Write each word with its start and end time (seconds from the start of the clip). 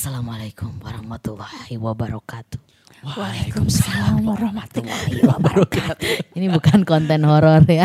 Assalamualaikum 0.00 0.80
warahmatullahi 0.80 1.76
wabarakatuh. 1.76 2.56
Waalaikumsalam 3.04 4.24
warahmatullahi 4.24 5.20
wabarakatuh. 5.28 6.40
Ini 6.40 6.48
bukan 6.56 6.88
konten 6.88 7.20
horor 7.28 7.60
ya. 7.68 7.84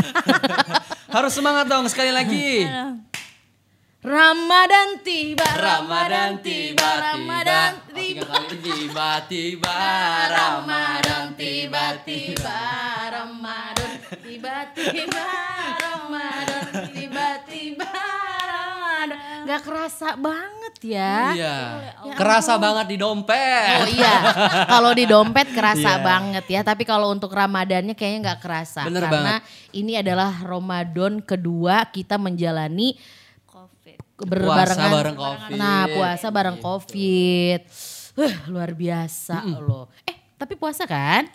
Harus 1.19 1.35
semangat 1.35 1.67
dong 1.67 1.91
sekali 1.91 2.15
lagi. 2.15 2.63
Ramadan 3.99 5.03
tiba, 5.03 5.43
Ramadan 5.59 6.39
tiba 6.39 6.87
Ramadan 7.03 7.83
tiba. 7.91 7.99
tiba, 7.99 8.23
Tiga 8.23 8.23
kali 8.31 8.55
tiba 8.63 9.11
tiba. 9.27 9.75
Ramadan 10.31 11.35
tiba-tiba, 11.35 12.63
Ramadan 13.11 13.95
Gak 19.45 19.61
kerasa 19.61 20.17
banget 20.17 20.75
ya. 20.81 21.15
Iya. 21.37 21.55
Kerasa 22.17 22.57
banget 22.57 22.85
di 22.89 22.97
dompet. 22.97 23.77
Oh 23.85 23.89
iya, 23.89 24.13
kalau 24.65 24.91
di 24.91 25.05
dompet 25.05 25.53
kerasa 25.53 25.97
Iya. 25.97 26.03
banget 26.03 26.45
ya. 26.49 26.61
Tapi 26.65 26.83
kalau 26.83 27.13
untuk 27.13 27.29
Ramadannya 27.29 27.93
kayaknya 27.93 28.33
nggak 28.33 28.41
kerasa. 28.41 28.89
Bener 28.89 29.05
karena 29.05 29.35
ini 29.71 29.95
adalah 29.95 30.33
Ramadan 30.41 31.21
kedua 31.21 31.85
kita 31.89 32.17
menjalani 32.17 32.97
Covid. 33.45 33.97
berbarengan. 34.17 34.91
bareng 34.91 35.17
Covid. 35.17 35.57
Nah 35.57 35.85
puasa 35.93 36.27
bareng 36.29 36.57
Covid. 36.57 37.61
Huh, 38.15 38.35
luar 38.49 38.71
biasa 38.71 39.43
loh. 39.59 39.91
Eh 40.07 40.15
tapi 40.35 40.55
puasa 40.55 40.87
kan? 40.87 41.27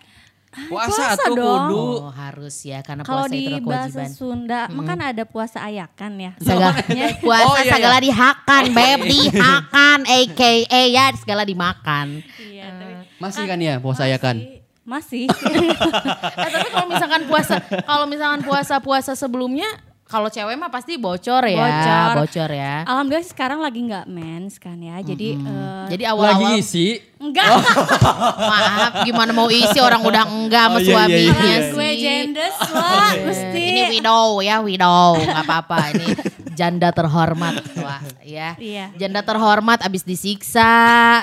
Puasa, 0.51 1.15
puasa 1.15 1.23
tuh 1.31 1.39
dong. 1.39 1.47
kudu. 1.71 1.85
Oh 2.03 2.11
harus 2.11 2.57
ya 2.67 2.83
karena 2.83 3.07
Kalau 3.07 3.23
puasa 3.23 3.31
itu 3.31 3.39
di 3.39 3.47
adalah 3.47 3.63
bahasa 3.71 3.87
kewajiban. 4.03 4.11
Sunda, 4.11 4.61
kan 4.67 4.99
ada 4.99 5.23
puasa 5.23 5.59
ayakan 5.63 6.13
ya. 6.19 6.33
Segala, 6.43 6.75
puasa 7.23 7.47
Oh, 7.47 7.55
iya, 7.55 7.71
segala 7.71 7.97
iya. 7.97 8.05
dihakan, 8.11 8.63
beb 8.75 9.01
dihakan, 9.07 9.99
aka 10.11 10.53
ya 10.91 11.05
segala 11.15 11.43
dimakan. 11.47 12.07
Iya, 12.43 12.67
tapi 12.67 12.95
Masih 13.23 13.45
kan 13.47 13.59
ya 13.63 13.75
puasa 13.79 14.11
ya 14.11 14.19
kan? 14.19 14.37
masih. 14.81 15.31
Eh, 16.41 16.51
tapi 16.51 16.69
kalau 16.73 16.89
misalkan 16.91 17.23
puasa, 17.31 17.55
kalau 17.87 18.05
misalkan 18.11 18.41
puasa-puasa 18.43 19.13
sebelumnya, 19.15 19.71
kalau 20.11 20.27
cewek 20.27 20.59
mah 20.59 20.67
pasti 20.69 20.99
bocor 20.99 21.47
ya, 21.47 21.63
Bocor. 21.63 22.11
bocor 22.19 22.51
ya. 22.51 22.83
Alhamdulillah 22.83 23.23
sih 23.23 23.31
sekarang 23.31 23.63
lagi 23.63 23.79
nggak 23.81 24.05
mens 24.05 24.59
kan 24.59 24.75
ya. 24.75 24.99
Jadi 25.01 25.39
eh, 25.39 25.85
Jadi 25.89 26.03
awal-awal 26.03 26.51
Lagi 26.51 26.59
isi. 26.59 26.99
enggak. 27.17 27.47
maaf 28.51 28.93
gimana 29.03 29.31
mau 29.31 29.47
isi 29.47 29.79
orang 29.79 30.03
udah 30.03 30.25
enggak 30.27 30.65
sama 30.67 30.73
Oh, 30.73 30.81
iya, 30.81 30.83
iya, 30.83 30.91
suaminya 30.91 31.33
iya. 31.47 31.59
sih. 31.63 31.71
Gue 31.71 31.91
genders 31.95 32.59
lah, 32.67 33.11
mesti. 33.29 33.63
Ini 33.63 33.83
widow 33.89 34.27
ya, 34.41 34.57
widow, 34.59 35.07
nggak 35.17 35.45
apa-apa. 35.47 35.79
Ini 35.95 36.07
janda 36.53 36.89
terhormat, 36.91 37.55
wah, 37.77 38.01
ya. 38.21 38.55
Iya. 38.55 38.91
Janda 38.95 39.21
terhormat 39.21 39.81
abis 39.81 40.03
disiksa, 40.03 40.73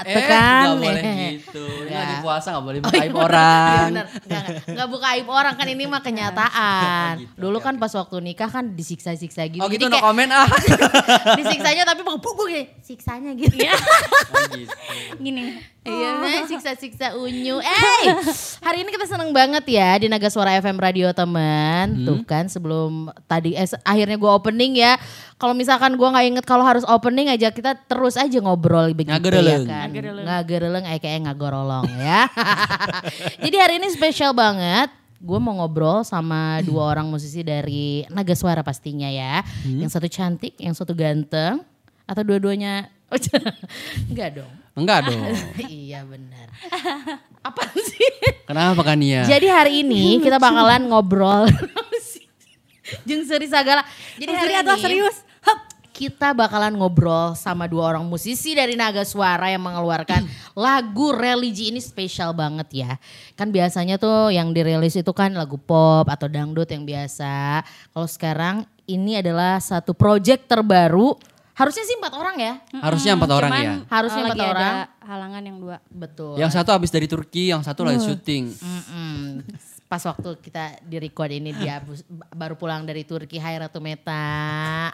tuh 0.01 0.13
Eh, 0.13 0.25
kan. 0.25 0.63
nggak 0.63 0.77
boleh 0.77 0.95
Eh. 0.97 1.29
gitu. 1.37 1.63
Ini 1.63 1.87
Nggak. 1.87 1.99
lagi 1.99 2.15
puasa 2.19 2.47
nggak 2.49 2.65
boleh 2.65 2.79
buka 2.79 2.95
aib 2.97 3.07
Iya 3.07 3.21
orang. 3.21 3.87
bener, 3.87 4.05
nggak, 4.07 4.23
nggak. 4.25 4.43
Nggak 4.67 4.87
buka 4.89 5.07
aib 5.09 5.27
orang 5.27 5.53
kan 5.53 5.67
ini 5.67 5.83
mah 5.85 6.01
kenyataan. 6.07 7.13
Oh, 7.13 7.21
gitu, 7.21 7.39
Dulu 7.39 7.57
kan 7.59 7.75
pas 7.75 7.91
waktu 7.91 8.15
nikah 8.19 8.49
kan 8.49 8.65
disiksa-siksa 8.69 9.41
gitu. 9.47 9.61
Oh 9.61 9.67
gitu 9.67 9.85
Jadi 9.85 9.85
no 9.85 9.93
kayak 9.93 10.05
komen 10.05 10.27
ah. 10.29 10.47
disiksanya 11.39 11.83
tapi 11.83 12.01
pukul 12.03 12.47
gini, 12.47 12.65
siksanya 12.79 13.31
gitu. 13.33 13.55
Iya. 13.55 13.73
Oh, 13.73 14.43
gitu. 14.51 14.73
Gini. 15.17 15.43
Iya, 15.87 16.11
nah, 16.19 16.43
siksa-siksa 16.43 17.15
unyu. 17.15 17.63
Eh, 17.63 18.03
hari 18.59 18.83
ini 18.83 18.91
kita 18.91 19.07
seneng 19.07 19.31
banget 19.31 19.63
ya 19.71 19.95
di 19.95 20.11
Naga 20.11 20.27
Suara 20.27 20.59
FM 20.59 20.75
Radio 20.75 21.07
teman. 21.15 22.03
Tuh 22.03 22.19
kan 22.27 22.51
sebelum 22.51 23.07
tadi 23.25 23.55
eh, 23.55 23.63
akhirnya 23.87 24.19
gua 24.19 24.35
opening 24.35 24.75
ya. 24.83 24.99
Kalau 25.39 25.55
misalkan 25.55 25.95
gua 25.95 26.11
nggak 26.11 26.27
inget 26.27 26.45
kalau 26.45 26.67
harus 26.67 26.83
opening 26.83 27.31
aja 27.31 27.55
kita 27.55 27.79
terus 27.87 28.19
aja 28.19 28.35
ngobrol 28.43 28.91
begitu 28.91 29.15
Ngagereleng. 29.15 29.63
ya 29.63 29.71
kan. 29.71 29.87
Ngagereleng. 29.87 30.25
Ngagereleng 30.27 30.83
eh 30.91 30.99
kayak 30.99 31.19
ngagorolong 31.31 31.87
ya. 31.95 32.27
Jadi 33.47 33.55
hari 33.55 33.73
ini 33.79 33.87
spesial 33.95 34.35
banget. 34.35 34.91
Gue 35.17 35.39
mau 35.41 35.55
ngobrol 35.55 36.03
sama 36.03 36.61
dua 36.67 36.83
orang 36.91 37.07
musisi 37.07 37.41
dari 37.41 38.03
Naga 38.11 38.35
Suara 38.35 38.59
pastinya 38.61 39.07
ya. 39.07 39.41
Yang 39.63 39.95
satu 39.97 40.07
cantik, 40.11 40.53
yang 40.59 40.75
satu 40.75 40.91
ganteng. 40.93 41.63
Atau 42.07 42.23
dua-duanya... 42.23 42.91
Enggak 44.11 44.43
dong. 44.43 44.51
Enggak 44.77 44.99
dong. 45.09 45.33
iya 45.65 46.05
benar. 46.05 46.47
Apa 47.47 47.65
sih? 47.73 48.07
Kenapa 48.45 48.85
kan 48.85 49.01
ya? 49.01 49.25
Jadi 49.25 49.47
hari 49.49 49.81
ini 49.81 50.21
kita 50.21 50.37
bakalan 50.37 50.85
ngobrol. 50.85 51.49
Jeng 53.07 53.25
seri 53.27 53.49
sagala. 53.51 53.83
Jadi 54.15 54.31
hari 54.31 54.53
Serius 54.53 54.63
atau 54.63 54.75
ini 54.77 54.83
serius? 54.85 55.17
Kita 55.97 56.29
bakalan 56.29 56.77
ngobrol 56.77 57.33
sama 57.33 57.65
dua 57.65 57.89
orang 57.89 58.05
musisi 58.05 58.53
dari 58.53 58.77
Naga 58.77 59.01
Suara 59.01 59.49
yang 59.49 59.65
mengeluarkan 59.65 60.29
lagu 60.53 61.09
religi 61.09 61.73
ini 61.73 61.81
spesial 61.81 62.37
banget 62.37 62.85
ya. 62.85 62.91
Kan 63.33 63.49
biasanya 63.49 63.97
tuh 63.97 64.29
yang 64.29 64.53
dirilis 64.53 64.93
itu 64.93 65.09
kan 65.09 65.33
lagu 65.33 65.57
pop 65.57 66.05
atau 66.05 66.29
dangdut 66.29 66.69
yang 66.69 66.85
biasa. 66.85 67.65
Kalau 67.65 68.05
sekarang 68.05 68.55
ini 68.85 69.17
adalah 69.25 69.57
satu 69.57 69.97
project 69.97 70.45
terbaru. 70.45 71.17
Harusnya 71.57 71.83
sih 71.89 71.97
empat 71.97 72.13
orang 72.13 72.37
ya. 72.37 72.53
Harusnya 72.85 73.17
empat 73.17 73.31
orang 73.33 73.49
Cuman, 73.49 73.65
ya. 73.65 73.73
Harusnya 73.89 74.23
empat 74.29 74.37
lagi 74.37 74.45
orang. 74.45 74.73
ada 74.77 74.93
halangan 75.09 75.41
yang 75.41 75.57
dua. 75.57 75.77
Betul. 75.89 76.37
Yang 76.37 76.51
satu 76.53 76.69
habis 76.69 76.93
dari 76.93 77.09
Turki, 77.09 77.49
yang 77.49 77.65
satu 77.65 77.81
lagi 77.81 77.97
syuting. 77.97 78.53
Mm-mm. 78.53 79.41
Pas 79.89 80.03
waktu 80.05 80.37
kita 80.37 80.83
di 80.85 81.01
record 81.01 81.33
ini 81.33 81.55
dia 81.57 81.81
baru 82.35 82.53
pulang 82.59 82.85
dari 82.85 83.01
Turki 83.09 83.41
Hai 83.41 83.57
Ratu 83.57 83.81
Meta. 83.81 84.93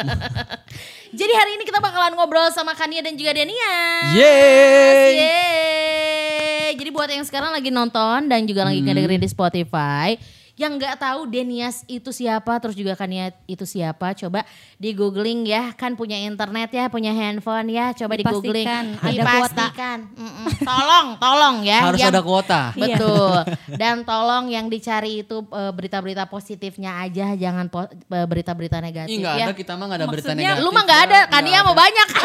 Jadi 1.18 1.32
hari 1.34 1.58
ini 1.58 1.66
kita 1.66 1.82
bakalan 1.82 2.14
ngobrol 2.14 2.54
sama 2.54 2.78
Kania 2.78 3.02
dan 3.02 3.18
juga 3.18 3.34
Dania. 3.34 3.74
Yeay. 4.14 5.10
Yeay. 5.18 6.70
Jadi 6.78 6.90
buat 6.94 7.10
yang 7.10 7.26
sekarang 7.26 7.50
lagi 7.50 7.74
nonton 7.74 8.30
dan 8.30 8.46
juga 8.46 8.62
lagi 8.62 8.78
ngedengerin 8.78 9.18
di 9.18 9.26
Spotify, 9.26 10.14
yang 10.60 10.76
nggak 10.76 11.00
tahu 11.00 11.24
Denias 11.24 11.88
itu 11.88 12.12
siapa, 12.12 12.60
terus 12.60 12.76
juga 12.76 12.92
Kania 12.92 13.32
itu 13.48 13.64
siapa, 13.64 14.12
coba 14.12 14.44
di 14.80 14.96
googling 14.96 15.44
ya, 15.44 15.76
kan 15.76 15.92
punya 15.92 16.16
internet 16.16 16.72
ya, 16.72 16.88
punya 16.88 17.12
handphone 17.12 17.68
ya, 17.68 17.92
coba 17.92 18.16
di 18.16 18.24
googling, 18.24 18.64
Dipastikan 18.64 18.84
ada 18.96 19.12
kuota. 19.28 19.44
dipastikan, 19.68 19.98
Mm-mm. 20.10 20.46
tolong, 20.72 21.06
tolong 21.14 21.56
ya, 21.60 21.80
Harus 21.84 22.00
yang- 22.00 22.08
ada 22.08 22.22
kuota. 22.22 22.62
Betul. 22.80 23.44
Dan 23.70 24.02
tolong 24.02 24.48
yang 24.48 24.66
dicari 24.66 25.20
itu 25.20 25.44
eh, 25.44 25.68
berita-berita 25.68 26.24
positifnya 26.26 26.96
aja, 26.98 27.36
jangan 27.36 27.68
po- 27.68 27.86
eh, 27.86 28.24
berita-berita 28.24 28.80
negatif 28.80 29.12
Ih 29.12 29.20
enggak 29.20 29.36
ya. 29.36 29.44
ada, 29.44 29.54
kita 29.54 29.72
mah 29.74 29.84
enggak 29.84 29.98
ada 29.98 30.08
berita 30.08 30.28
Maksudnya 30.30 30.48
negatif. 30.48 30.64
Lu 30.64 30.70
mah 30.70 30.82
nggak 30.82 31.00
ada. 31.02 31.18
Kania 31.28 31.50
Nggak 31.52 31.62
mau 31.62 31.76
banyak. 31.76 32.08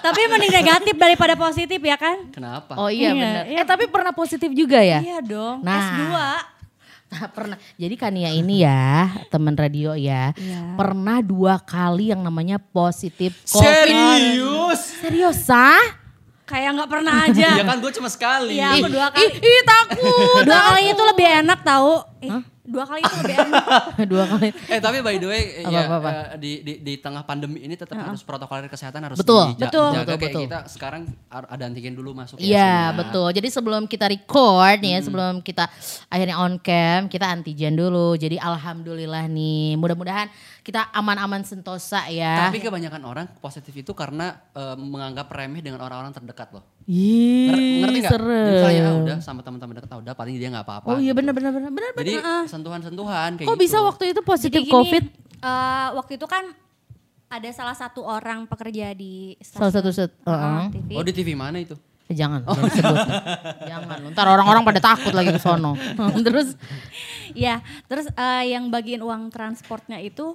Tapi 0.00 0.20
mending 0.26 0.52
negatif 0.52 0.94
daripada 0.96 1.34
positif 1.36 1.78
ya 1.78 1.94
kan? 1.94 2.16
Kenapa? 2.28 2.74
Oh 2.74 2.88
iya, 2.88 3.12
Iya, 3.12 3.14
benar. 3.14 3.44
iya. 3.46 3.58
Eh 3.60 3.66
tapi 3.66 3.84
pernah 3.86 4.10
positif 4.10 4.50
juga 4.50 4.80
ya? 4.80 4.98
Iya 4.98 5.18
dong. 5.20 5.60
Nah. 5.60 5.78
S2. 5.78 6.02
Nah, 7.08 7.28
pernah. 7.36 7.56
Jadi 7.74 7.94
Kania 7.96 8.30
ini 8.30 8.62
ya, 8.62 9.08
teman 9.32 9.56
radio 9.56 9.96
ya, 9.96 10.32
Iya. 10.36 10.76
pernah 10.76 11.24
dua 11.24 11.56
kali 11.56 12.12
yang 12.12 12.20
namanya 12.20 12.60
positif 12.60 13.36
COVID. 13.48 13.64
Serius? 13.64 14.80
Serius 15.00 15.40
ah? 15.48 15.80
Kayak 16.44 16.80
nggak 16.80 16.90
pernah 16.90 17.14
aja. 17.28 17.48
Ya 17.60 17.64
kan 17.64 17.76
gue 17.76 17.92
cuma 17.92 18.08
sekali. 18.08 18.56
Iya, 18.56 18.80
aku 18.80 18.88
dua 18.88 19.12
kali. 19.12 19.20
Ih, 19.20 19.32
ih, 19.36 19.60
takut. 19.64 20.42
Dua 20.48 20.60
kali 20.72 20.82
itu 20.88 21.02
lebih 21.04 21.26
enak 21.44 21.60
tahu. 21.60 21.92
Eh, 22.24 22.32
dua 22.68 22.84
kali 22.84 23.00
itu 23.00 23.14
lebih 23.18 23.36
enak. 23.40 23.64
dua 24.12 24.24
kali. 24.26 24.48
Eh 24.66 24.78
tapi 24.78 25.00
by 25.00 25.16
the 25.16 25.24
way 25.24 25.42
Apa, 25.58 25.70
ya 25.70 25.80
apa, 25.82 25.96
apa? 25.96 26.10
eh, 26.10 26.26
di, 26.36 26.52
di 26.60 26.72
di 26.78 26.94
tengah 26.96 27.22
pandemi 27.22 27.58
ini 27.60 27.72
tetap 27.72 27.96
harus 27.96 28.20
protokol 28.20 28.60
kesehatan 28.62 29.00
harus 29.02 29.16
Betul, 29.16 29.52
dija- 29.52 29.66
betul, 29.66 29.88
dijaga 29.88 30.04
betul, 30.04 30.14
kayak 30.14 30.28
betul. 30.28 30.42
kita 30.44 30.58
sekarang 30.68 31.02
ar- 31.26 31.48
ada 31.48 31.64
antigen 31.64 31.92
dulu 31.92 32.12
masuk 32.12 32.36
ya 32.36 32.44
Iya 32.44 32.68
semua. 32.84 32.96
betul. 33.00 33.28
Jadi 33.32 33.48
sebelum 33.48 33.82
kita 33.84 34.06
record 34.06 34.78
nih 34.78 34.90
ya, 34.90 35.00
sebelum 35.00 35.34
kita 35.40 35.64
akhirnya 36.06 36.36
on 36.36 36.54
cam, 36.58 37.00
kita 37.06 37.26
antigen 37.26 37.72
dulu. 37.72 38.14
Jadi 38.14 38.36
alhamdulillah 38.36 39.24
nih, 39.26 39.74
mudah-mudahan 39.74 40.28
kita 40.60 40.90
aman-aman 40.90 41.42
sentosa 41.42 42.04
ya. 42.06 42.46
Tapi 42.46 42.58
kebanyakan 42.58 43.00
orang 43.02 43.26
positif 43.38 43.72
itu 43.72 43.92
karena 43.92 44.36
eh, 44.52 44.74
menganggap 44.74 45.26
remeh 45.28 45.58
dengan 45.58 45.80
orang-orang 45.80 46.12
terdekat 46.12 46.50
loh. 46.50 46.64
Ih, 46.84 47.48
Nger- 47.48 47.80
ngerti 47.82 47.98
nggak? 47.98 48.12
serem. 48.12 48.44
Jadi 48.44 48.52
Misalnya 48.54 48.82
ah, 48.82 48.94
udah 48.98 49.16
sama 49.18 49.40
teman-teman 49.40 49.74
dekat 49.74 49.90
ah, 49.90 49.98
udah 49.98 50.12
paling 50.12 50.34
dia 50.34 50.48
nggak 50.48 50.64
apa-apa. 50.64 50.86
Oh 50.86 50.96
iya 50.96 51.10
gitu. 51.10 51.18
benar 51.18 51.32
benar 51.32 51.52
benar 51.52 51.70
benar. 51.70 51.90
Jadi 51.94 52.12
benar. 52.16 52.42
sentuhan-sentuhan 52.46 53.30
kayak 53.34 53.46
Kok 53.46 53.54
gitu. 53.54 53.64
bisa 53.64 53.78
waktu 53.80 54.04
itu 54.08 54.20
positif 54.22 54.60
Jadi 54.60 54.66
gini, 54.66 54.74
COVID? 54.74 55.04
eh, 55.38 55.88
waktu 55.94 56.12
itu 56.16 56.26
kan 56.26 56.44
ada 57.28 57.48
salah 57.52 57.76
satu 57.76 58.00
orang 58.02 58.44
pekerja 58.44 58.92
di 58.92 59.36
Salah 59.38 59.68
satu 59.68 59.88
stasiun, 59.88 60.08
set- 60.08 60.16
eh, 60.18 60.30
uh-uh. 60.30 60.64
TV. 60.70 60.90
Oh 60.92 61.04
di 61.04 61.12
TV 61.12 61.28
mana 61.32 61.60
itu? 61.60 61.76
Eh, 62.08 62.16
jangan, 62.16 62.40
jangan 62.40 62.64
disebut. 62.66 62.96
jangan. 63.70 63.96
Ntar 64.08 64.26
orang-orang 64.26 64.64
pada 64.64 64.80
takut 64.82 65.12
lagi 65.12 65.28
ke 65.28 65.36
sono. 65.36 65.76
Terus 66.26 66.56
Iya, 67.30 67.60
terus 67.84 68.08
eh, 68.08 68.44
yang 68.48 68.72
bagiin 68.72 69.04
uang 69.04 69.28
transportnya 69.28 70.00
itu 70.00 70.32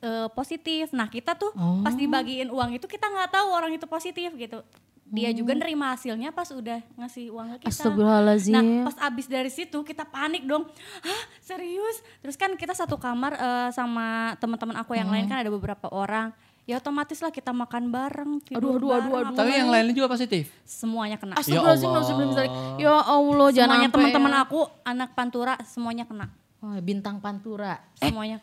eh, 0.00 0.28
positif. 0.30 0.90
Nah 0.90 1.06
kita 1.06 1.34
tuh 1.34 1.52
Oh. 1.52 1.80
pas 1.80 1.92
dibagiin 1.92 2.48
uang 2.48 2.70
itu 2.72 2.84
kita 2.84 3.04
nggak 3.04 3.30
tahu 3.30 3.48
orang 3.48 3.72
itu 3.72 3.84
positif 3.84 4.32
gitu. 4.34 4.60
Dia 5.06 5.34
juga 5.34 5.52
nerima 5.52 5.90
hasilnya 5.90 6.30
pas 6.30 6.46
udah 6.46 6.78
ngasih 6.96 7.28
uang 7.28 7.46
ke 7.52 7.66
kita. 7.66 7.82
Astagfirullahaladzim. 7.82 8.54
Nah 8.54 8.62
pas 8.86 8.96
abis 9.02 9.26
dari 9.26 9.50
situ 9.50 9.74
kita 9.80 10.04
panik 10.04 10.44
dong. 10.44 10.70
Hah 11.02 11.20
serius? 11.40 11.98
Terus 12.20 12.34
kan 12.34 12.54
kita 12.54 12.72
satu 12.72 12.94
kamar 12.94 13.34
eh, 13.34 13.68
sama 13.70 14.38
teman-teman 14.38 14.78
aku 14.78 14.94
yang 14.94 15.08
lain 15.08 15.26
kan 15.26 15.38
ada 15.38 15.48
beberapa 15.48 15.86
orang. 15.88 16.30
ya 16.62 16.78
otomatis 16.78 17.18
lah 17.18 17.34
kita 17.34 17.50
makan 17.50 17.90
bareng, 17.90 18.38
tidur 18.46 18.78
Aduh, 18.78 18.94
aduh, 18.94 18.94
aduh, 18.94 19.10
bareng, 19.10 19.10
aduh. 19.10 19.26
apa 19.26 19.38
Tapi 19.42 19.50
yang 19.50 19.68
lainnya 19.68 19.90
juga 19.90 20.06
positif. 20.06 20.54
semuanya 20.62 21.18
kena. 21.18 21.34
Astagfirullahaladzim, 21.34 21.88
Allah. 21.88 21.98
astagfirullahaladzim. 21.98 22.78
Ya 22.78 22.94
Allah, 22.94 23.48
jangan 23.50 23.58
semuanya 23.66 23.82
sampai 23.82 23.94
teman-teman 23.98 24.30
ya. 24.30 24.38
aku 24.40 24.60
anak 24.86 25.10
pantura 25.10 25.54
semuanya 25.66 26.04
kena. 26.06 26.26
Oh, 26.60 26.76
bintang 26.78 27.18
Pantura. 27.18 27.74
Semuanya. 27.96 28.38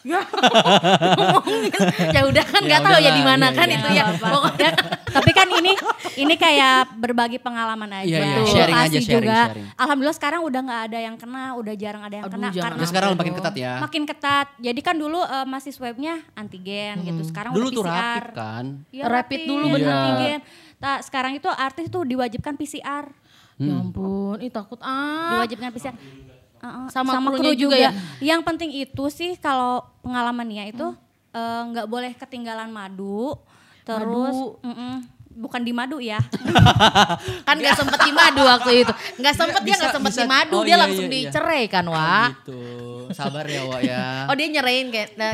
Ya, 0.00 0.22
ngomongin. 1.12 1.70
ya 2.08 2.22
udah 2.24 2.44
kan 2.44 2.60
Ya 2.60 2.68
nggak 2.68 2.80
tahu 2.80 2.98
ya 2.98 3.10
di 3.12 3.22
mana 3.22 3.46
iya, 3.46 3.56
kan 3.56 3.66
iya. 3.66 3.76
itu 3.76 3.88
ya. 3.90 4.04
Pokoknya 4.14 4.70
Tapi 5.08 5.30
kan 5.32 5.48
ini 5.50 5.72
ini 6.16 6.34
kayak 6.34 6.94
berbagi 6.94 7.38
pengalaman 7.38 7.90
aja. 7.94 8.06
Iya, 8.06 8.18
iya, 8.18 8.36
Edukasi 8.36 8.52
sharing 8.52 8.76
aja, 8.76 8.98
sharing, 8.98 9.08
juga. 9.24 9.40
sharing. 9.48 9.66
Alhamdulillah 9.74 10.16
sekarang 10.16 10.40
udah 10.42 10.60
nggak 10.60 10.82
ada 10.84 10.98
yang 11.00 11.16
kena, 11.16 11.44
udah 11.54 11.74
jarang 11.74 12.02
ada 12.02 12.14
yang 12.14 12.24
Aduh, 12.24 12.34
kena 12.34 12.48
jangan. 12.48 12.62
karena 12.62 12.78
Nah, 12.78 12.88
sekarang 12.88 13.08
makin 13.14 13.34
ketat 13.34 13.54
ya. 13.56 13.72
makin 13.78 14.02
ketat. 14.04 14.46
Jadi 14.58 14.80
kan 14.80 14.94
dulu 14.94 15.18
eh, 15.20 15.46
masih 15.46 15.72
swabnya 15.72 16.14
antigen 16.32 16.94
gitu. 17.02 17.22
Sekarang 17.24 17.50
Dulu 17.50 17.66
udah 17.66 17.74
tuh 17.74 17.84
PCR. 17.84 17.98
rapid 17.98 18.26
kan. 18.32 18.64
Iya, 18.88 19.04
Rapid 19.04 19.40
dulu, 19.44 19.66
bener. 19.72 19.88
antigen. 19.90 20.38
Nah, 20.78 20.96
sekarang 21.00 21.32
itu 21.34 21.48
artis 21.48 21.86
tuh 21.88 22.02
diwajibkan 22.02 22.54
PCR. 22.54 23.06
ya 23.58 23.74
ampun, 23.74 24.38
ih 24.38 24.46
takut 24.48 24.78
ah. 24.78 25.34
Diwajibkan 25.34 25.70
PCR. 25.70 25.94
Uh-uh, 26.58 26.86
Sama 26.88 27.30
krunya 27.30 27.54
juga 27.54 27.76
ya? 27.76 27.90
Yang 28.18 28.40
penting 28.42 28.70
itu 28.72 29.04
sih 29.08 29.34
kalau 29.34 29.80
pengalamannya 30.00 30.70
itu 30.70 30.86
eh, 31.30 31.62
nggak 31.68 31.86
boleh 31.86 32.12
ketinggalan 32.14 32.68
madu. 32.68 33.38
Terus 33.82 34.36
mm-mm, 34.60 34.94
bukan 35.32 35.62
di 35.62 35.70
madu 35.70 35.96
ya. 35.96 36.18
Kan 37.46 37.56
nggak 37.56 37.72
sempet 37.74 38.00
di 38.02 38.12
madu 38.12 38.42
waktu 38.42 38.70
itu. 38.82 38.92
Nggak 39.16 39.34
sempet 39.34 39.60
dia 39.62 39.70
Bisa- 39.70 39.80
nggak 39.80 39.94
sempet 39.94 40.12
bisa- 40.12 40.20
di 40.20 40.28
madu, 40.28 40.54
oh 40.54 40.62
dia 40.62 40.74
iya, 40.74 40.82
langsung 40.82 41.06
iya, 41.06 41.14
iya. 41.14 41.20
dicerai 41.24 41.64
kan, 41.66 41.84
Oh, 41.86 41.94
Wak. 41.94 42.28
gitu. 42.34 42.60
Sabar 43.10 43.46
ya, 43.46 43.62
Wak 43.64 43.80
ya. 43.80 44.02
Oh 44.28 44.34
dia 44.34 44.46
nyerain 44.50 44.86
kayak 44.90 45.08
nah, 45.14 45.32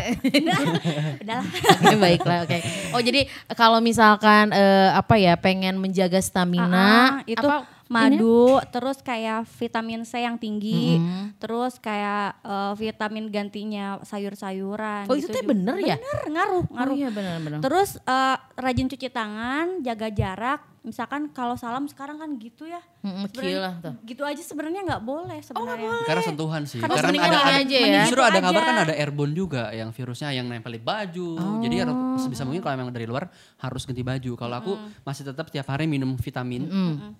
Udahlah. 1.24 1.46
Oke 1.74 1.94
baiklah 1.96 2.38
oke. 2.44 2.58
Oh 2.92 3.00
jadi 3.00 3.20
kalau 3.52 3.80
misalkan 3.80 4.52
eh, 4.52 4.90
apa 4.92 5.14
ya 5.16 5.34
pengen 5.34 5.80
menjaga 5.80 6.20
stamina 6.20 7.18
Ah, 7.18 7.26
itu 7.26 7.42
apa 7.42 7.66
madu, 7.94 8.42
terus 8.68 8.98
kayak 8.98 9.46
vitamin 9.46 10.02
C 10.02 10.18
yang 10.18 10.34
tinggi, 10.34 10.98
terus 11.38 11.78
kayak 11.78 12.42
eh, 12.42 12.72
vitamin 12.74 13.30
gantinya 13.30 14.02
sayur-sayuran. 14.02 15.06
Oh 15.06 15.14
itu 15.14 15.24
gitu 15.24 15.32
teh 15.32 15.40
juga. 15.40 15.50
bener 15.54 15.76
ya? 15.78 15.96
Bener, 15.96 16.18
ngaruh, 16.32 16.64
Oh 16.64 16.74
ngaruh. 16.74 16.94
iya 16.94 17.08
benar-benar. 17.08 17.58
Terus 17.62 17.96
eh, 17.96 18.36
rajin 18.56 18.90
cuci 18.90 19.08
tangan, 19.08 19.66
jaga 19.80 20.10
jarak. 20.10 20.73
Misalkan 20.84 21.32
kalau 21.32 21.56
salam 21.56 21.88
sekarang 21.88 22.20
kan 22.20 22.28
gitu 22.36 22.68
ya. 22.68 22.76
Mm, 23.00 23.24
Sebenarnya 23.24 23.50
gila 23.50 23.70
tuh. 23.80 23.94
Gitu 24.04 24.22
aja 24.22 24.42
sebenarnya 24.42 24.80
nggak 24.84 25.02
boleh 25.02 25.40
sebenarnya. 25.40 25.90
Karena 26.04 26.22
sentuhan 26.22 26.62
sih. 26.64 26.76
Karena 26.76 26.94
Karena 26.94 27.10
ada, 27.18 27.38
ada- 27.40 27.56
aja 27.58 27.78
ya. 27.78 28.02
Justru 28.04 28.20
Gitu 28.20 28.28
ada 28.28 28.38
kabar 28.38 28.60
aja. 28.60 28.68
kan 28.68 28.76
ada 28.84 28.94
airborne 28.94 29.32
juga 29.32 29.62
yang 29.70 29.90
virusnya 29.90 30.28
yang 30.30 30.44
nempel 30.44 30.70
di 30.70 30.78
baju. 30.78 31.28
Jadi 31.58 31.74
harus 31.78 31.96
sebisa 32.20 32.44
mungkin 32.44 32.60
kalau 32.60 32.76
memang 32.76 32.92
dari 32.92 33.04
luar 33.04 33.32
harus 33.56 33.82
ganti 33.82 34.00
baju. 34.00 34.32
Kalau 34.36 34.54
aku 34.54 34.72
masih 35.00 35.24
tetap 35.24 35.48
tiap 35.48 35.66
hari 35.66 35.84
minum 35.84 36.14
vitamin, 36.14 36.68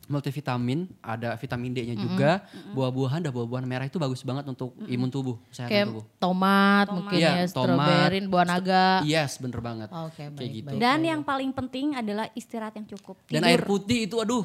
multivitamin, 0.06 0.84
ada 1.00 1.32
vitamin 1.34 1.72
D-nya 1.72 1.96
juga. 1.96 2.44
Buah-buahan, 2.70 3.22
ada 3.22 3.32
buah-buahan 3.32 3.64
merah 3.64 3.87
itu 3.87 3.96
bagus 3.96 4.20
banget 4.20 4.44
untuk 4.44 4.76
imun 4.84 5.08
tubuh, 5.08 5.40
kesehatan 5.49 5.70
Kayak 5.70 5.87
tubuh. 5.88 6.05
tomat, 6.19 6.87
mungkin 6.90 7.17
Iya, 7.17 7.25
ya, 7.25 7.44
tomat, 7.46 7.49
strawberry, 7.49 8.19
buah 8.25 8.46
naga. 8.46 8.87
Yes, 9.05 9.38
bener 9.38 9.60
banget. 9.60 9.88
Oke, 9.90 10.20
Kayak 10.20 10.32
baik, 10.34 10.50
gitu. 10.52 10.67
baik. 10.69 10.81
Dan 10.81 10.99
yang 11.00 11.20
paling 11.22 11.50
penting 11.50 11.87
adalah 11.94 12.26
istirahat 12.34 12.75
yang 12.75 12.84
cukup. 12.87 13.17
Dan 13.25 13.40
Tidur. 13.40 13.54
Air 13.55 13.62
putih 13.65 13.99
itu 14.05 14.17
aduh, 14.17 14.45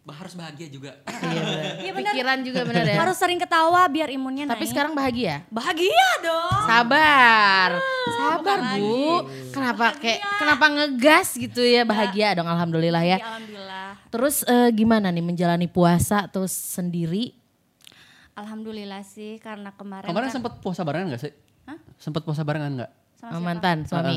bah- 0.00 0.16
harus 0.16 0.32
bahagia 0.32 0.66
juga. 0.66 0.96
Iya 1.04 1.14
benar. 1.44 1.74
Iya, 1.78 1.90
benar. 1.90 2.04
Pikiran 2.08 2.38
juga 2.40 2.60
benar 2.62 2.84
ya. 2.84 2.96
Harus 2.96 3.16
sering 3.16 3.36
ketawa 3.36 3.84
biar 3.86 4.08
imunnya 4.08 4.44
Tapi 4.46 4.62
naik. 4.62 4.70
sekarang 4.70 4.92
bahagia. 4.92 5.44
bahagia 5.48 6.08
dong. 6.20 6.62
Sabar. 6.64 7.70
Sabar, 8.08 8.36
bukan 8.38 8.58
Bu. 8.74 9.06
Kenapa 9.50 9.86
kayak 9.94 10.20
kenapa 10.36 10.64
ngegas 10.68 11.28
gitu 11.34 11.60
ya? 11.60 11.82
Bahagia 11.82 12.32
dong 12.32 12.46
alhamdulillah 12.46 13.02
ya. 13.02 13.16
Ya, 13.16 13.26
alhamdulillah. 13.26 13.88
Terus 14.08 14.36
eh, 14.42 14.72
gimana 14.72 15.08
nih 15.08 15.20
menjalani 15.20 15.66
puasa 15.66 16.24
terus 16.26 16.50
sendiri? 16.50 17.36
Alhamdulillah 18.32 19.02
sih 19.02 19.36
karena 19.38 19.72
kemarin 19.72 20.06
Kemarin 20.06 20.30
kan 20.30 20.34
sempat 20.34 20.52
puasa 20.58 20.80
barengan 20.80 21.10
gak 21.10 21.20
sih? 21.20 21.32
Sempat 21.98 22.22
puasa 22.22 22.42
barengan 22.42 22.70
gak? 22.78 22.90
sama 23.12 23.18
Sama 23.18 23.34
siapa? 23.34 23.42
mantan 23.44 23.76
suami. 23.82 24.16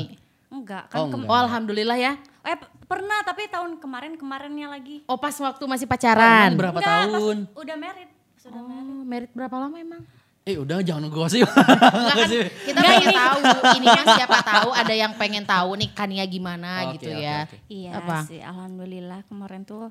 Enggak 0.52 0.84
Oh, 0.92 1.08
kan 1.08 1.10
kem- 1.10 1.24
Oh 1.24 1.38
alhamdulillah 1.38 1.96
ya. 1.96 2.12
eh 2.42 2.56
pernah 2.84 3.22
tapi 3.22 3.46
tahun 3.46 3.78
kemarin 3.78 4.14
kemarinnya 4.14 4.68
lagi. 4.68 5.00
Oh 5.04 5.16
pas 5.16 5.32
waktu 5.32 5.64
masih 5.64 5.86
pacaran. 5.86 6.52
Emang 6.52 6.60
berapa 6.60 6.76
Enggak, 6.76 6.92
pas 6.92 7.08
tahun? 7.08 7.36
udah 7.54 7.76
married. 7.76 8.10
Sudah 8.36 8.60
married. 8.60 8.84
Oh, 8.84 9.02
merit 9.02 9.30
berapa 9.32 9.56
lama 9.56 9.76
emang? 9.76 10.02
Eh 10.42 10.58
udah 10.58 10.82
jangan 10.82 11.06
ngegosip. 11.06 11.46
Enggak 11.46 12.16
kan 12.18 12.28
kita 12.66 12.78
pengen 12.78 13.10
tahu. 13.10 13.38
Ininya 13.78 14.02
siapa 14.12 14.38
tahu 14.42 14.68
ada 14.72 14.92
yang 14.92 15.12
pengen 15.14 15.44
tahu 15.44 15.70
nih 15.74 15.88
Kania 15.90 16.24
gimana 16.26 16.70
Oke, 16.84 16.98
gitu 16.98 17.08
oke, 17.10 17.22
ya. 17.22 17.38
oke. 17.42 17.56
Iya 17.66 17.90
Apa? 17.96 18.16
sih 18.26 18.40
alhamdulillah 18.40 19.20
kemarin 19.24 19.62
tuh 19.62 19.88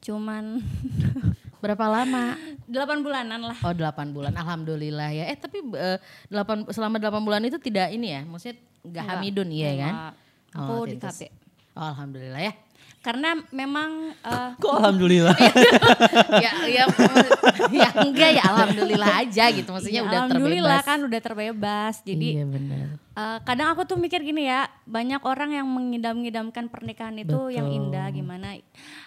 cuman 0.00 0.44
Berapa 1.58 1.90
lama? 1.90 2.38
8 2.70 2.70
bulanan 3.02 3.42
lah. 3.44 3.58
Oh 3.60 3.74
8 3.74 4.14
bulan, 4.14 4.30
alhamdulillah 4.32 5.10
ya. 5.10 5.26
Eh 5.26 5.34
tapi 5.34 5.58
eh, 5.74 5.98
delapan 6.26 6.62
selama 6.68 7.02
8 7.02 7.18
bulan 7.18 7.42
itu 7.42 7.58
tidak 7.58 7.90
ini 7.90 8.14
ya, 8.14 8.22
maksudnya 8.22 8.54
nggak 8.54 8.67
Enggak. 8.82 9.04
hamidun 9.04 9.48
iya 9.48 9.70
kan? 9.76 9.94
Aku 10.54 10.72
Oh, 10.72 10.84
di. 10.84 10.96
KB. 10.96 11.20
Oh 11.74 11.86
alhamdulillah 11.86 12.40
ya. 12.40 12.52
Karena 12.98 13.30
memang 13.50 14.10
eh, 14.12 14.48
Kok 14.58 14.72
alhamdulillah? 14.74 15.36
ya 16.44 16.52
ya 16.66 16.84
ya 17.70 17.88
enggak 17.94 18.30
ya 18.34 18.42
alhamdulillah 18.44 19.12
aja 19.22 19.44
gitu 19.50 19.70
maksudnya 19.70 20.02
ya 20.02 20.02
udah 20.02 20.20
alhamdulillah 20.26 20.80
terbebas. 20.82 20.90
kan 20.90 20.98
udah 21.06 21.20
terbebas. 21.22 21.94
Jadi 22.02 22.28
iya 22.34 22.44
benar. 22.44 22.86
Eh, 23.18 23.38
kadang 23.42 23.74
aku 23.74 23.82
tuh 23.82 23.98
mikir 23.98 24.22
gini 24.22 24.46
ya, 24.46 24.70
banyak 24.86 25.26
orang 25.26 25.50
yang 25.50 25.66
mengidam-idamkan 25.66 26.70
pernikahan 26.70 27.18
itu 27.18 27.50
yang 27.50 27.66
Betul. 27.66 27.78
indah 27.90 28.06
gimana. 28.14 28.54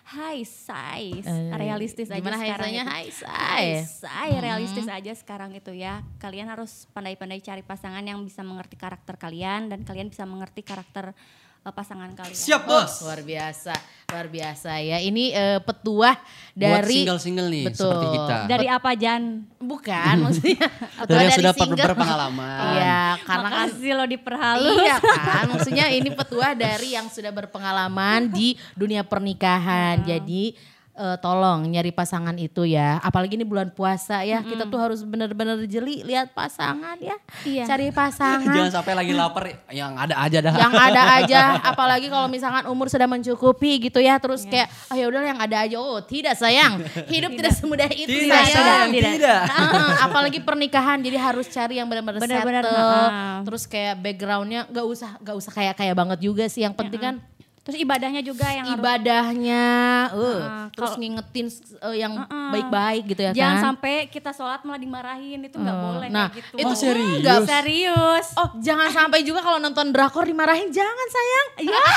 Hai 0.03 0.43
say, 0.43 1.23
Eh, 1.23 1.55
realistis 1.55 2.11
gimana 2.11 2.35
aja 2.35 2.59
sekarang. 2.59 2.69
itu. 2.75 2.83
Hai, 2.91 3.05
say. 3.07 3.31
Hai, 3.31 3.65
say, 3.87 4.29
realistis 4.37 4.87
aja 4.91 5.13
sekarang 5.15 5.55
itu 5.55 5.71
ya. 5.71 6.03
Kalian 6.19 6.51
harus 6.51 6.91
pandai-pandai 6.91 7.39
cari 7.39 7.63
pasangan 7.63 8.03
yang 8.03 8.19
bisa 8.21 8.43
mengerti 8.43 8.75
karakter 8.75 9.15
kalian 9.15 9.71
dan 9.71 9.87
kalian 9.87 10.11
bisa 10.11 10.27
mengerti 10.27 10.61
karakter 10.61 11.15
eh, 11.61 11.69
pasangan 11.71 12.09
kalian. 12.11 12.33
Siap 12.33 12.61
Oh, 12.63 12.81
bos. 12.81 12.93
luar 13.01 13.21
biasa, 13.21 13.73
luar 14.07 14.27
biasa 14.27 14.71
ya. 14.77 14.97
Ini 14.97 15.23
eh, 15.29 15.59
petuah 15.59 16.17
Buat 16.51 16.83
dari 16.83 16.97
single-single 16.99 17.47
nih 17.47 17.63
Betul. 17.69 17.85
seperti 17.85 18.07
kita. 18.11 18.35
Dari 18.45 18.67
apa 18.67 18.89
Jan? 18.93 19.23
bukan 19.61 20.15
maksudnya 20.25 20.67
Dari 21.05 21.21
yang 21.23 21.37
sudah 21.37 21.53
single. 21.53 21.77
berpengalaman. 21.79 22.73
Iya, 22.73 23.01
karena 23.23 23.47
kan 23.47 23.67
Makasih 23.69 23.91
lo 23.93 24.05
diperhalus. 24.05 24.73
Iya 24.73 24.95
kan, 24.97 25.43
maksudnya 25.47 25.85
ini 25.87 26.09
petuah 26.09 26.51
dari 26.53 26.89
yang 26.91 27.07
sudah 27.07 27.29
berpengalaman 27.29 28.27
di 28.27 28.47
dunia 28.73 29.05
pernikahan. 29.05 30.01
Jadi 30.01 30.57
eh, 30.95 31.17
tolong 31.19 31.67
nyari 31.67 31.91
pasangan 31.91 32.35
itu 32.35 32.67
ya. 32.67 32.99
Apalagi 33.01 33.35
ini 33.39 33.45
bulan 33.47 33.71
puasa 33.71 34.23
ya, 34.23 34.43
kita 34.43 34.67
tuh 34.67 34.79
harus 34.79 35.01
benar-benar 35.05 35.59
jeli 35.67 36.03
lihat 36.03 36.31
pasangan 36.35 36.97
ya. 36.99 37.15
Iya. 37.43 37.63
Cari 37.67 37.91
pasangan. 38.01 38.51
Jangan 38.51 38.71
sampai 38.71 38.93
lagi 38.95 39.13
lapar 39.13 39.43
yang 39.71 39.95
ada 39.97 40.15
aja 40.17 40.37
dah. 40.41 40.53
yang 40.55 40.73
ada 40.73 41.01
aja 41.21 41.41
apalagi 41.63 42.07
kalau 42.11 42.27
misalkan 42.27 42.63
umur 42.67 42.87
sudah 42.87 43.07
mencukupi 43.07 43.89
gitu 43.89 43.99
ya 44.03 44.17
terus 44.19 44.45
kayak 44.45 44.69
ah 44.91 44.95
ya 44.95 45.05
udah 45.07 45.21
yang 45.21 45.39
ada 45.39 45.57
aja 45.65 45.77
oh 45.79 45.99
tidak 46.03 46.35
sayang 46.37 46.83
hidup 47.07 47.31
tidak 47.33 47.53
semudah 47.55 47.89
itu 47.89 48.07
Tidak, 48.07 48.29
sayang 48.29 48.53
sayang, 48.53 48.89
tidak. 48.93 49.13
tidak. 49.17 49.41
Ah, 49.49 50.05
apalagi 50.05 50.39
pernikahan 50.43 50.97
jadi 51.01 51.17
harus 51.17 51.47
cari 51.49 51.79
yang 51.79 51.87
benar-benar 51.87 52.21
settle 52.21 52.67
ah. 52.67 53.41
terus 53.45 53.63
kayak 53.65 53.95
backgroundnya 53.99 54.67
nggak 54.69 54.85
usah 54.85 55.11
nggak 55.21 55.35
usah 55.37 55.51
kayak 55.51 55.73
kayak 55.77 55.95
banget 55.95 56.19
juga 56.21 56.45
sih 56.51 56.61
yang 56.65 56.75
penting 56.75 57.01
kan 57.01 57.15
Terus 57.61 57.77
ibadahnya 57.77 58.21
juga 58.21 58.49
yang 58.49 58.65
harus 58.65 58.73
ibadahnya 58.75 59.63
uh, 60.09 60.39
Ah, 60.41 60.65
terus 60.71 60.91
kalau- 60.91 60.99
ngingetin 60.99 61.45
uh, 61.77 61.93
yang 61.93 62.13
baik-baik 62.25 63.03
gitu 63.07 63.21
ya 63.21 63.31
Jangan 63.31 63.53
kan 63.53 63.63
sampai 63.63 63.93
kita 64.07 64.31
sholat 64.31 64.61
malah 64.61 64.77
dimarahin 64.77 65.39
itu 65.39 65.55
nggak 65.55 65.69
Hmm. 65.71 65.85
boleh 65.87 66.09
Nah, 66.09 66.27
gitu. 66.31 66.55
itu 66.57 66.65
Oh, 66.67 66.73
serius? 66.75 67.21
nggak- 67.21 67.45
serius. 67.45 68.25
Oh, 68.33 68.49
jangan 68.57 68.89
sampai 68.89 69.21
juga 69.21 69.39
kalau 69.39 69.57
nonton 69.57 69.89
drakor 69.89 70.25
dimarahin, 70.25 70.69
jangan 70.69 71.07
sayang. 71.07 71.47
Iya. 71.63 71.83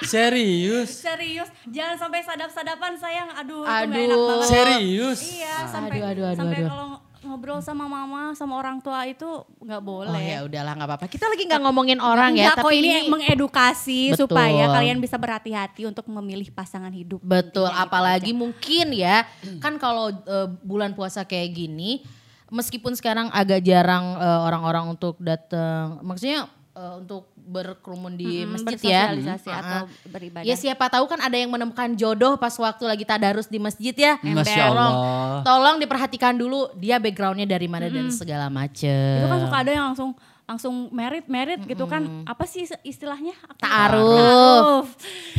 Serius? 0.00 0.88
Serius, 0.96 1.48
jangan 1.64 1.98
sampai 1.98 2.22
sadap-sadapan 2.22 2.94
sayang. 2.94 3.28
Aduh, 3.34 3.62
itu 3.62 3.68
Aduh. 3.68 3.86
gak 3.88 4.02
enak 4.04 4.18
banget. 4.20 4.46
Serius? 4.48 5.18
Iya, 5.32 5.54
sampai 5.64 5.98
Aduh, 5.98 6.06
aduh, 6.08 6.24
aduh, 6.24 6.38
sampai 6.38 6.56
aduh. 6.56 6.68
kalau 6.68 6.88
ngobrol 7.22 7.58
sama 7.58 7.90
mama, 7.90 8.32
sama 8.38 8.54
orang 8.54 8.78
tua 8.78 9.02
itu 9.06 9.26
nggak 9.58 9.82
boleh. 9.82 10.14
Oh 10.14 10.22
ya 10.22 10.38
udahlah 10.46 10.72
nggak 10.78 10.88
apa-apa. 10.88 11.06
Kita 11.10 11.26
lagi 11.26 11.42
nggak 11.46 11.62
ngomongin 11.66 11.98
orang 11.98 12.34
ya, 12.38 12.54
Enggak, 12.54 12.56
kok 12.62 12.70
tapi 12.70 12.76
ini, 12.78 12.88
ini 12.88 13.00
mengedukasi 13.10 14.00
Betul. 14.14 14.20
supaya 14.30 14.64
kalian 14.70 14.98
bisa 15.02 15.16
berhati-hati 15.18 15.82
untuk 15.86 16.06
memilih 16.06 16.48
pasangan 16.54 16.90
hidup. 16.90 17.18
betul. 17.22 17.66
Gitu 17.66 17.80
Apalagi 17.80 18.32
aja. 18.32 18.38
mungkin 18.38 18.86
ya, 18.94 19.16
kan 19.58 19.76
kalau 19.82 20.14
eh, 20.14 20.48
bulan 20.62 20.94
puasa 20.94 21.26
kayak 21.26 21.54
gini, 21.54 22.06
meskipun 22.48 22.94
sekarang 22.94 23.28
agak 23.34 23.62
jarang 23.66 24.18
eh, 24.18 24.40
orang-orang 24.46 24.94
untuk 24.94 25.18
datang, 25.18 25.98
maksudnya 26.06 26.46
eh, 26.74 26.94
untuk 27.02 27.30
berkerumun 27.48 28.12
di 28.12 28.44
Mm-mm, 28.44 28.60
masjid 28.60 28.76
ya. 28.84 29.08
bersosialisasi 29.08 29.48
Mm, 29.48 29.56
atau 29.56 29.80
ah. 29.80 29.84
beribadah. 30.06 30.44
Ya 30.44 30.54
siapa 30.54 30.84
tahu 30.86 31.04
kan 31.06 31.18
ada 31.18 31.32
yang 31.32 31.48
menemukan 31.48 31.88
jodoh 31.94 32.36
pas 32.36 32.52
waktu 32.52 32.84
lagi 32.84 33.02
tadarus 33.02 33.48
di 33.48 33.56
masjid 33.56 33.90
ya. 33.90 34.20
Masya 34.20 34.68
Tolong, 34.68 34.92
Allah. 34.94 35.40
tolong 35.42 35.76
diperhatikan 35.78 36.36
dulu 36.36 36.68
dia 36.74 36.96
backgroundnya 36.96 37.48
dari 37.48 37.64
mana 37.64 37.88
dan 37.88 38.08
segala 38.10 38.46
macem. 38.46 38.92
Itu 39.18 39.26
kan 39.26 39.38
suka 39.40 39.56
ada 39.58 39.70
yang 39.70 39.86
langsung 39.88 40.12
langsung 40.44 40.74
merit 40.90 41.24
merit 41.26 41.60
gitu 41.62 41.84
kan 41.84 42.24
apa 42.24 42.44
sih 42.44 42.64
istilahnya 42.82 43.32
Aku- 43.46 43.60
Ta'aruf. 43.60 44.86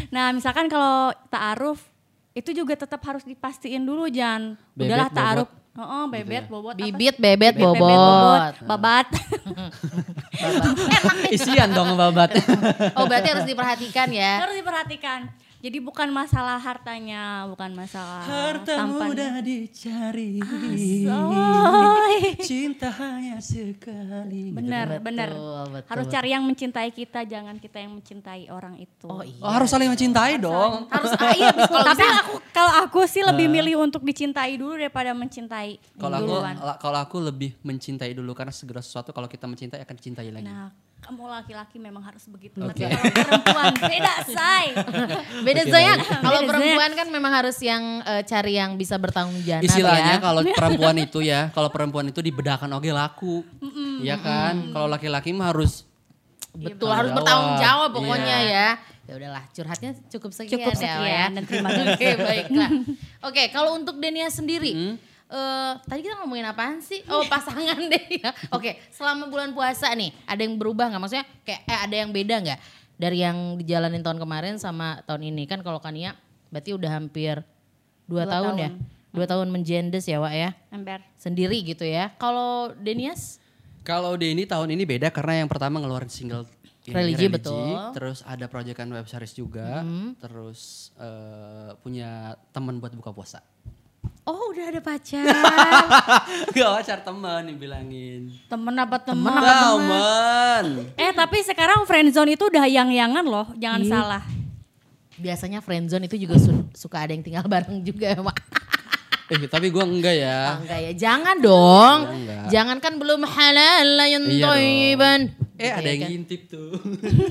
Nah 0.09 0.29
misalkan 0.31 0.65
kalau 0.65 1.09
ta'aruf 1.27 1.81
itu 2.31 2.53
juga 2.53 2.73
tetap 2.73 3.01
harus 3.03 3.21
dipastiin 3.23 3.81
dulu 3.81 4.05
Jan 4.07 4.53
Bebet, 4.71 4.85
udahlah 4.87 5.09
ta'aruf 5.09 5.49
oh 5.75 6.05
bebet 6.07 6.43
ya. 6.45 6.49
bobot 6.49 6.73
apa 6.73 6.81
Bibit, 6.81 7.15
bebet, 7.17 7.53
Bebet, 7.53 7.57
bebet, 7.57 7.77
bobot. 7.77 8.41
babat 8.65 9.07
Isian 11.35 11.69
dong 11.71 11.93
babat. 11.93 12.33
Oh 12.97 13.05
berarti 13.05 13.27
harus 13.29 13.45
diperhatikan 13.45 14.09
ya. 14.09 14.41
harus 14.41 14.57
diperhatikan 14.57 15.29
jadi 15.59 15.77
bukan 15.83 16.07
masalah 16.07 16.55
hartanya 16.55 17.43
bukan 17.51 17.75
masalah 17.75 18.23
tampannya 18.63 19.43
dicari. 19.43 20.39
Soy. 21.03 22.15
Cinta 22.39 22.87
hanya 22.95 23.43
sekali. 23.43 24.55
benar 24.55 25.03
benar 25.03 25.29
betul. 25.35 25.83
harus 25.91 26.05
cari 26.07 26.29
yang 26.31 26.43
mencintai 26.47 26.89
kita 26.95 27.27
jangan 27.27 27.59
kita 27.59 27.83
yang 27.83 27.91
mencintai 27.99 28.47
orang 28.47 28.79
itu 28.79 29.07
Oh 29.07 29.23
iya. 29.23 29.43
Oh, 29.43 29.51
harus 29.51 29.67
saling 29.67 29.91
mencintai 29.91 30.39
dong. 30.39 30.87
Harus 30.87 31.11
ah, 31.19 31.33
iya 31.35 31.51
tapi 31.91 32.03
aku 32.07 32.33
kalau 32.55 32.71
aku 32.85 32.99
sih 33.03 33.23
lebih 33.23 33.51
milih 33.51 33.83
untuk 33.83 34.03
dicintai 34.07 34.55
dulu 34.55 34.79
daripada 34.79 35.11
mencintai 35.11 35.75
Kalau 35.99 36.15
aku 36.23 36.27
duluan. 36.27 36.55
kalau 36.79 36.99
aku 37.03 37.17
lebih 37.19 37.51
mencintai 37.67 38.15
dulu 38.15 38.31
karena 38.31 38.55
segera 38.55 38.79
sesuatu 38.79 39.11
kalau 39.11 39.27
kita 39.27 39.43
mencintai 39.43 39.83
akan 39.83 39.95
dicintai 39.99 40.29
lagi. 40.31 40.47
Nah, 40.47 40.71
kamu 40.99 41.25
laki-laki 41.25 41.77
memang 41.77 42.03
harus 42.03 42.27
begitu. 42.27 42.59
Tapi 42.59 42.85
kalau 42.85 42.99
perempuan 43.09 43.73
beda, 43.73 44.13
say. 44.27 44.65
beda 45.47 45.61
baik. 45.65 45.97
Kalau 46.19 46.39
perempuan 46.43 46.91
kan 46.93 47.07
memang 47.07 47.31
harus 47.33 47.57
yang 47.59 47.81
eh, 48.03 48.21
cari 48.21 48.53
yang 48.55 48.75
bisa 48.75 48.95
bertanggung 48.95 49.39
jawab 49.41 49.63
Istilahnya 49.63 50.13
ya. 50.15 50.21
kalau 50.21 50.41
perempuan 50.59 50.95
itu 50.95 51.19
ya, 51.19 51.49
kalau 51.49 51.69
perempuan 51.69 52.05
itu 52.05 52.19
dibedakan 52.19 52.69
oke 52.73 52.89
laku. 52.89 53.41
Iya 53.99 54.15
kan? 54.17 54.69
Kalau 54.69 54.87
laki-laki 54.87 55.31
mah 55.31 55.49
harus 55.49 55.87
Betul 56.49 56.89
Iya, 56.89 56.95
harus 56.95 57.09
jawab. 57.09 57.17
bertanggung 57.21 57.55
jawab 57.59 57.89
pokoknya 57.93 58.37
Iya. 58.41 58.49
ya. 58.51 58.69
Ya 59.05 59.13
udahlah, 59.17 59.43
curhatnya 59.49 59.91
cukup 60.07 60.29
sekian 60.29 60.53
Cukup 60.53 60.69
ya, 60.71 60.77
sekian 60.77 61.01
ya. 61.07 61.25
dan 61.31 61.43
terima 61.43 61.69
Oke, 61.87 62.09
baiklah. 62.15 62.69
Oke, 63.25 63.43
kalau 63.49 63.71
untuk 63.73 63.97
Denia 63.97 64.29
sendiri 64.29 64.69
Hmm? 64.69 64.95
Eh, 65.29 65.73
tadi 65.79 66.01
kita 66.01 66.19
ngomongin 66.19 66.45
apaan 66.45 66.81
sih? 66.81 66.99
Oh 67.07 67.23
pasangan 67.25 67.77
deh 67.93 68.05
ya. 68.17 68.33
Oke, 68.49 68.81
selama 68.89 69.25
bulan 69.25 69.53
puasa 69.53 69.93
nih, 69.93 70.09
ada 70.25 70.41
yang 70.41 70.57
berubah 70.57 70.89
nggak? 70.89 71.01
Maksudnya 71.01 71.25
kayak 71.43 71.61
eh, 71.63 71.79
ada 71.85 71.95
yang 71.95 72.09
beda 72.09 72.35
nggak 72.41 72.59
dari 72.95 73.17
yang 73.21 73.37
dijalanin 73.55 74.01
tahun 74.01 74.17
kemarin 74.17 74.57
sama 74.57 74.99
tahun 75.05 75.29
ini? 75.29 75.45
Kan 75.45 75.61
kalau 75.61 75.79
Kania 75.79 76.17
berarti 76.49 76.73
udah 76.73 76.91
hampir 76.91 77.39
dua, 78.09 78.25
Dua 78.25 78.33
tahun, 78.33 78.53
ya, 78.57 78.69
tahun. 78.73 79.13
dua 79.13 79.25
tahun 79.25 79.47
menjendes 79.49 80.03
ya, 80.03 80.17
Wak 80.17 80.33
ya, 80.33 80.49
Ember. 80.73 80.99
sendiri 81.15 81.61
gitu 81.61 81.85
ya. 81.85 82.09
Kalau 82.17 82.73
Denias? 82.73 83.37
Kalau 83.79 84.13
Denny 84.13 84.43
tahun 84.43 84.73
ini 84.73 84.83
beda 84.83 85.09
karena 85.09 85.41
yang 85.41 85.49
pertama 85.49 85.79
ngeluarin 85.79 86.11
single 86.11 86.45
ini, 86.85 86.93
Religi, 86.93 87.25
betul. 87.29 87.93
Terus 87.93 88.21
ada 88.21 88.45
proyekan 88.45 88.89
web 88.89 89.05
series 89.05 89.33
juga, 89.33 89.85
terus 90.17 90.89
eh, 90.97 91.71
punya 91.79 92.33
teman 92.49 92.77
buat 92.77 92.93
buka 92.93 93.13
puasa. 93.13 93.45
Oh 94.29 94.53
udah 94.53 94.65
ada 94.67 94.77
pacar. 94.77 95.25
Gak 96.53 96.69
pacar 96.71 97.01
teman 97.01 97.41
dibilangin. 97.43 98.29
Temen 98.45 98.75
apa 98.75 99.01
temen? 99.01 99.25
Teman. 99.25 100.65
Eh 100.93 101.09
tapi 101.11 101.41
sekarang 101.41 101.81
friendzone 101.83 102.37
itu 102.37 102.45
udah 102.45 102.63
yang-yangan 102.63 103.25
loh, 103.25 103.49
jangan 103.55 103.81
Iya. 103.81 103.89
salah. 103.89 104.23
Biasanya 105.15 105.59
friendzone 105.59 106.05
itu 106.05 106.15
juga 106.15 106.37
su- 106.37 106.69
suka 106.71 107.01
ada 107.01 107.11
yang 107.11 107.21
tinggal 107.21 107.41
bareng 107.49 107.81
juga, 107.81 108.13
Mak. 108.15 108.37
Eh 109.29 109.45
tapi 109.45 109.69
gue 109.69 109.81
enggak 109.81 110.15
ya. 110.15 110.39
Oh, 110.51 110.61
enggak 110.61 110.79
ya, 110.79 110.91
jangan 110.95 111.35
dong. 111.39 111.99
enggak. 112.07 112.43
Jangan 112.49 112.77
kan 112.77 112.93
belum 112.95 113.21
halal 113.23 113.85
lah 113.95 114.07
yang 114.07 114.23
Iya 114.23 114.33
dong. 114.39 114.49
toiban. 114.53 115.19
Eh 115.57 115.69
ada 115.69 115.85
yang 115.85 116.01
kan? 116.01 116.09
ngintip 116.13 116.41
tuh. 116.47 116.71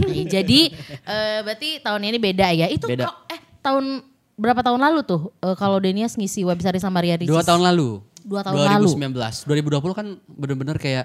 Iya, 0.04 0.42
Jadi 0.42 0.60
eh, 1.00 1.38
berarti 1.42 1.78
tahun 1.78 2.02
ini 2.04 2.18
beda 2.18 2.48
ya. 2.52 2.66
Itu 2.66 2.86
Beda. 2.86 3.06
kok- 3.06 3.22
eh 3.30 3.40
tahun 3.58 4.02
berapa 4.38 4.62
tahun 4.62 4.78
lalu 4.78 5.00
tuh 5.02 5.34
eh, 5.42 5.56
kalau 5.58 5.82
Denias 5.82 6.14
ngisi 6.14 6.46
web 6.46 6.56
series 6.62 6.80
sama 6.80 7.02
Ria 7.02 7.18
Ricis? 7.18 7.28
Dua 7.28 7.42
tahun 7.42 7.66
lalu. 7.66 8.00
Dua 8.22 8.40
tahun 8.46 8.54
lalu. 8.78 8.88
2019. 8.94 9.18
2020 9.44 9.98
kan 9.98 10.06
bener-bener 10.30 10.76
kayak 10.78 11.04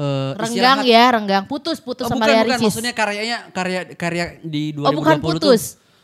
eh, 0.00 0.30
Renggang 0.40 0.80
ya, 0.88 1.04
renggang. 1.12 1.44
Putus, 1.44 1.78
putus 1.84 2.08
Oh, 2.08 2.10
sama 2.10 2.24
bukan, 2.24 2.32
Ria 2.32 2.40
bukan. 2.42 2.48
Ricis. 2.56 2.66
Maksudnya 2.72 2.92
karyanya 2.96 3.38
karya 3.52 3.80
karya 3.92 4.24
di 4.40 4.72
2020 4.72 4.88
oh 4.88 4.92
bukan 4.96 5.16
tuh. 5.38 5.54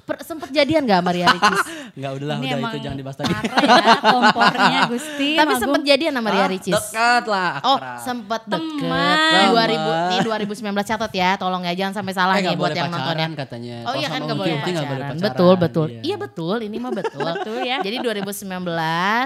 Per- 0.08 0.24
sempet 0.24 0.48
jadian 0.48 0.82
gak 0.82 0.98
sama 0.98 1.10
Ria 1.12 1.28
Ricis? 1.28 1.60
Enggak 1.98 2.12
udahlah 2.16 2.34
Ini 2.34 2.46
udah 2.48 2.60
itu 2.64 2.78
jangan 2.80 2.96
dibahas 2.96 3.16
tadi. 3.16 3.32
parah 3.36 3.84
ya 3.84 3.98
kompornya 4.00 4.80
Gusti. 4.92 5.30
Tapi 5.34 5.44
Magung. 5.46 5.60
sempet 5.60 5.80
jadian 5.84 6.12
sama 6.16 6.28
Ria 6.28 6.40
Ah, 6.40 6.48
Ricis? 6.48 6.74
Dekat 6.74 7.24
lah. 7.26 7.52
Oh 7.60 7.78
sempet 8.00 8.42
deket. 8.46 8.80
Teman. 8.80 9.16
Nih 9.28 9.46
2000, 9.52 10.08
nih 10.08 10.18
2019 10.24 10.90
catat 10.90 11.12
ya. 11.12 11.30
Tolong 11.36 11.62
ya 11.62 11.72
jangan 11.76 11.94
sampai 11.94 12.12
salah 12.12 12.34
Eh, 12.34 12.42
nih 12.42 12.56
buat 12.56 12.72
yang 12.72 12.88
nonton 12.88 13.14
ya. 13.14 13.26
katanya. 13.36 13.76
Oh 13.84 13.94
iya 13.94 14.08
kan 14.08 14.20
gak 14.22 14.32
boleh 14.34 14.48
Kinti 14.54 14.70
nggak 14.72 14.86
boleh 14.86 15.02
pacaran. 15.04 15.20
Betul, 15.20 15.52
betul. 15.54 15.86
Iya. 15.90 16.00
Iya 16.02 16.16
betul, 16.18 16.56
ini 16.62 16.76
mah 16.78 16.92
betul. 16.94 17.20
Betul 17.20 17.58
ya. 17.62 17.78
Jadi 17.78 17.96
2019 18.00 18.48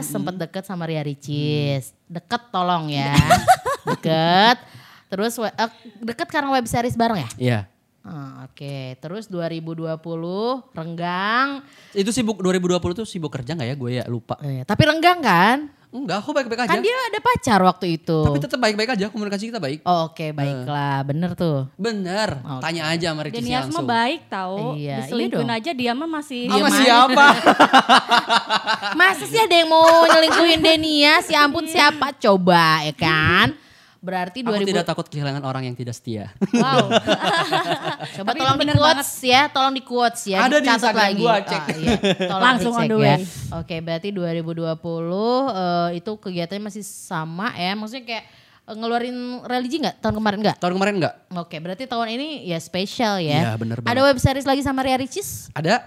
sempet 0.03 0.35
deket 0.37 0.65
sama 0.65 0.83
Ria 0.85 1.01
Ricis. 1.01 1.95
Deket 2.05 2.43
tolong 2.51 2.91
ya. 2.91 3.15
deket. 3.89 4.59
Terus 5.07 5.37
eh, 5.39 5.71
deket 6.01 6.27
karena 6.27 6.51
web 6.51 6.65
series 6.65 6.97
bareng 6.97 7.21
ya? 7.21 7.29
Iya. 7.39 7.59
Ah, 8.02 8.50
Oke, 8.50 8.99
terus 8.99 9.30
2020 9.30 9.94
renggang. 10.75 11.62
Itu 11.94 12.11
sibuk 12.11 12.42
2020 12.42 12.99
tuh 12.99 13.06
sibuk 13.06 13.30
kerja 13.30 13.54
nggak 13.54 13.68
ya 13.68 13.76
gue 13.78 13.90
ya 13.94 14.04
lupa. 14.06 14.35
Eh, 14.42 14.66
tapi 14.66 14.82
renggang 14.82 15.23
kan? 15.23 15.71
Enggak, 15.92 16.18
aku 16.18 16.32
baik-baik 16.32 16.64
aja. 16.64 16.73
Kan 16.73 16.80
dia 16.80 16.97
ada 16.97 17.21
pacar 17.21 17.61
waktu 17.61 18.00
itu. 18.00 18.25
Tapi 18.25 18.40
tetap 18.40 18.56
baik-baik 18.56 18.97
aja, 18.97 19.06
komunikasi 19.06 19.52
kita 19.52 19.61
baik. 19.61 19.85
Oh, 19.85 20.09
Oke, 20.09 20.32
baiklah. 20.32 21.04
Bener 21.04 21.37
tuh. 21.37 21.68
Bener, 21.76 22.40
Oke. 22.40 22.64
tanya 22.64 22.88
aja 22.88 23.12
sama 23.12 23.28
Ricis 23.28 23.38
Denias 23.38 23.68
mah 23.68 23.85
baik 23.85 24.21
tahu. 24.26 24.73
Iya, 24.73 24.75
iya 24.75 24.97
Diselingkuhin 24.99 25.47
dong. 25.47 25.59
aja 25.61 25.71
dia 25.71 25.92
mah 25.92 26.09
masih 26.11 26.49
Dia 26.49 26.62
mah- 26.64 26.73
siapa? 26.75 27.26
Masa 28.99 29.25
sih 29.28 29.37
ada 29.37 29.52
yang 29.52 29.68
mau 29.68 29.85
nyelingkuhin 30.09 30.61
Denias? 30.61 31.28
Ya 31.28 31.44
ampun 31.44 31.68
siapa? 31.68 32.16
Coba 32.16 32.82
ya 32.82 32.94
kan? 32.97 33.52
Berarti 34.02 34.42
Aku 34.42 34.50
2000 34.50 34.66
tidak 34.66 34.82
takut 34.82 35.06
kehilangan 35.06 35.47
orang 35.47 35.62
yang 35.71 35.78
tidak 35.78 35.94
setia. 35.94 36.35
wow. 36.59 36.90
Coba 38.18 38.35
Tapi 38.35 38.38
tolong 38.42 38.59
di 38.59 38.75
quotes 38.75 39.11
ya, 39.23 39.40
tolong 39.47 39.75
di 39.78 39.82
quotes 39.87 40.23
ya. 40.26 40.38
Ada 40.42 40.59
di 40.59 40.66
Instagram 40.66 41.06
lagi. 41.06 41.23
gua, 41.23 41.35
cek. 41.38 41.62
Ah, 41.62 41.66
iya. 41.78 41.97
Tolong 42.35 42.42
Langsung 42.42 42.73
dicek 42.75 42.82
on 42.82 42.90
the 42.90 42.99
ya. 42.99 43.14
way. 43.14 43.21
Oke, 43.62 43.76
berarti 43.78 44.09
2020 44.11 44.59
eh, 44.59 45.88
itu 46.02 46.12
kegiatannya 46.18 46.62
masih 46.66 46.82
sama 46.82 47.54
ya. 47.54 47.78
Maksudnya 47.78 48.02
kayak 48.02 48.25
eh, 48.66 48.75
ngeluarin 48.75 49.18
religi 49.47 49.76
nggak 49.78 49.97
tahun 50.02 50.14
kemarin 50.18 50.38
nggak? 50.50 50.56
Tahun 50.59 50.75
kemarin 50.75 50.94
enggak? 50.99 51.14
Oke, 51.38 51.56
berarti 51.62 51.85
tahun 51.87 52.09
ini 52.11 52.28
ya 52.50 52.59
spesial 52.59 53.23
ya. 53.23 53.38
Iya, 53.38 53.52
bener 53.54 53.78
Ada 53.80 53.87
banget. 53.87 54.02
web 54.11 54.18
series 54.18 54.47
lagi 54.50 54.66
sama 54.66 54.82
Ria 54.82 54.99
Ricis? 54.99 55.47
Ada 55.54 55.78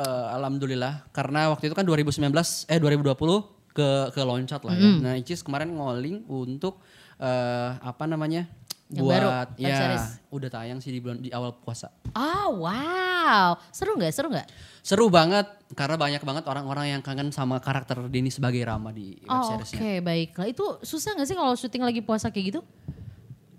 eh, 0.00 0.26
alhamdulillah 0.32 1.04
karena 1.12 1.52
waktu 1.52 1.68
itu 1.68 1.76
kan 1.76 1.84
2019 1.84 2.24
eh 2.72 2.78
2020 2.80 3.60
ke 3.70 3.88
ke 4.10 4.20
loncat 4.24 4.64
lah 4.64 4.74
ya. 4.74 4.90
Nah, 4.98 5.14
Icis 5.14 5.46
kemarin 5.46 5.70
ngoling 5.70 6.26
untuk 6.26 6.80
eh, 7.20 7.70
apa 7.78 8.04
namanya? 8.08 8.48
Yang 8.90 9.04
buat 9.06 9.22
baru, 9.22 9.28
ya 9.54 9.76
series. 9.78 10.06
udah 10.34 10.48
tayang 10.50 10.82
sih 10.82 10.90
di 10.90 10.98
bulan 10.98 11.22
di 11.22 11.30
awal 11.30 11.54
puasa. 11.54 11.94
Oh 12.10 12.66
wow, 12.66 13.54
seru 13.70 13.94
nggak? 13.94 14.10
Seru 14.10 14.26
nggak? 14.34 14.48
Seru 14.82 15.06
banget 15.06 15.46
karena 15.78 15.94
banyak 15.94 16.18
banget 16.26 16.44
orang-orang 16.50 16.98
yang 16.98 17.00
kangen 17.04 17.30
sama 17.30 17.62
karakter 17.62 18.10
Denny 18.10 18.34
sebagai 18.34 18.58
Rama 18.66 18.90
di 18.90 19.14
web 19.22 19.30
Oh 19.30 19.46
oke 19.46 19.62
seriesnya. 19.62 20.02
baiklah. 20.02 20.50
Itu 20.50 20.82
susah 20.82 21.14
nggak 21.14 21.28
sih 21.30 21.36
kalau 21.38 21.54
syuting 21.54 21.86
lagi 21.86 22.02
puasa 22.02 22.34
kayak 22.34 22.46
gitu? 22.50 22.60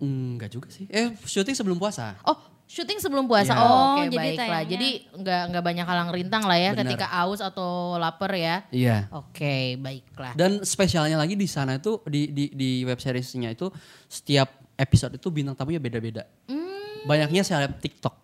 Enggak 0.04 0.52
juga 0.52 0.68
sih. 0.68 0.90
Eh 0.92 1.16
syuting 1.24 1.56
sebelum 1.56 1.80
puasa. 1.80 2.20
Oh, 2.28 2.36
syuting 2.72 2.98
sebelum 2.98 3.28
puasa. 3.28 3.52
Iya. 3.52 3.60
Oh, 3.60 3.68
Oh, 3.68 3.84
oke 3.94 4.08
jadi 4.08 4.16
baiklah. 4.16 4.40
tayangnya- 4.40 4.72
Jadi 4.72 4.90
nggak 5.14 5.42
nggak 5.52 5.64
banyak 5.64 5.86
halang 5.86 6.10
rintang 6.10 6.44
lah 6.44 6.56
ya 6.56 6.72
Bener. 6.72 6.88
ketika 6.88 7.08
aus 7.20 7.40
atau 7.40 7.70
lapar 7.96 8.32
ya. 8.32 8.64
Iya. 8.72 9.12
Oke, 9.12 9.76
baiklah. 9.76 10.32
Dan 10.34 10.64
spesialnya 10.64 11.20
lagi 11.20 11.36
di 11.36 11.46
sana 11.46 11.76
itu 11.76 12.00
di 12.06 12.32
di 12.32 12.48
di 12.50 12.70
web 12.82 12.96
seriesnya 12.96 13.52
itu 13.52 13.68
setiap 14.08 14.48
episode 14.74 15.12
itu 15.14 15.28
bintang 15.28 15.54
tamunya 15.54 15.78
beda-beda. 15.78 16.24
Hmm. 16.48 17.04
Banyaknya 17.04 17.44
seleb 17.44 17.76
TikTok. 17.78 18.16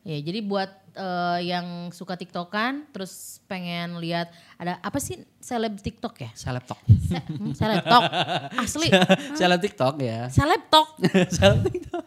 Ya, 0.00 0.16
jadi 0.16 0.40
buat 0.40 0.70
eh, 0.90 1.38
yang 1.44 1.92
suka 1.92 2.16
TikTokan 2.16 2.88
terus 2.88 3.36
pengen 3.44 4.00
lihat 4.00 4.32
ada 4.56 4.80
apa 4.80 4.96
sih 4.96 5.20
seleb 5.36 5.76
TikTok 5.76 6.14
ya? 6.16 6.30
Seleb 6.32 6.64
Talk. 6.64 6.80
Se- 6.88 7.20
hmm, 7.20 7.52
seleb 7.52 7.84
talk. 7.84 8.08
Asli. 8.56 8.88
seleb 9.38 9.60
TikTok 9.60 10.00
ya. 10.00 10.32
Seleb 10.32 10.62
talk. 10.72 10.96
seleb 11.36 11.68
TikTok. 11.68 12.04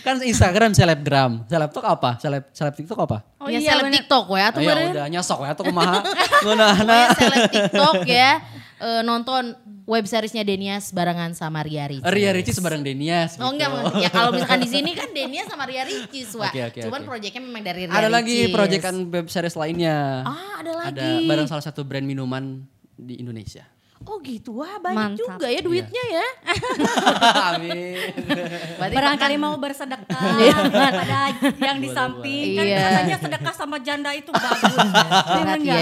kan 0.00 0.24
Instagram 0.24 0.72
selebgram. 0.72 1.44
Seleb 1.44 1.68
Talk 1.68 1.84
apa? 1.84 2.10
Seleb 2.16 2.48
seleb 2.56 2.74
TikTok 2.80 2.98
apa? 3.04 3.18
Oh 3.36 3.52
ya, 3.52 3.60
iya 3.60 3.76
seleb 3.76 3.84
bener. 3.92 3.96
TikTok 4.00 4.24
ya 4.32 4.46
tuh 4.48 4.60
Oh, 4.60 4.64
ya 4.64 4.74
udah 4.88 5.06
nyosok 5.12 5.38
ya 5.44 5.52
tuh 5.52 5.64
kumaha. 5.68 5.98
Pokoknya 6.40 6.98
seleb 7.12 7.44
TikTok 7.52 7.96
ya 8.08 8.30
eh, 8.80 9.00
nonton 9.04 9.52
web 9.92 10.04
seriesnya 10.04 10.40
Denias 10.40 10.88
barengan 10.88 11.30
sama 11.32 11.60
Ria 11.60 11.84
Ricis. 11.84 12.06
Ria 12.06 12.32
Ricis 12.32 12.56
bareng 12.56 12.80
Denias 12.80 13.36
Oh 13.36 13.52
gitu. 13.52 13.60
enggak, 13.60 13.68
ya 13.98 14.08
kalau 14.08 14.32
misalkan 14.32 14.58
di 14.58 14.70
sini 14.74 14.90
kan 14.92 15.12
Denias 15.12 15.44
sama 15.46 15.68
Ria 15.68 15.84
Ricis, 15.84 16.32
Wak. 16.32 16.48
Oke, 16.48 16.60
oke, 16.66 16.80
Cuman 16.82 17.00
oke. 17.00 17.06
proyeknya 17.06 17.40
memang 17.40 17.60
dari 17.60 17.84
Ria 17.84 17.92
Ada 17.92 18.08
lagi 18.08 18.36
Ricis. 18.42 18.54
proyekan 18.54 18.94
web 19.06 19.26
series 19.28 19.52
lainnya. 19.52 20.24
Ah, 20.24 20.52
ada 20.58 20.72
lagi. 20.74 20.96
Ada 20.96 21.28
bareng 21.28 21.46
salah 21.46 21.60
satu 21.60 21.84
brand 21.84 22.02
minuman 22.02 22.64
di 22.94 23.20
Indonesia. 23.20 23.68
Oh 24.02 24.18
gitu, 24.18 24.58
wah 24.58 24.78
banyak 24.78 25.14
Mantap. 25.14 25.20
juga 25.38 25.46
ya 25.46 25.60
duitnya 25.60 26.04
ya. 26.10 26.26
Amin. 27.54 27.94
Berarti 28.76 28.94
Barangkali 28.94 29.36
mau 29.36 29.54
bersedekah 29.54 30.22
pada 30.92 31.20
yang 31.62 31.78
di 31.78 31.88
samping 31.88 32.46
kan 32.54 32.64
Iya. 32.64 32.80
katanya 32.82 33.16
sedekah 33.18 33.54
sama 33.54 33.76
janda 33.78 34.10
itu 34.12 34.30
bagus. 34.30 34.74
Bener 35.38 35.58
ya. 35.62 35.78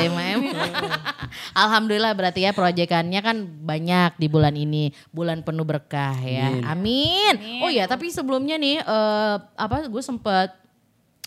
Alhamdulillah 1.55 2.12
berarti 2.12 2.45
ya 2.45 2.53
proyekannya 2.53 3.21
kan 3.21 3.37
banyak 3.45 4.17
di 4.17 4.27
bulan 4.27 4.55
ini. 4.55 4.91
Bulan 5.11 5.41
penuh 5.41 5.65
berkah 5.65 6.17
ya. 6.19 6.50
Amin. 6.67 7.35
Amin. 7.37 7.62
Oh 7.65 7.71
ya 7.71 7.87
tapi 7.87 8.11
sebelumnya 8.11 8.57
nih 8.57 8.81
eh, 8.81 9.37
apa 9.57 9.87
gue 9.87 10.03
sempet 10.03 10.53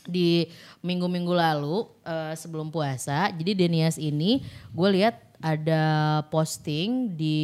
di 0.04 0.44
minggu-minggu 0.84 1.32
lalu 1.32 1.88
eh, 2.04 2.36
sebelum 2.36 2.68
puasa. 2.68 3.32
Jadi 3.32 3.56
Denias 3.56 3.96
ini 3.96 4.44
gue 4.70 4.90
lihat 4.92 5.23
ada 5.44 5.84
posting 6.32 7.12
di 7.12 7.40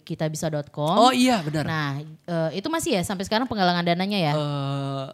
kitabisa.com. 0.00 0.96
Oh 0.96 1.12
iya 1.12 1.44
benar. 1.44 1.68
Nah 1.68 1.90
eh, 2.00 2.50
itu 2.56 2.72
masih 2.72 2.96
ya 2.96 3.02
sampai 3.04 3.28
sekarang 3.28 3.44
penggalangan 3.44 3.84
dananya 3.84 4.16
ya? 4.16 4.32
Eh, 4.32 5.06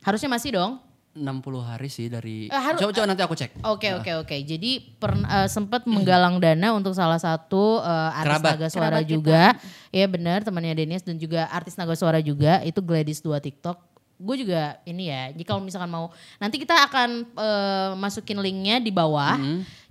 Harusnya 0.00 0.28
masih 0.28 0.52
dong? 0.52 0.72
60 1.10 1.26
hari 1.58 1.88
sih 1.90 2.06
dari 2.06 2.46
Eh, 2.46 2.54
haru- 2.54 2.78
coba, 2.78 2.92
coba 2.94 3.06
nanti 3.08 3.22
aku 3.24 3.34
cek. 3.34 3.50
Oke 3.66 3.90
oke 3.92 4.12
oke. 4.22 4.36
Jadi 4.40 4.78
per, 4.94 5.18
eh, 5.18 5.48
sempat 5.48 5.82
menggalang 5.82 6.38
dana 6.38 6.70
untuk 6.70 6.94
salah 6.94 7.18
satu 7.18 7.80
eh, 7.80 8.10
artis 8.14 8.30
Kerabat. 8.38 8.52
Naga 8.54 8.68
Suara 8.68 8.88
Kerabat 9.00 9.10
juga. 9.10 9.42
Iya 9.90 10.06
benar 10.06 10.44
temannya 10.44 10.76
Denias 10.76 11.02
dan 11.02 11.18
juga 11.18 11.50
artis 11.50 11.74
Naga 11.74 11.98
Suara 11.98 12.20
juga 12.20 12.62
itu 12.62 12.78
Gladys 12.78 13.18
2 13.18 13.40
TikTok. 13.40 13.89
Gue 14.20 14.36
juga 14.36 14.76
ini 14.84 15.08
ya. 15.08 15.32
Jadi 15.32 15.42
kalau 15.42 15.64
misalkan 15.64 15.88
mau 15.88 16.12
nanti 16.36 16.60
kita 16.60 16.76
akan 16.84 17.10
eh, 17.24 17.90
masukin 17.96 18.36
linknya 18.36 18.76
di 18.76 18.92
bawah. 18.92 19.40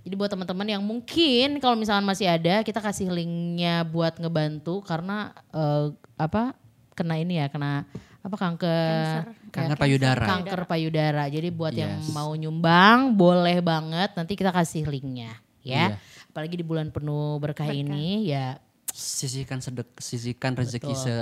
Jadi 0.00 0.14
buat 0.14 0.30
teman-teman 0.30 0.64
yang 0.64 0.80
mungkin 0.80 1.58
kalau 1.58 1.74
misalkan 1.74 2.06
masih 2.06 2.30
ada 2.30 2.62
kita 2.62 2.78
kasih 2.78 3.10
linknya 3.10 3.82
buat 3.82 4.16
ngebantu 4.16 4.80
karena 4.80 5.34
eh, 5.50 5.90
apa 6.14 6.54
kena 6.94 7.18
ini 7.18 7.36
ya 7.36 7.50
kena 7.50 7.84
apa 8.20 8.36
kanker 8.36 9.34
Kanker 9.50 9.76
payudara. 9.76 10.24
kanker 10.24 10.60
payudara. 10.64 11.24
Jadi 11.26 11.48
buat 11.50 11.74
yang 11.74 11.98
Yes. 11.98 12.14
mau 12.14 12.30
nyumbang 12.32 13.12
boleh 13.12 13.58
banget 13.58 14.14
nanti 14.14 14.38
kita 14.38 14.54
kasih 14.54 14.86
linknya 14.86 15.34
ya. 15.60 15.96
Iya. 15.96 15.98
Apalagi 16.30 16.54
di 16.54 16.62
bulan 16.62 16.94
penuh 16.94 17.42
berkah, 17.42 17.66
ini 17.66 18.30
ya 18.30 18.54
Sisihkan 18.90 19.58
sedek, 19.58 19.88
sisihkan 19.96 20.52
rezeki 20.52 20.92
se, 20.92 21.14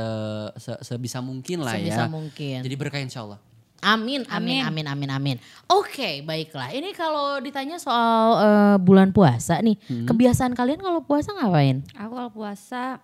se- 0.57 0.81
sebisa 0.83 1.19
mungkin 1.19 1.61
lah 1.61 1.75
sebisa 1.75 2.05
ya. 2.05 2.07
mungkin. 2.07 2.59
Jadi 2.61 2.75
berkah 2.75 2.99
insya 2.99 3.23
Allah. 3.23 3.39
Amin, 3.79 4.27
amin, 4.27 4.59
Amin. 4.59 4.83
amin, 4.83 5.07
amin, 5.07 5.11
amin. 5.13 5.37
Oke, 5.69 6.21
baiklah. 6.21 6.69
Ini 6.69 6.91
kalau 6.93 7.39
ditanya 7.39 7.79
soal 7.79 8.19
eh, 8.37 8.77
bulan 8.77 9.09
puasa 9.09 9.59
nih, 9.59 9.79
Hmm. 9.85 10.03
kebiasaan 10.05 10.51
kalian 10.53 10.79
kalau 10.79 10.99
puasa 11.01 11.31
ngapain? 11.33 11.87
Aku 11.95 12.11
kalau 12.13 12.29
puasa 12.29 12.99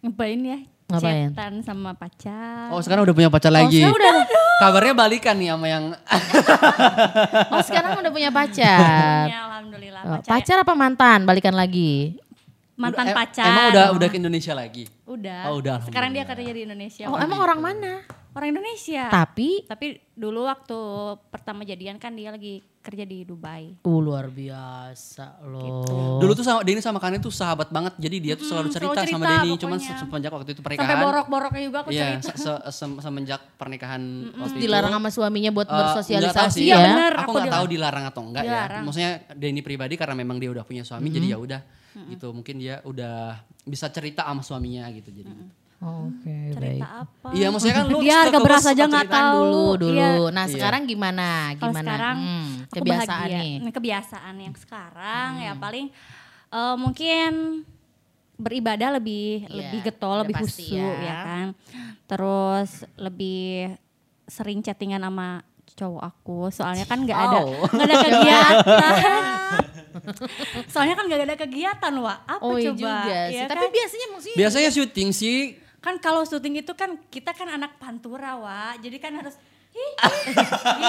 ngapain 0.00 0.40
ya? 0.40 0.58
Ngapain? 0.88 1.28
Chatan 1.30 1.54
sama 1.60 1.92
pacar. 1.92 2.72
Oh 2.72 2.80
sekarang 2.80 3.04
udah 3.04 3.12
punya 3.12 3.28
pacar 3.28 3.52
lagi. 3.52 3.76
sekarang 3.78 3.92
udah- 3.94 4.46
Kabarnya 4.58 4.94
balikan 4.96 5.36
nih 5.36 5.48
sama 5.48 5.66
yang 5.68 5.84
Oh 7.52 7.60
sekarang 7.60 7.92
udah 7.94 8.10
punya 8.10 8.30
pacar. 8.32 9.28
Ya, 9.28 9.38
alhamdulillah 9.46 10.00
Oh, 10.02 10.12
pacar. 10.16 10.30
pacar 10.32 10.56
apa 10.58 10.72
mantan? 10.72 11.18
Balikan 11.22 11.52
lagi. 11.52 12.16
Mantan 12.78 13.10
Em- 13.10 13.16
pacar. 13.16 13.44
Emang 13.44 13.66
udah 13.68 13.86
udah 13.92 14.08
ke 14.08 14.16
Indonesia 14.16 14.54
lagi. 14.54 14.86
Udah. 15.02 15.50
Oh, 15.50 15.58
udah, 15.58 15.82
Sekarang 15.82 16.14
dia 16.14 16.22
kerja 16.22 16.46
di 16.48 16.62
Indonesia. 16.62 17.04
Oh 17.04 17.18
emang 17.18 17.38
orang 17.38 17.58
mana? 17.60 17.94
orang 18.30 18.54
Indonesia. 18.54 19.10
Tapi 19.10 19.66
Tapi 19.66 19.98
dulu 20.12 20.46
waktu 20.46 20.78
pertama 21.26 21.66
jadian 21.66 21.98
kan 21.98 22.14
dia 22.14 22.30
lagi 22.30 22.62
kerja 22.78 23.02
di 23.02 23.26
Dubai. 23.26 23.74
uh, 23.76 23.98
luar 23.98 24.30
biasa 24.30 25.42
loh. 25.42 26.16
Dulu 26.16 26.32
tuh 26.32 26.40
sama 26.40 26.62
Denny 26.62 26.78
sama 26.78 26.96
Kane 26.96 27.18
tuh 27.18 27.28
sahabat 27.28 27.66
banget. 27.68 27.98
Jadi 27.98 28.16
dia 28.20 28.34
tuh 28.34 28.46
selalu 28.46 28.70
Mm, 28.70 28.72
cerita, 28.72 28.94
selalu 28.94 29.10
sama 29.10 29.18
cerita 29.18 29.34
Denny. 29.34 29.50
Cuman 29.58 29.78
pokoknya. 29.80 29.98
semenjak 29.98 30.30
waktu 30.30 30.46
itu 30.46 30.54
Sampai 30.54 30.76
pernikahan. 30.78 31.02
borok-boroknya 31.02 31.62
juga 31.64 31.78
aku 31.80 31.90
Iya, 31.90 32.06
cerita. 32.14 32.30
se- 32.30 32.38
se- 32.38 32.62
se- 32.70 33.00
semenjak 33.00 33.40
pernikahan 33.56 34.02
waktu 34.30 34.54
itu. 34.54 34.62
dilarang 34.62 34.92
sama 34.94 35.08
suaminya 35.10 35.50
buat 35.50 35.66
eh, 35.66 35.68
nggak 35.68 35.82
tahu 35.82 35.94
bersosialisasi 35.98 36.54
sih. 36.54 36.64
ya. 36.64 36.70
Iya, 36.70 36.84
bener. 36.86 37.12
Aku 37.12 37.22
aku 37.24 37.30
nggak 37.34 37.50
tahu 37.52 37.66
dilarang. 37.66 38.04
atau 38.06 38.22
enggak 38.22 38.44
Dilarang. 38.44 38.80
ya. 38.80 38.86
Maksudnya 38.86 39.10
Denny 39.34 39.60
pribadi 39.60 39.94
karena 39.94 40.14
memang 40.14 40.36
dia 40.36 40.48
udah 40.48 40.62
punya 40.62 40.80
suami 40.80 41.10
jadi 41.10 41.26
ya 41.28 41.38
udah 41.40 41.60
gitu. 42.08 42.30
Mungkin 42.30 42.54
dia 42.56 42.78
udah 42.82 43.36
bisa 43.62 43.88
cerita 43.88 44.22
sama 44.22 44.40
suaminya 44.40 44.86
gitu 44.90 45.10
jadi. 45.10 45.32
Oke, 45.78 46.26
baik. 46.50 46.82
cerita 46.82 46.88
apa? 47.00 47.28
Iya, 47.30 47.46
maksudnya 47.48 47.76
kan 47.76 47.86
lu 47.86 47.98
Dia 48.00 48.16
harga 48.20 48.38
beras 48.40 48.66
aja 48.66 48.82
nggak 48.84 49.08
tahu. 49.08 49.38
Dulu 49.38 49.66
dulu. 49.80 49.94
Iya. 49.94 50.10
Nah, 50.28 50.44
Iya. 50.44 50.52
sekarang 50.52 50.82
gimana? 50.84 51.28
Gimana? 51.54 51.78
sekarang 51.80 52.16
Hmm, 52.18 52.50
kebiasaan 52.68 53.06
bahagia. 53.24 53.38
nih. 53.38 53.52
Nah, 53.60 53.72
kebiasaan 53.72 54.34
yang 54.38 54.54
sekarang 54.54 55.30
ya 55.38 55.52
paling 55.54 55.86
eh, 56.48 56.76
mungkin 56.76 57.30
beribadah 58.34 58.88
lebih 58.92 59.44
Iya, 59.44 59.54
lebih 59.60 59.80
getol, 59.84 60.10
udah 60.16 60.22
lebih 60.24 60.34
khusyuk 60.40 60.74
ya. 60.98 61.04
ya. 61.04 61.18
kan. 61.20 61.46
Terus 62.06 62.70
lebih 62.96 63.74
sering 64.24 64.58
chattingan 64.58 65.00
sama 65.00 65.42
cowok 65.70 66.02
aku 66.02 66.38
soalnya 66.48 66.82
kan 66.82 66.98
nggak 66.98 67.14
ada 67.14 67.38
Oh. 67.38 67.62
nggak 67.64 67.86
ada 67.86 67.96
kegiatan 68.02 69.22
soalnya 70.72 70.94
kan 70.94 71.04
nggak 71.04 71.20
ada 71.22 71.36
kegiatan 71.36 71.92
wa 71.96 72.14
apa 72.22 72.40
Oh 72.40 72.54
iya 72.54 72.70
coba 72.70 72.78
juga 72.78 73.16
sih. 73.24 73.34
Ya 73.34 73.44
Tapi 73.46 73.60
kan? 73.62 73.72
biasanya 73.72 74.06
maksudnya 74.08 74.36
Biasanya 74.36 74.70
syuting 74.70 75.08
sih 75.10 75.38
kan 75.78 75.94
kalau 75.96 76.22
syuting 76.22 76.58
itu 76.58 76.72
kan 76.72 76.98
kita 77.06 77.30
kan 77.30 77.48
anak 77.48 77.76
pantura 77.76 78.34
wa 78.34 78.74
jadi 78.76 78.98
kan 78.98 79.14
harus 79.14 79.38
"Ih, 79.70 79.92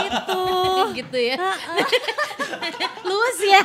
gitu 0.02 0.42
gitu 0.98 1.18
ya. 1.20 1.38
Luas 3.06 3.38
ya. 3.40 3.62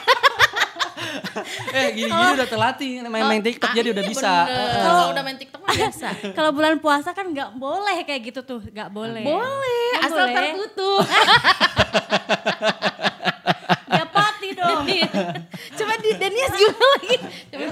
eh 1.73 1.89
gini-gini 1.93 2.13
udah 2.35 2.45
terlatih 2.47 2.91
main-main 3.05 3.41
TikTok 3.41 3.73
jadi 3.73 3.89
udah 3.91 4.05
Iya, 4.05 4.11
bisa. 4.11 4.33
Kalau 4.77 5.03
udah 5.11 5.23
main 5.23 5.35
TikTok 5.35 5.61
mah 5.61 5.73
biasa. 5.73 6.09
kalau 6.33 6.51
bulan 6.51 6.77
puasa 6.77 7.11
kan 7.11 7.27
nggak 7.27 7.57
boleh 7.57 8.05
kayak 8.05 8.21
gitu 8.27 8.41
tuh 8.43 8.61
nggak 8.63 8.91
boleh 8.91 9.25
Boleh, 9.25 9.91
asal 9.99 10.19
boleh. 10.21 10.35
tertutup. 10.37 11.03
Ya 14.87 15.09
dong 15.09 15.35
Coba 15.75 15.93
di 15.99 16.11
Denias 16.13 16.53
gimana 16.53 16.87
lagi? 16.93 17.17
Coba 17.47 17.65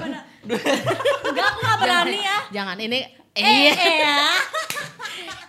enggak 1.23 1.45
aku 1.45 1.59
nggak 1.59 1.77
berani 1.79 2.19
ya 2.19 2.37
Jangan 2.51 2.77
ini 2.77 2.99
eh, 3.33 3.41
iya. 3.41 3.73
eh 3.73 3.95
ya 3.99 4.17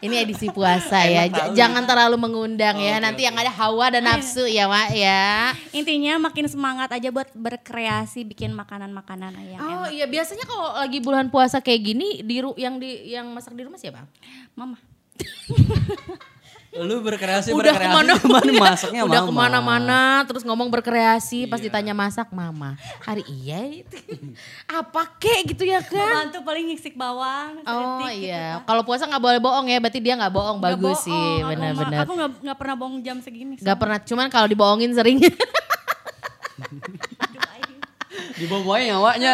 Ini 0.01 0.21
edisi 0.21 0.49
puasa 0.49 1.01
ya. 1.03 1.25
J- 1.27 1.57
Jangan 1.57 1.81
terlalu 1.83 2.21
mengundang 2.21 2.77
ya. 2.77 3.01
Nanti 3.01 3.25
yang 3.25 3.33
ada 3.33 3.49
hawa 3.49 3.89
dan 3.89 4.05
nafsu 4.05 4.45
ya, 4.45 4.69
Wak 4.69 4.93
ya. 4.93 5.57
intinya 5.73 6.21
makin 6.21 6.45
semangat 6.45 6.93
aja 6.93 7.09
buat 7.09 7.33
berkreasi 7.33 8.21
bikin 8.23 8.53
makanan-makanan 8.53 9.33
yang 9.43 9.57
Oh 9.59 9.65
enak 9.83 9.97
iya, 9.97 10.05
biasanya 10.05 10.45
kalau 10.45 10.77
lagi 10.77 11.01
bulan 11.01 11.33
puasa 11.33 11.57
kayak 11.59 11.81
gini 11.83 12.21
di 12.21 12.37
ru- 12.39 12.53
yang 12.55 12.77
di 12.77 13.17
yang 13.17 13.33
masak 13.33 13.53
di 13.53 13.65
rumah 13.65 13.81
siapa? 13.81 14.05
mama 14.53 14.77
Lu 16.75 16.99
berkreasi 17.01 17.55
udah 17.55 17.71
berkreasi 17.71 17.87
ke 17.87 17.95
mana 17.95 18.13
cuman 18.19 18.45
masaknya 18.67 19.03
udah 19.07 19.21
mama. 19.23 19.31
ke 19.31 19.33
mana-mana 19.33 20.01
terus 20.27 20.43
ngomong 20.43 20.67
berkreasi 20.69 21.47
pas 21.47 21.63
Iya. 21.63 21.71
ditanya 21.71 21.95
masak 21.95 22.35
mama 22.35 22.75
hari 23.01 23.23
iya 23.31 23.63
itu 23.63 23.95
apa 24.83 25.07
kek 25.17 25.55
gitu 25.55 25.63
ya 25.63 25.79
kan? 25.79 26.27
Bantu 26.35 26.43
paling 26.43 26.75
ngisik 26.75 26.99
bawang 26.99 27.63
oh 27.63 28.03
gitu 28.03 28.27
iya. 28.27 28.59
kan. 28.59 28.67
kalau 28.67 28.83
puasa 28.83 29.07
nggak 29.07 29.23
boleh 29.23 29.39
bohong 29.39 29.71
ya 29.71 29.79
berarti 29.79 30.03
dia 30.03 30.19
nggak 30.19 30.35
bohong. 30.35 30.59
Nggak 30.59 30.75
bagus 30.75 30.99
bohong, 30.99 31.07
sih 31.07 31.35
benar-benar. 31.47 31.99
aku 32.03 32.13
nggak 32.13 32.31
nggak 32.43 32.59
pernah 32.59 32.75
bohong 32.75 32.97
jam 33.01 33.17
segini 33.23 33.55
nggak 33.55 33.79
pernah 33.79 33.99
cuman 34.03 34.27
kalau 34.27 34.51
dibohongin 34.51 34.91
sering 34.93 35.23
Dibawa-bawain 38.35 38.91
nyawanya. 38.91 39.33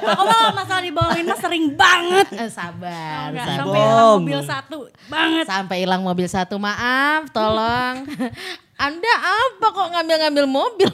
aku 0.00 0.22
mah 0.22 0.52
masalah 0.52 0.80
dibohongin 0.80 1.24
mah 1.24 1.36
sering 1.36 1.66
banget 1.72 2.26
Eh, 2.32 2.48
sabar 2.48 3.28
Nggak, 3.28 3.44
sabar 3.46 3.58
sampai 3.58 3.78
hilang 3.78 4.08
mobil 4.14 4.40
satu 4.42 4.78
banget 5.06 5.44
sampai 5.44 5.76
hilang 5.78 6.02
mobil 6.02 6.26
satu 6.26 6.54
maaf 6.56 7.28
tolong 7.28 8.08
anda 8.86 9.12
apa 9.18 9.66
kok 9.68 9.88
ngambil-ngambil 9.90 10.44
mobil 10.46 10.90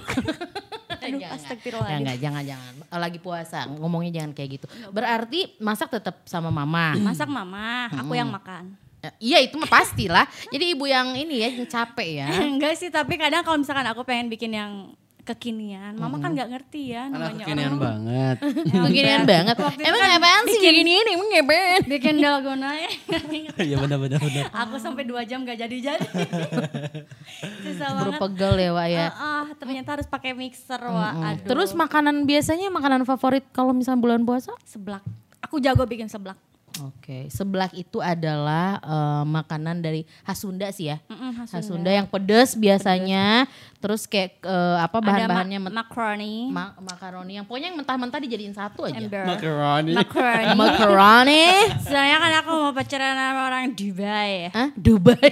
Aduh, 0.96 1.20
Jangan. 1.20 1.36
astagfirullahaladzim. 1.36 2.00
Enggak, 2.00 2.16
jangan 2.16 2.42
jangan. 2.42 2.72
Oh, 2.88 2.96
Lagi 2.96 3.18
puasa, 3.20 3.68
ngomongnya 3.68 4.10
jangan 4.14 4.32
kayak 4.32 4.56
gitu. 4.56 4.66
Berarti 4.88 5.52
masak 5.58 5.92
tetap 5.92 6.24
sama 6.24 6.48
mama. 6.48 6.96
masak 6.96 7.28
mama 7.28 7.92
aku 7.92 8.16
yang 8.16 8.32
makan 8.32 8.72
Eh, 8.98 9.12
Iya 9.20 9.44
itu 9.44 9.60
mah 9.60 9.68
pastilah. 9.68 10.24
Jadi 10.48 10.72
ibu 10.72 10.88
yang 10.88 11.12
ini 11.12 11.44
ya 11.44 11.52
yang 11.52 11.68
capek 11.68 12.24
ya. 12.24 12.28
enggak 12.56 12.72
sih 12.74 12.88
tapi 12.88 13.14
kadang 13.14 13.44
kalau 13.44 13.60
misalkan 13.60 13.84
aku 13.84 14.00
pengen 14.00 14.32
bikin 14.32 14.56
yang 14.56 14.96
kekinian 15.24 15.96
mama 15.96 16.16
kan 16.18 16.30
nggak 16.30 16.48
ngerti 16.48 16.92
ya 16.92 17.06
Anak 17.06 17.16
namanya 17.32 17.40
kekinian 17.40 17.64
orang 17.66 17.80
banget. 17.80 18.36
Beginian 18.84 19.22
banget. 19.24 19.56
Itu 19.56 19.80
Emang 19.82 19.98
kan 19.98 20.10
apaan 20.14 20.44
sih 20.44 20.52
bikin- 20.54 20.76
gini 20.76 20.92
ini? 20.94 21.10
Emang 21.10 21.28
ngapain? 21.30 21.82
bikin 21.86 22.14
dalgona 22.18 22.70
ya 22.74 22.90
Iya 23.64 23.76
benar-benar 23.78 24.20
benar. 24.20 24.44
aku 24.52 24.76
sampai 24.76 25.02
dua 25.02 25.22
jam 25.22 25.42
gak 25.42 25.56
jadi-jadi 25.58 26.04
susah 27.64 27.88
banget 27.90 28.06
Berpegel 28.12 28.54
ya 28.58 28.70
Wak 28.70 28.88
ya. 28.88 29.06
Ah, 29.06 29.16
ah, 29.16 29.44
ternyata 29.54 29.88
harus 29.94 30.06
pakai 30.06 30.32
mixer 30.32 30.80
wah 30.80 31.12
aduh 31.26 31.46
Terus 31.46 31.72
makanan 31.72 32.24
biasanya 32.24 32.68
makanan 32.68 33.02
favorit 33.02 33.44
kalau 33.50 33.72
misalnya 33.72 34.00
bulan 34.00 34.22
puasa? 34.22 34.52
seblak 34.62 35.00
aku 35.40 35.56
jago 35.58 35.84
bikin 35.84 36.06
seblak 36.06 36.36
Oke, 36.82 37.30
seblak 37.30 37.70
itu 37.78 38.02
adalah 38.02 38.82
eh, 38.82 39.22
makanan 39.22 39.78
dari 39.78 40.02
khas 40.26 40.42
Sunda 40.42 40.74
sih 40.74 40.90
ya. 40.90 40.98
Mm-mm, 41.06 41.30
khas 41.38 41.54
Khas 41.54 41.70
Sunda. 41.70 41.86
Yang 41.86 42.10
pedes 42.10 42.58
biasanya. 42.58 43.46
Terus 43.78 44.10
kayak 44.10 44.42
eh, 44.42 44.76
apa 44.82 44.98
bahan-bahannya 44.98 45.62
ma- 45.62 45.70
macaroni, 45.70 46.50
ma- 46.50 46.74
makaroni 46.74 47.38
yang 47.38 47.46
pokoknya 47.46 47.70
yang 47.70 47.78
mentah-mentah 47.78 48.18
dijadiin 48.18 48.54
satu 48.58 48.90
aja. 48.90 48.98
ember, 48.98 49.22
Macaroni. 49.22 49.92
macaroni. 49.94 50.50
Makaroni. 50.64 51.44
Soalnya 51.78 52.16
kan 52.18 52.32
aku 52.42 52.50
mau 52.58 52.72
pacaran 52.74 53.12
sama 53.14 53.40
orang 53.46 53.64
Dubai. 53.70 54.32
Hah? 54.50 54.68
Dubai. 54.74 55.30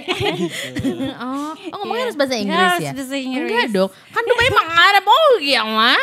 oh, 1.27 1.51
oh 1.51 1.77
ngomongnya 1.83 2.03
harus 2.07 2.15
bahasa 2.15 2.35
Inggris 2.39 2.55
Harus 2.55 2.87
ya? 2.87 2.91
bahasa 2.95 3.17
Inggris. 3.19 3.51
Enggak 3.51 3.67
dong. 3.75 3.89
Kan 3.91 4.23
Dubai 4.23 4.47
mah 4.47 4.65
Arab. 4.69 5.03
Oh 5.11 5.31
iya 5.43 5.61
mah. 5.67 5.99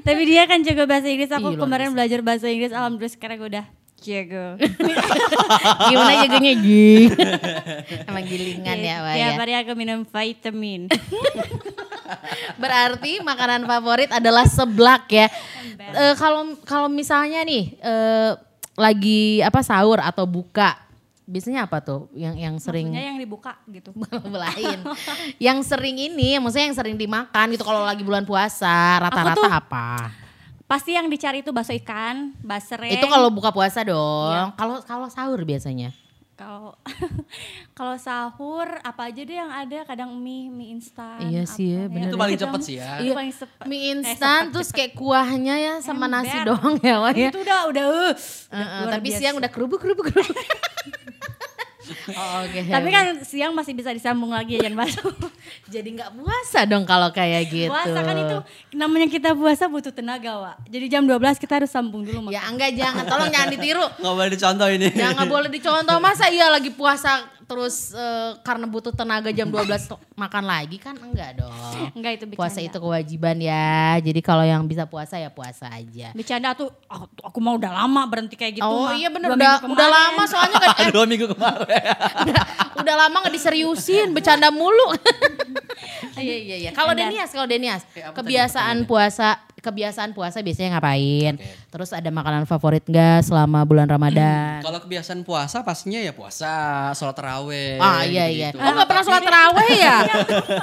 Tapi 0.00 0.22
dia 0.24 0.48
kan 0.48 0.64
jago 0.64 0.88
bahasa 0.88 1.12
Inggris. 1.12 1.28
Aku 1.28 1.52
Ih, 1.52 1.60
kemarin 1.60 1.92
belajar 1.92 2.24
bahasa 2.24 2.48
Inggris. 2.48 2.72
Alhamdulillah 2.72 3.12
sekarang 3.12 3.44
udah 3.44 3.64
jago. 4.08 4.46
Gimana 5.92 6.12
jaganya 6.24 6.54
Ging? 6.56 7.12
Emang 8.08 8.24
gilingan 8.24 8.78
ya, 8.80 8.96
Wak 9.04 9.12
ya. 9.12 9.26
Tiap 9.28 9.40
hari 9.44 9.52
aku 9.60 9.72
minum 9.76 10.08
vitamin. 10.08 10.88
Berarti 12.62 13.20
makanan 13.20 13.68
favorit 13.68 14.08
adalah 14.08 14.48
seblak 14.48 15.04
ya. 15.12 15.28
Eh, 15.76 16.14
Kalau 16.16 16.56
kalau 16.64 16.88
misalnya 16.88 17.44
nih 17.44 17.76
eh, 17.76 18.32
lagi 18.74 19.44
apa 19.44 19.60
sahur 19.60 20.00
atau 20.00 20.24
buka, 20.24 20.78
biasanya 21.28 21.68
apa 21.68 21.84
tuh 21.84 22.08
yang 22.16 22.32
yang 22.32 22.56
sering 22.56 22.88
Maksudnya 22.88 23.08
yang 23.12 23.20
dibuka 23.20 23.52
gitu. 23.68 23.90
lain? 24.32 24.78
yang 25.36 25.58
sering 25.60 25.96
ini, 26.00 26.40
maksudnya 26.40 26.72
yang 26.72 26.78
sering 26.78 26.96
dimakan 26.96 27.52
gitu 27.52 27.64
kalau 27.66 27.84
lagi 27.84 28.00
bulan 28.00 28.24
puasa, 28.24 29.02
rata-rata 29.04 29.48
apa? 29.52 30.08
Pasti 30.68 30.92
yang 30.92 31.08
dicari 31.08 31.40
itu 31.40 31.48
bakso 31.48 31.72
ikan, 31.74 32.36
basreng. 32.38 32.92
Itu 32.92 33.08
kalau 33.08 33.26
buka 33.28 33.48
puasa 33.48 33.80
dong. 33.82 34.30
Iya. 34.30 34.52
Kalau 34.54 34.76
kalau 34.82 35.08
sahur 35.08 35.40
biasanya. 35.42 35.90
kalau 36.36 36.70
kalau 37.74 37.98
sahur 37.98 38.62
apa 38.80 39.10
aja 39.10 39.20
deh 39.20 39.34
yang 39.34 39.50
ada 39.50 39.82
kadang 39.82 40.14
mie 40.14 40.46
mie 40.46 40.70
instan 40.70 41.18
Iya 41.18 41.42
sih 41.44 41.74
ya, 41.74 41.90
bener 41.90 42.06
Itu 42.06 42.14
ya. 42.14 42.20
paling 42.20 42.38
cepet 42.38 42.60
sih 42.62 42.74
ya. 42.78 42.90
itu 43.00 43.10
paling 43.10 43.34
cepet 43.34 43.64
Mie 43.66 43.74
Eh, 43.74 43.90
instan 43.90 44.14
cepet, 44.38 44.52
terus 44.54 44.68
kayak 44.70 44.92
kuahnya 44.94 45.54
ya 45.58 45.74
sama 45.80 46.06
nasi 46.06 46.30
Ember. 46.32 46.54
doang 46.54 46.78
ya, 46.78 47.02
Wak 47.02 47.14
ya. 47.16 47.30
itu 47.34 47.42
udah 47.42 47.60
udah 47.66 47.84
uh, 47.90 48.12
Heeh, 48.52 48.78
luar 48.78 48.92
tapi 48.94 49.08
biasa. 49.08 49.18
siang 49.18 49.34
udah 49.34 49.50
kerubuk 49.50 49.80
kerubuk 49.82 50.06
kerubuk. 50.06 50.38
oh, 51.90 52.36
oke. 52.44 52.60
tapi 52.68 52.88
kan 52.92 53.06
siang 53.24 53.52
masih 53.56 53.72
bisa 53.72 53.90
disambung 53.92 54.32
lagi 54.34 54.60
ya 54.60 54.68
masuk 54.72 55.14
jadi 55.72 55.88
nggak 55.88 56.10
puasa 56.16 56.64
dong 56.68 56.84
kalau 56.84 57.08
kayak 57.10 57.48
gitu. 57.48 57.72
puasa 57.72 57.98
kan 58.04 58.16
itu 58.16 58.36
namanya 58.76 59.08
kita 59.08 59.30
puasa 59.32 59.64
butuh 59.66 59.92
tenaga 59.92 60.32
wa 60.36 60.52
jadi 60.68 60.86
jam 60.88 61.02
12 61.08 61.40
kita 61.40 61.58
harus 61.62 61.70
sambung 61.70 62.02
dulu 62.04 62.28
makan. 62.28 62.34
Ya 62.34 62.42
enggak 62.50 62.70
jangan, 62.74 63.04
tolong 63.06 63.30
jangan 63.30 63.48
ditiru. 63.54 63.86
Nggak 64.00 64.14
boleh 64.14 64.30
dicontoh 64.34 64.68
ini. 64.68 64.88
Jangan 64.92 65.14
nggak 65.14 65.30
boleh 65.30 65.50
dicontoh 65.52 65.96
masa 66.02 66.24
iya 66.28 66.46
lagi 66.50 66.70
puasa 66.74 67.24
terus 67.48 67.90
eh, 67.90 68.36
karena 68.38 68.64
butuh 68.64 68.92
tenaga 68.92 69.28
jam 69.28 69.48
12 69.48 69.64
to- 69.86 69.96
makan 70.14 70.44
lagi 70.44 70.76
kan 70.76 70.92
enggak 70.94 71.32
dong. 71.34 71.48
enggak 71.92 72.12
itu 72.14 72.24
bercanda 72.26 72.38
Puasa 72.38 72.60
itu 72.60 72.76
kewajiban 72.76 73.36
ya. 73.38 73.72
Jadi 73.98 74.20
kalau 74.20 74.44
yang 74.44 74.62
bisa 74.62 74.84
puasa 74.84 75.16
ya 75.16 75.28
puasa 75.28 75.64
aja. 75.66 76.12
bercanda 76.12 76.52
tuh 76.52 76.68
aku, 76.84 77.08
aku 77.24 77.38
mau 77.38 77.56
udah 77.56 77.72
lama 77.74 78.04
berhenti 78.04 78.34
kayak 78.34 78.52
gitu 78.54 78.66
oh 78.66 78.84
mah. 78.84 78.94
iya 78.94 79.08
bener 79.08 79.28
Dua 79.28 79.36
udah 79.38 79.52
udah 79.64 79.88
lama 79.88 80.22
soalnya 80.24 80.58
kan 80.58 80.68
eh, 80.82 80.88
Dua 80.90 81.04
minggu 81.04 81.26
kemarin. 81.26 81.82
udah, 82.28 82.44
udah 82.76 82.94
lama 82.98 83.16
nggak 83.18 83.34
diseriusin 83.34 84.12
bercanda 84.12 84.52
mulu. 84.52 84.92
Iya 86.14 86.36
iya 86.36 86.56
iya. 86.58 86.70
Kalau. 86.72 86.92
Denias, 86.92 87.30
kalau 87.30 87.46
Denias, 87.46 87.82
Eh, 87.94 88.02
kebiasaan 88.10 88.84
puasa, 88.84 89.38
kebiasaan 89.58 90.14
puasa 90.14 90.40
biasanya 90.40 90.78
ngapain? 90.78 91.36
Oke. 91.36 91.50
Terus 91.68 91.90
ada 91.92 92.10
makanan 92.10 92.44
favorit 92.46 92.84
nggak 92.86 93.26
selama 93.26 93.62
bulan 93.66 93.86
Ramadan? 93.90 94.62
Kalau 94.66 94.78
kebiasaan 94.82 95.22
puasa 95.26 95.60
pastinya 95.66 96.00
ya 96.00 96.14
puasa, 96.14 96.90
sholat 96.94 97.14
terawih. 97.14 97.78
Ah 97.82 98.06
iya 98.06 98.30
iya. 98.30 98.48
gitu-gitu. 98.50 98.66
Oh 98.66 98.72
nggak 98.74 98.88
pernah 98.88 99.04
sholat 99.04 99.22
terawih 99.22 99.72
ya? 99.76 99.98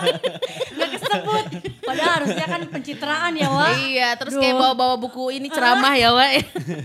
nggak 0.75 0.89
kesebut 0.95 1.45
padahal 1.85 2.11
harusnya 2.21 2.45
kan 2.49 2.61
pencitraan 2.67 3.31
ya 3.37 3.47
wa 3.47 3.69
iya. 3.77 4.09
Terus 4.19 4.33
Duh. 4.35 4.41
kayak 4.41 4.55
bawa-bawa 4.57 4.95
buku 4.99 5.23
ini 5.37 5.47
ceramah 5.47 5.93
ya, 5.95 6.09
Wak. 6.11 6.31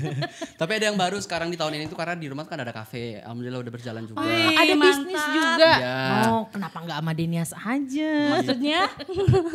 Tapi 0.61 0.73
ada 0.77 0.85
yang 0.93 0.99
baru 1.01 1.17
sekarang 1.19 1.49
di 1.49 1.57
tahun 1.57 1.81
ini 1.81 1.85
tuh 1.89 1.99
karena 1.99 2.15
di 2.15 2.29
rumah 2.29 2.45
kan 2.47 2.61
ada 2.61 2.71
kafe. 2.71 3.19
Alhamdulillah 3.25 3.61
udah 3.65 3.73
berjalan 3.73 4.03
juga. 4.07 4.23
Wih, 4.23 4.55
ada 4.55 4.75
mantap. 4.77 4.85
bisnis 4.85 5.25
juga. 5.33 5.73
Iya. 5.81 6.01
Oh 6.31 6.43
kenapa 6.53 6.77
nggak 6.85 6.99
sama 7.01 7.13
Denias 7.17 7.53
aja? 7.57 8.13
maksudnya 8.31 8.81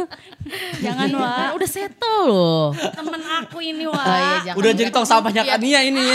jangan 0.84 1.10
wa 1.16 1.30
Kan 1.36 1.50
udah 1.56 1.70
settle 1.70 2.22
loh. 2.26 2.55
Temen 2.92 3.22
aku 3.22 3.58
ini 3.60 3.86
wa 3.86 3.96
Oh, 3.96 4.18
iya. 4.42 4.52
Udah 4.54 4.72
jadi 4.72 4.90
tong 4.90 5.04
sampahnya 5.04 5.42
Iya. 5.42 5.56
Kania 5.56 5.80
ini. 5.84 6.06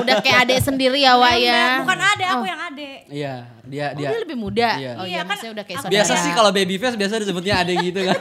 Udah 0.00 0.16
kayak 0.20 0.38
adek 0.44 0.58
sendiri 0.62 0.98
ya, 0.98 1.14
Wak 1.14 1.36
ya. 1.36 1.82
bukan 1.82 1.98
ada 1.98 2.24
aku 2.32 2.44
yang 2.44 2.60
ade 2.62 2.90
Iya, 3.06 3.34
dia 3.64 3.86
Oh, 3.86 3.96
dia. 3.96 4.08
dia 4.08 4.20
lebih 4.20 4.36
muda. 4.36 4.68
Iya. 4.76 4.92
Oh 4.94 5.02
Iya, 5.02 5.10
iya, 5.10 5.18
kan 5.20 5.26
maksudnya 5.28 5.52
udah 5.52 5.64
kayak 5.64 5.78
saudara. 5.80 5.94
Biasa 5.94 6.12
sih 6.16 6.30
kalau 6.30 6.50
baby 6.50 6.74
face 6.76 6.94
biasa 6.94 7.14
disebutnya 7.18 7.54
ada 7.58 7.72
gitu 7.74 8.00
kan. 8.02 8.18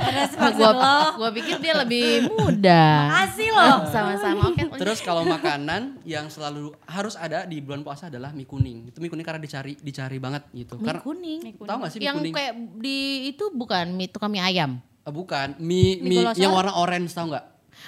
Oh, 0.00 0.26
sepak 0.26 0.52
gua, 0.56 0.72
gua 1.16 1.30
pikir 1.30 1.56
dia 1.58 1.74
lebih 1.76 2.26
muda. 2.28 2.82
makasih 3.08 3.48
loh 3.50 3.78
Sama-sama. 3.86 4.42
Oke. 4.48 4.62
Terus 4.76 4.98
kalau 5.00 5.22
makanan 5.24 6.02
yang 6.04 6.26
selalu 6.26 6.72
harus 6.84 7.14
ada 7.14 7.44
di 7.44 7.60
bulan 7.60 7.80
puasa 7.80 8.08
adalah 8.08 8.30
mie 8.30 8.42
kuning. 8.44 8.88
Itu 8.88 8.98
mie 8.98 9.08
kuning 9.08 9.22
karena 9.22 9.38
dicari 9.38 9.76
dicari 9.76 10.16
banget 10.16 10.46
gitu. 10.52 10.76
mie 10.76 10.86
Karena 10.88 11.00
kuning. 11.00 11.40
tahu 11.56 11.76
gak 11.78 11.90
sih 11.90 11.98
mie 11.98 12.06
Yang 12.06 12.16
kuning? 12.18 12.34
kayak 12.34 12.52
di 12.76 12.98
itu 13.28 13.44
bukan 13.50 13.84
mie 13.92 14.08
tukang 14.08 14.30
mie 14.30 14.42
ayam. 14.42 14.82
Eh, 15.10 15.12
bukan, 15.12 15.48
mie 15.58 15.98
Mie 15.98 16.22
mie, 16.22 16.38
yang 16.38 16.54
warna 16.54 16.72
orange 16.72 17.10
tahu 17.10 17.34
nggak? 17.34 17.46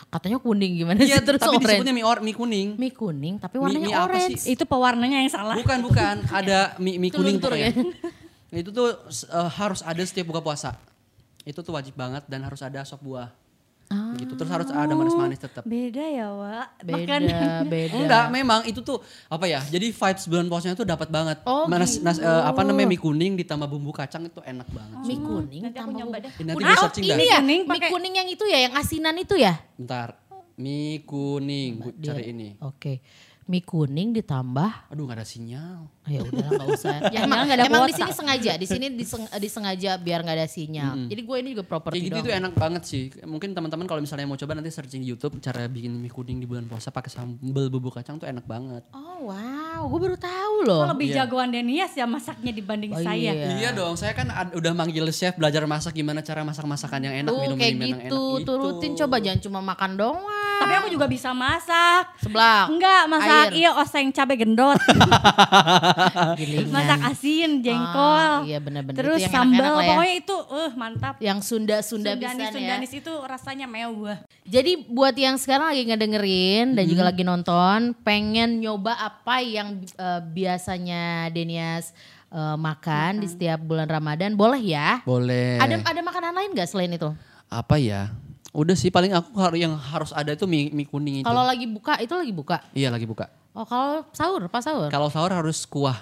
Katanya 0.09 0.39
kuning 0.39 0.73
gimana 0.75 0.99
Iya, 0.99 1.17
sih 1.17 1.25
terus 1.25 1.39
tapi 1.39 1.55
orange. 1.55 1.65
disebutnya 1.71 1.95
mie 1.95 2.03
or 2.03 2.19
mie 2.19 2.35
kuning. 2.35 2.69
Mie 2.75 2.91
kuning 2.91 3.35
tapi 3.39 3.55
Mie- 3.55 3.63
warnanya 3.63 3.87
mie 3.87 3.95
apa 3.95 4.07
orange. 4.11 4.43
itu 4.45 4.65
pewarnanya 4.65 5.19
yang 5.21 5.31
salah 5.31 5.55
Bukan, 5.55 5.79
bukan. 5.81 6.17
Ada 6.35 6.75
mie, 6.77 6.99
mie 6.99 7.09
kuning 7.09 7.39
pokoknya. 7.39 7.71
ya? 7.71 8.59
Itu 8.59 8.69
tuh 8.69 8.89
eh, 9.09 9.49
harus 9.55 9.81
ada 9.81 10.03
setiap 10.03 10.27
buka 10.27 10.43
puasa. 10.43 10.75
Itu 11.43 11.61
tuh 11.61 11.73
wajib 11.73 11.95
banget 11.95 12.27
dan 12.27 12.43
harus 12.43 12.61
ada 12.61 12.83
sop 12.83 13.01
buah. 13.01 13.31
Ah. 13.93 14.17
Gitu. 14.17 14.33
Terus 14.33 14.49
harus 14.49 14.69
ada 14.69 14.89
manis-manis 14.91 15.37
tetap. 15.37 15.63
beda 15.63 16.01
ya 16.01 16.33
wa 16.33 16.65
Beda, 16.81 17.21
Makan- 17.21 17.69
beda. 17.69 17.93
Enggak, 17.95 18.25
memang 18.31 18.61
itu 18.65 18.81
tuh 18.81 18.99
apa 19.29 19.45
ya? 19.45 19.61
Jadi 19.63 19.93
vibes 19.93 20.25
bulan 20.25 20.49
puasanya 20.49 20.73
tuh 20.73 20.89
dapat 20.89 21.09
banget. 21.09 21.45
Oh, 21.45 21.69
Nas- 21.69 22.01
nas- 22.01 22.17
eh, 22.19 22.43
apa 22.43 22.65
namanya 22.65 22.89
mie 22.89 22.97
kuning 22.97 23.37
ditambah 23.37 23.69
bumbu 23.69 23.93
kacang 23.93 24.25
itu 24.25 24.41
enak 24.41 24.65
banget. 24.67 24.97
Mie 25.05 25.19
kuning 25.19 25.63
Nanti 25.63 25.77
aku 25.77 25.85
tambah 25.85 25.99
nyoba 26.01 26.09
bumbu. 26.11 26.25
deh. 26.25 26.33
Eh, 26.33 26.45
nanti 26.49 26.57
oh, 26.57 26.89
ini 26.97 27.09
dah. 27.13 27.17
ya, 27.21 27.39
Kuning 27.39 27.61
mie 27.69 27.83
kuning 27.87 28.15
yang 28.15 28.29
itu 28.29 28.45
ya, 28.49 28.59
yang 28.61 28.75
asinan 28.75 29.15
itu 29.15 29.35
ya? 29.37 29.55
Bentar. 29.77 30.09
Mie 30.55 31.05
kuning, 31.05 31.71
gue 31.79 31.93
cari 31.99 32.23
ini. 32.29 32.49
Oke. 32.61 33.05
Mie 33.43 33.61
kuning 33.61 34.15
ditambah 34.15 34.71
Aduh 34.89 35.03
nggak 35.03 35.19
ada 35.19 35.27
sinyal. 35.27 35.91
Ah, 36.03 36.11
ya 36.11 36.21
udahlah 36.21 36.51
nggak 36.53 36.69
usah. 36.73 36.95
Jangan 37.07 37.27
emang 37.31 37.47
ada 37.47 37.63
emang 37.63 37.87
di 37.87 37.95
sini 37.95 38.11
sengaja, 38.11 38.53
di 38.55 38.67
sini 38.67 38.87
diseng- 38.91 39.31
disengaja 39.33 39.95
biar 39.97 40.21
nggak 40.21 40.35
ada 40.35 40.47
sinyal. 40.47 41.07
Jadi 41.07 41.23
gue 41.23 41.37
ini 41.39 41.49
juga 41.53 41.65
properti 41.65 41.95
Kayak 41.95 42.05
gitu 42.05 42.17
doang. 42.17 42.27
tuh 42.27 42.35
enak 42.37 42.53
banget 42.53 42.83
sih. 42.83 43.03
Mungkin 43.23 43.51
teman-teman 43.53 43.87
kalau 43.87 44.01
misalnya 44.01 44.25
mau 44.25 44.35
coba 44.35 44.53
nanti 44.53 44.69
searching 44.69 44.99
di 44.99 45.09
YouTube 45.09 45.39
cara 45.39 45.63
bikin 45.65 45.95
mie 45.95 46.09
kuning 46.09 46.37
di 46.37 46.45
bulan 46.45 46.67
puasa 46.67 46.91
pakai 46.91 47.07
sambal 47.09 47.67
bubuk 47.69 47.95
kacang 47.95 48.17
tuh 48.17 48.27
enak 48.27 48.43
banget. 48.43 48.83
Oh 48.91 49.29
wow, 49.29 49.87
gue 49.87 50.01
baru 50.01 50.17
tahu 50.17 50.55
loh. 50.65 50.83
Kok 50.83 50.91
lebih 50.93 51.07
Iya. 51.09 51.17
jagoan 51.23 51.49
Denias 51.49 51.93
ya 51.93 52.05
masaknya 52.05 52.51
dibanding 52.51 52.91
Oh, 52.91 52.99
saya. 52.99 53.31
iya. 53.31 53.49
Iya 53.57 53.71
dong, 53.71 53.95
saya 53.95 54.11
kan 54.13 54.27
ad- 54.27 54.53
udah 54.53 54.73
manggil 54.73 55.07
chef 55.09 55.35
belajar 55.35 55.63
masak 55.65 55.95
gimana 55.95 56.19
cara 56.21 56.43
masak 56.43 56.65
masakan 56.65 56.99
yang 57.01 57.15
enak, 57.17 57.31
Tuh 57.31 57.39
minum 57.41 57.55
kayak 57.55 57.73
minuman 57.73 57.87
yang 57.87 58.01
gitu, 58.03 58.23
enak. 58.35 58.43
turutin 58.45 58.93
coba 58.97 59.17
jangan 59.19 59.39
cuma 59.41 59.61
makan 59.61 59.91
doang. 59.95 60.19
Tapi 60.59 60.75
aku 60.77 60.89
juga 60.91 61.07
bisa 61.07 61.31
masak. 61.33 62.11
Sebelah. 62.19 62.67
Enggak, 62.67 63.03
masak 63.09 63.47
Air. 63.49 63.53
iya 63.57 63.71
oseng 63.73 64.11
cabai 64.11 64.37
gendot. 64.37 64.79
Gilingan. 66.39 66.71
masak 66.71 67.01
asin, 67.09 67.51
jengkol. 67.61 68.29
Ah, 68.33 68.43
iya 68.43 68.59
benar-benar. 68.59 68.99
Terus 68.99 69.21
Itu 69.23 69.31
sambal, 69.31 69.75
ya. 69.79 69.89
pokoknya 69.93 70.17
itu 70.17 70.37
uh 70.39 70.73
mantap. 70.75 71.15
Yang 71.19 71.39
Sunda-Sunda 71.45 72.11
Sundanis, 72.15 72.33
bisa 72.35 72.43
ya. 72.43 72.53
Sundanis 72.53 72.93
itu 72.93 73.13
rasanya 73.23 73.67
mewah. 73.67 74.19
Jadi 74.43 74.73
buat 74.87 75.15
yang 75.15 75.37
sekarang 75.37 75.71
lagi 75.71 75.83
ngedengerin 75.85 76.67
dan 76.73 76.85
Hmm. 76.85 76.91
juga 76.91 77.03
lagi 77.05 77.23
nonton, 77.23 77.79
pengen 78.01 78.59
nyoba 78.59 78.95
apa 78.95 79.41
yang 79.41 79.79
eh, 79.85 80.21
biasanya 80.23 81.29
Denias 81.29 81.91
eh, 82.29 82.57
makan 82.57 83.21
di 83.21 83.29
setiap 83.29 83.61
bulan 83.61 83.85
Ramadan, 83.85 84.33
boleh 84.33 84.59
ya? 84.59 85.01
Boleh. 85.03 85.61
Ada 85.61 85.81
ada 85.83 86.01
makanan 86.01 86.33
lain 86.33 86.53
gak 86.53 86.67
selain 86.67 86.91
itu? 86.91 87.13
apa 87.47 87.77
ya? 87.77 88.09
Udah 88.51 88.73
sih 88.73 88.89
paling 88.89 89.13
aku 89.13 89.33
yang 89.53 89.77
harus 89.77 90.09
ada 90.11 90.33
itu 90.33 90.45
mie, 90.45 90.69
mie 90.69 90.85
kuning 90.85 91.21
itu. 91.21 91.25
Kalau 91.25 91.45
lagi 91.45 91.65
buka 91.65 92.01
itu 92.01 92.13
lagi 92.13 92.33
buka. 92.33 92.65
Iya 92.73 92.89
lagi 92.89 93.05
buka. 93.05 93.29
Oh 93.53 93.65
kalau 93.65 94.09
sahur, 94.11 94.49
pas 94.49 94.61
sahur? 94.61 94.89
Kalau 94.89 95.09
sahur 95.09 95.29
harus 95.29 95.65
kuah. 95.65 96.01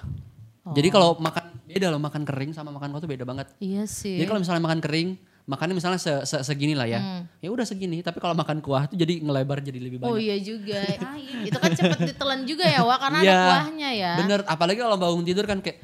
Oh. 0.63 0.71
Jadi 0.71 0.89
kalau 0.89 1.19
makan 1.19 1.51
beda 1.67 1.87
loh 1.89 1.99
makan 1.99 2.23
kering 2.23 2.51
sama 2.51 2.71
makan 2.71 2.91
kuah 2.91 3.03
tuh 3.03 3.11
beda 3.11 3.25
banget. 3.25 3.51
Iya 3.59 3.85
sih. 3.85 4.17
Jadi 4.17 4.27
kalau 4.27 4.39
misalnya 4.39 4.63
makan 4.63 4.79
kering, 4.79 5.09
makannya 5.45 5.75
misalnya 5.75 5.99
se- 5.99 6.23
se- 6.25 6.45
segini 6.45 6.75
lah 6.75 6.87
ya. 6.87 7.27
Ya 7.39 7.51
udah 7.51 7.67
segini, 7.67 8.01
tapi 8.01 8.19
kalau 8.19 8.33
makan 8.33 8.59
kuah 8.61 8.87
tuh 8.87 8.95
jadi 8.95 9.19
ngelebar 9.19 9.59
jadi 9.59 9.79
lebih 9.79 9.99
Oh 10.01 10.15
banyak. 10.15 10.23
iya 10.23 10.37
juga. 10.39 10.79
Ah, 11.01 11.19
iya. 11.19 11.43
itu 11.43 11.59
kan 11.59 11.71
cepet 11.73 11.99
ditelan 12.07 12.41
juga 12.45 12.65
ya 12.65 12.81
Wak 12.81 12.99
karena 13.01 13.19
ada 13.19 13.27
Iya, 13.27 13.41
kuahnya 13.43 13.91
ya. 13.93 14.13
Bener, 14.17 14.41
apalagi 14.47 14.79
kalau 14.79 14.97
bangun 14.97 15.25
tidur 15.25 15.45
kan 15.45 15.59
kayak 15.59 15.79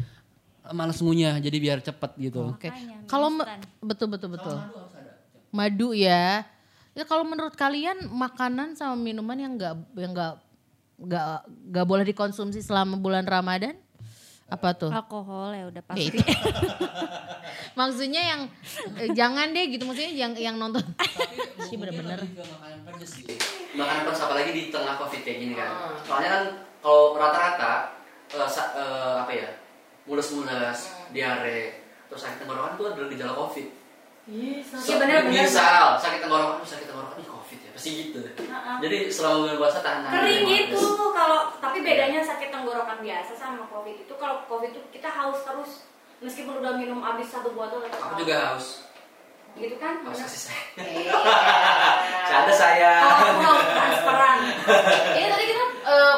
eh, 0.62 0.72
males 0.72 0.98
ngunyah 0.98 1.35
jadi 1.40 1.57
biar 1.57 1.79
cepet 1.83 2.11
gitu. 2.20 2.46
Oke. 2.48 2.70
Makanya, 2.70 2.94
mie 2.96 3.09
Kalau 3.09 3.29
betul 3.83 4.07
betul 4.09 4.29
betul. 4.33 4.55
Madu 5.50 5.90
ya. 5.92 6.46
Ya 6.92 7.05
kalau 7.05 7.26
menurut 7.26 7.52
kalian 7.52 8.07
makanan 8.07 8.72
sama 8.72 8.94
minuman 8.94 9.37
yang 9.37 9.52
enggak 9.52 9.74
yang 9.94 10.14
enggak 10.14 10.40
gak, 10.98 11.44
gak 11.70 11.87
boleh 11.87 12.04
dikonsumsi 12.04 12.59
selama 12.59 12.96
bulan 12.96 13.22
Ramadan? 13.22 13.76
Apa 14.46 14.72
tuh? 14.72 14.88
Alkohol 14.88 15.52
ya 15.52 15.64
udah 15.66 15.82
Ya, 15.82 15.88
pasti. 15.88 16.06
itu. 16.09 16.22
Maksudnya 17.78 18.22
yang 18.24 18.40
eh, 18.94 19.11
jangan 19.12 19.50
deh 19.50 19.66
gitu 19.68 19.85
maksudnya 19.85 20.12
yang 20.12 20.32
yang 20.35 20.56
nonton. 20.56 20.82
Sih 21.66 21.74
bener-bener. 21.74 22.22
makanan 22.22 22.78
pedas 22.87 23.12
gitu. 23.16 23.35
Makanan 23.74 24.06
apalagi 24.09 24.50
di 24.50 24.62
tengah 24.70 24.94
covid 24.96 25.20
kayak 25.20 25.38
gini 25.40 25.54
kan. 25.54 25.66
Hmm. 25.68 25.98
Soalnya 26.00 26.30
kan 26.30 26.44
kalau 26.78 27.18
rata-rata 27.18 27.72
eh, 28.28 28.48
sa- 28.48 28.72
eh, 28.72 29.14
apa 29.20 29.32
ya 29.32 29.48
mules-mules, 30.06 30.78
Hmm. 30.87 31.11
diare, 31.11 31.61
terus 32.06 32.20
sakit 32.22 32.38
tenggorokan 32.40 32.78
itu 32.78 32.85
adalah 32.87 33.09
gejala 33.11 33.35
covid. 33.35 33.66
Iya 34.26 34.59
So, 34.62 34.94
bener, 34.96 35.26
bener. 35.26 35.42
Misal 35.42 35.98
sakit 35.98 36.18
tenggorokan, 36.20 36.59
"Aduh, 36.59 36.66
sakit 36.66 36.87
tenggorokan 36.87 37.18
pasti 37.76 37.90
gitu. 38.08 38.18
Jadi 38.80 38.98
selama 39.08 39.36
bulan 39.44 39.56
puasa 39.60 39.78
tahan 39.80 40.08
kering 40.08 40.44
gitu 40.48 40.80
kalau 41.12 41.52
tapi 41.60 41.78
bedanya 41.80 42.20
sakit 42.20 42.48
tenggorokan 42.48 42.98
biasa 42.98 43.32
sama 43.32 43.68
covid 43.68 43.92
itu 43.94 44.14
kalau 44.16 44.40
covid 44.44 44.72
itu 44.72 44.80
kita 44.90 45.06
haus 45.06 45.44
terus 45.44 45.84
meskipun 46.18 46.58
udah 46.58 46.72
minum 46.74 46.98
habis 46.98 47.28
satu 47.28 47.52
botol 47.52 47.84
tetap 47.84 48.00
Aku 48.00 48.16
haus. 48.16 48.18
juga 48.18 48.36
haus. 48.48 48.66
gitu 49.54 49.76
kan 49.76 50.00
Haus 50.04 50.20
kasih 50.20 50.42
saya. 50.48 50.62
Iya. 50.80 51.12
Canda 52.28 52.52
saya. 52.52 52.92
kalau 53.36 53.60
transparan 53.62 54.38
Ini 55.16 55.28
tadi 55.28 55.44
kita 55.46 55.64
eh, 55.84 56.16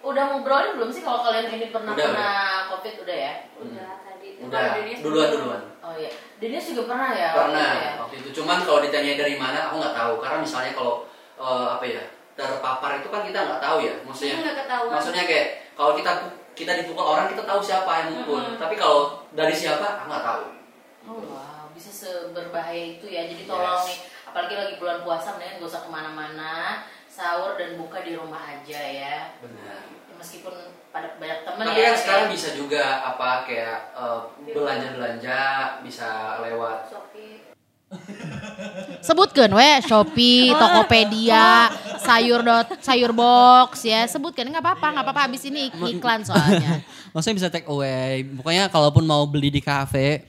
udah 0.00 0.22
ngobrolin 0.26 0.72
belum 0.76 0.88
sih 0.88 1.00
kalau 1.00 1.20
kalian 1.20 1.48
ini 1.50 1.68
pernah 1.68 1.92
Udah, 1.92 2.08
kena 2.08 2.30
covid 2.68 2.94
udah 3.00 3.16
ya? 3.16 3.32
udah 3.56 3.88
tadi 4.02 4.28
Udah, 4.40 4.64
Dennis 4.76 4.98
duluan 5.00 5.28
duluan. 5.28 5.62
Oh 5.90 5.98
iya. 5.98 6.10
Dennis 6.38 6.70
juga 6.70 6.86
pernah 6.86 7.10
ya? 7.10 7.34
Pernah 7.34 7.50
waktu 7.50 7.74
itu 7.74 7.82
ya? 7.82 7.92
waktu 7.98 8.14
itu. 8.22 8.28
Cuman 8.38 8.58
kalau 8.62 8.78
ditanya 8.78 9.12
dari 9.18 9.34
mana, 9.34 9.58
aku 9.66 9.82
nggak 9.82 9.96
tahu. 9.96 10.12
Karena 10.22 10.38
misalnya 10.38 10.72
kalau 10.72 10.94
eh, 11.34 11.68
apa 11.68 11.84
ya 11.84 12.02
terpapar 12.38 12.90
itu 12.96 13.08
kan 13.10 13.26
kita 13.26 13.38
nggak 13.42 13.60
tahu 13.60 13.76
ya. 13.82 13.94
Maksudnya, 14.06 14.34
Hmm, 14.38 14.44
nggak 14.46 14.56
ketahuan. 14.62 14.92
maksudnya 14.94 15.24
kayak 15.26 15.46
kalau 15.74 15.92
kita 15.98 16.12
kita 16.54 16.72
dipukul 16.78 17.06
orang 17.08 17.26
kita 17.26 17.42
tahu 17.42 17.58
siapa 17.60 17.90
yang 17.98 18.08
mukul. 18.14 18.38
Tapi 18.54 18.74
kalau 18.76 19.00
dari 19.32 19.50
siapa, 19.52 19.98
aku 19.98 20.04
nggak 20.06 20.24
tahu. 20.24 20.42
Oh 21.10 21.20
wow, 21.26 21.66
bisa 21.72 21.90
seberbahaya 21.90 22.94
itu 22.94 23.06
ya. 23.06 23.26
Jadi 23.26 23.44
tolong 23.44 23.82
Yes. 23.82 23.88
nih, 23.88 23.98
apalagi 24.30 24.54
lagi 24.54 24.74
bulan 24.78 25.02
puasa, 25.02 25.34
mendingan 25.34 25.58
gak 25.58 25.70
usah 25.70 25.82
ke 25.82 25.90
mana-mana, 25.90 26.84
sahur 27.10 27.58
dan 27.58 27.74
buka 27.74 27.98
di 28.00 28.14
rumah 28.14 28.38
aja 28.46 28.78
ya. 28.78 29.34
Benar. 29.42 29.99
Meskipun 30.20 30.54
pada 30.90 31.16
banyak 31.16 31.38
temen 31.42 31.64
Tapi 31.64 31.80
ya. 31.80 31.86
kan 31.86 31.96
sekarang 31.96 32.26
bisa 32.28 32.48
juga 32.52 32.82
apa 33.02 33.28
kayak 33.42 33.78
eh, 33.94 34.20
belanja-belanja 34.52 35.38
bisa 35.80 36.08
lewat. 36.40 36.78
Shopee. 36.86 37.34
Sebutkan 39.02 39.50
we 39.50 39.70
Shopee, 39.82 40.54
Tokopedia, 40.54 41.70
sayur 41.98 42.40
dot 42.40 42.78
sayur 42.78 43.10
box 43.10 43.82
ya. 43.82 44.06
Sebutkan 44.06 44.46
nggak 44.46 44.62
apa-apa, 44.62 44.86
nggak 44.92 45.04
apa-apa 45.04 45.22
habis 45.26 45.42
ini 45.44 45.68
ik- 45.68 45.98
iklan 45.98 46.22
soalnya. 46.22 46.84
Maksudnya 47.12 47.36
bisa 47.36 47.48
take 47.48 47.66
away. 47.66 48.22
Pokoknya 48.22 48.68
kalaupun 48.68 49.02
mau 49.02 49.26
beli 49.26 49.50
di 49.50 49.58
kafe 49.58 50.22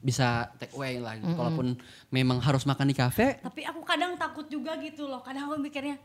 bisa 0.00 0.48
take 0.56 0.72
away 0.72 0.96
lah. 0.96 1.18
gitu. 1.18 1.34
Kalaupun 1.34 1.76
memang 2.08 2.38
harus 2.38 2.64
makan 2.64 2.86
di 2.86 2.96
kafe, 2.96 3.42
Tapi 3.42 3.66
aku 3.66 3.82
kadang 3.82 4.14
takut 4.14 4.46
juga 4.46 4.78
gitu 4.78 5.04
loh. 5.04 5.20
Kadang 5.20 5.50
aku 5.50 5.58
mikirnya 5.58 5.98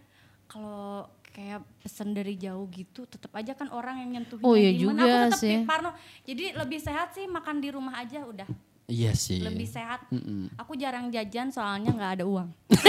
kalau 0.49 1.07
kayak 1.31 1.59
pesen 1.79 2.11
dari 2.11 2.35
jauh 2.35 2.67
gitu 2.67 3.03
tetap 3.05 3.31
aja 3.33 3.51
kan 3.51 3.69
orang 3.69 3.99
yang 3.99 4.19
nyentuhin 4.19 4.43
Oh, 4.43 4.53
iya 4.53 4.69
gimana 4.69 4.99
juga 4.99 5.07
aku 5.07 5.23
tetap 5.29 5.39
sih. 5.39 5.55
parno. 5.63 5.91
Jadi 6.21 6.45
lebih 6.53 6.77
sehat 6.77 7.07
sih 7.11 7.25
makan 7.25 7.57
di 7.57 7.69
rumah 7.69 7.95
aja 7.97 8.21
udah. 8.21 8.47
iya 8.85 9.15
sih. 9.15 9.39
Lebih 9.39 9.63
sehat. 9.65 10.03
Mm-mm. 10.07 10.51
Aku 10.57 10.75
jarang 10.75 11.07
jajan 11.07 11.47
soalnya 11.47 11.89
nggak 11.89 12.11
ada 12.13 12.25
uang. 12.25 12.49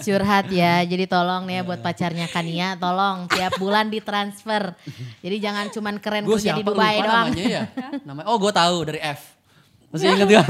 Curhat 0.00 0.46
ya. 0.48 0.80
Jadi 0.82 1.04
tolong 1.04 1.44
nih 1.44 1.60
ya 1.60 1.62
buat 1.62 1.80
pacarnya 1.80 2.26
Kania, 2.26 2.74
tolong 2.74 3.28
tiap 3.28 3.52
bulan 3.56 3.88
ditransfer. 3.88 4.72
Jadi 5.20 5.36
jangan 5.38 5.68
cuman 5.68 5.94
keren 5.98 6.24
Gue 6.24 6.40
kerja 6.40 6.56
di 6.56 6.64
Dubai 6.64 6.98
doang. 6.98 7.28
namanya 7.28 7.44
ya? 7.44 7.62
Namanya, 8.02 8.26
oh 8.26 8.38
gue 8.38 8.52
tahu 8.52 8.76
dari 8.86 9.00
F. 9.02 9.20
Masih 9.92 10.08
inget 10.08 10.28
gak? 10.34 10.46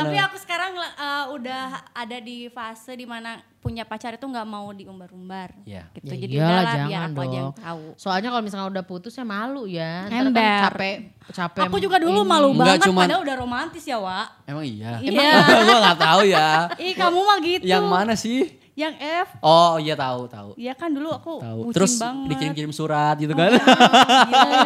Tapi 0.00 0.16
aku 0.18 0.36
sekarang 0.38 0.72
uh, 0.74 1.24
udah 1.30 1.64
ada 1.92 2.16
di 2.18 2.48
fase 2.48 2.92
di 2.92 3.04
mana 3.04 3.36
punya 3.58 3.84
pacar 3.84 4.10
itu 4.12 4.24
nggak 4.24 4.42
mau 4.42 4.72
diumbar-umbar. 4.72 5.54
Iya. 5.62 5.86
Gitu. 5.92 6.08
Ya 6.08 6.16
Jadi 6.18 6.32
iyalah, 6.32 6.48
udahlah 6.48 6.64
biar 6.64 6.80
jangan 6.88 7.10
aku 7.12 7.20
aja 7.20 7.30
yang 7.30 7.44
dong. 7.44 7.54
tahu. 7.54 7.84
Soalnya 7.94 8.28
kalau 8.28 8.42
misalnya 8.42 8.66
udah 8.68 8.84
putus 8.84 9.12
ya 9.12 9.22
malu 9.22 9.62
ya. 9.64 9.92
Kan 10.08 10.26
Ember. 10.26 10.60
capek, 10.66 10.96
capek. 11.30 11.62
Aku 11.68 11.76
juga 11.78 11.96
dulu 12.00 12.20
ini. 12.20 12.26
malu 12.26 12.48
Enggak, 12.50 12.64
banget 12.66 12.80
cuman- 12.88 13.04
padahal 13.06 13.22
udah 13.22 13.36
romantis 13.36 13.84
ya, 13.84 13.98
Wak. 14.00 14.26
Emang 14.44 14.64
iya? 14.64 14.90
Iya. 14.98 15.30
gue 15.68 15.78
gak 15.84 15.98
tahu 16.00 16.20
ya. 16.26 16.48
Ih, 16.80 16.94
kamu 16.96 17.18
mah 17.20 17.38
gitu. 17.38 17.62
Yang 17.62 17.84
mana 17.86 18.14
sih? 18.16 18.40
Yang 18.72 18.94
F. 18.98 19.28
Oh 19.40 19.76
iya 19.76 19.92
tahu 19.92 20.24
tahu. 20.26 20.50
Iya 20.56 20.72
kan 20.72 20.88
dulu 20.88 21.12
aku 21.12 21.32
Tahu. 21.38 21.58
bucin 21.62 21.74
Terus 21.76 21.92
banget. 21.94 22.28
dikirim-kirim 22.30 22.72
surat 22.72 23.16
gitu 23.16 23.32
kan. 23.32 23.52
Gila, 23.52 24.60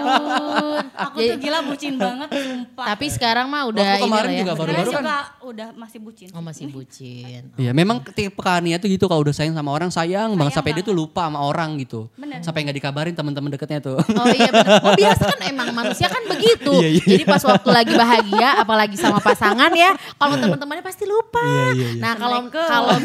aku 1.04 1.16
tuh 1.24 1.36
gila 1.36 1.58
bucin 1.64 1.94
banget 2.06 2.28
sumpah. 2.30 2.86
Tapi 2.86 3.06
sekarang 3.08 3.46
mah 3.46 3.66
udah 3.66 3.82
Waktu 3.82 4.00
kemarin 4.00 4.28
ini 4.28 4.32
ya. 4.32 4.40
juga 4.40 4.52
Sebenarnya 4.52 4.78
baru-baru 4.78 4.92
kan. 4.92 5.02
juga 5.02 5.16
udah 5.42 5.68
masih 5.74 5.98
bucin. 5.98 6.28
Oh 6.30 6.38
masih 6.40 6.64
bucin. 6.68 7.42
Iya 7.58 7.72
memang 7.72 7.98
tipe 8.06 8.38
Kania 8.38 8.76
tuh 8.76 8.86
gitu 8.86 9.06
kalau 9.06 9.20
udah 9.20 9.32
sayang 9.32 9.52
sama 9.52 9.70
orang 9.70 9.90
sayang, 9.90 10.30
banget 10.34 10.54
sampai 10.54 10.70
dia 10.70 10.84
tuh 10.84 10.94
lupa 10.94 11.26
sama 11.26 11.42
orang 11.42 11.74
gitu. 11.76 12.06
Bener. 12.14 12.38
Sampai 12.40 12.62
nggak 12.62 12.76
dikabarin 12.76 13.10
teman-teman 13.10 13.50
deketnya 13.50 13.82
tuh. 13.82 13.98
Oh 13.98 14.26
iya 14.28 14.50
bener. 14.50 14.70
Oh 14.82 14.94
biasa 14.94 15.22
kan 15.26 15.40
emang 15.42 15.68
manusia 15.72 16.06
kan 16.06 16.22
begitu. 16.26 16.70
Iya, 16.76 16.88
iya. 16.92 17.04
Jadi 17.08 17.24
pas 17.24 17.42
waktu 17.42 17.68
lagi 17.72 17.92
bahagia 17.92 18.48
apalagi 18.56 18.94
sama 18.94 19.18
pasangan 19.18 19.72
ya, 19.72 19.90
kalau 20.14 20.38
teman-temannya 20.38 20.84
pasti 20.84 21.04
lupa. 21.04 21.42
Iya, 21.74 21.98
Nah, 21.98 22.12
kalau 22.14 22.38
kalau 22.52 22.96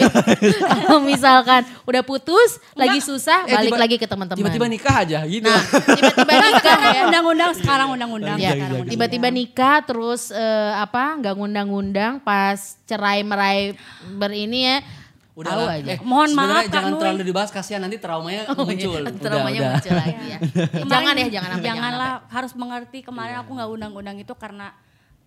kalau 0.91 1.01
misalkan 1.01 1.62
udah 1.82 2.01
putus, 2.01 2.60
lagi 2.73 2.99
susah, 2.99 3.45
Eh, 3.45 3.54
balik 3.54 3.71
tiba- 3.71 3.80
lagi 3.80 3.95
ke 3.95 4.06
teman-teman. 4.06 4.38
Tiba-tiba 4.38 4.67
nikah 4.67 4.95
aja 4.99 5.19
gitu. 5.23 5.47
Nah, 5.47 5.63
tiba-tiba 5.88 6.36
nikah 6.51 6.80
ya. 6.84 7.01
Undang-undang 7.08 7.51
sekarang 7.56 7.88
undang-undang. 7.89 8.38
Ya, 8.38 8.51
tiba-tiba 8.84 9.27
nikah 9.30 9.80
terus 9.82 10.30
eh, 10.30 10.71
apa 10.75 11.15
nggak 11.17 11.34
ngundang-ngundang 11.34 12.19
pas 12.19 12.60
cerai 12.84 13.23
merai 13.23 13.73
berini 14.12 14.67
ya 14.67 14.77
Udah 15.32 15.47
tahu 15.49 15.63
lah. 15.63 15.80
aja. 15.80 15.91
Eh, 15.95 15.99
Mohon 16.04 16.30
maaf, 16.36 16.51
Kak 16.62 16.67
jangan 16.69 16.91
Nuy. 16.91 16.99
terlalu 16.99 17.21
dibahas 17.23 17.49
kasihan 17.49 17.80
nanti 17.80 17.95
traumanya 17.95 18.51
muncul. 18.51 18.75
Iya, 18.93 19.08
Udah, 19.08 19.13
traumanya 19.15 19.60
udah. 19.60 19.71
muncul 19.71 19.93
lagi 19.95 20.25
ya. 20.27 20.38
Jangan 20.84 21.13
ya, 21.15 21.27
jangan 21.32 21.49
sampai 21.49 21.65
Janganlah 21.65 22.12
jangan 22.19 22.34
harus 22.36 22.51
mengerti 22.54 22.99
kemarin 22.99 23.36
aku 23.39 23.49
nggak 23.56 23.69
undang-undang 23.71 24.17
itu 24.17 24.34
karena 24.36 24.75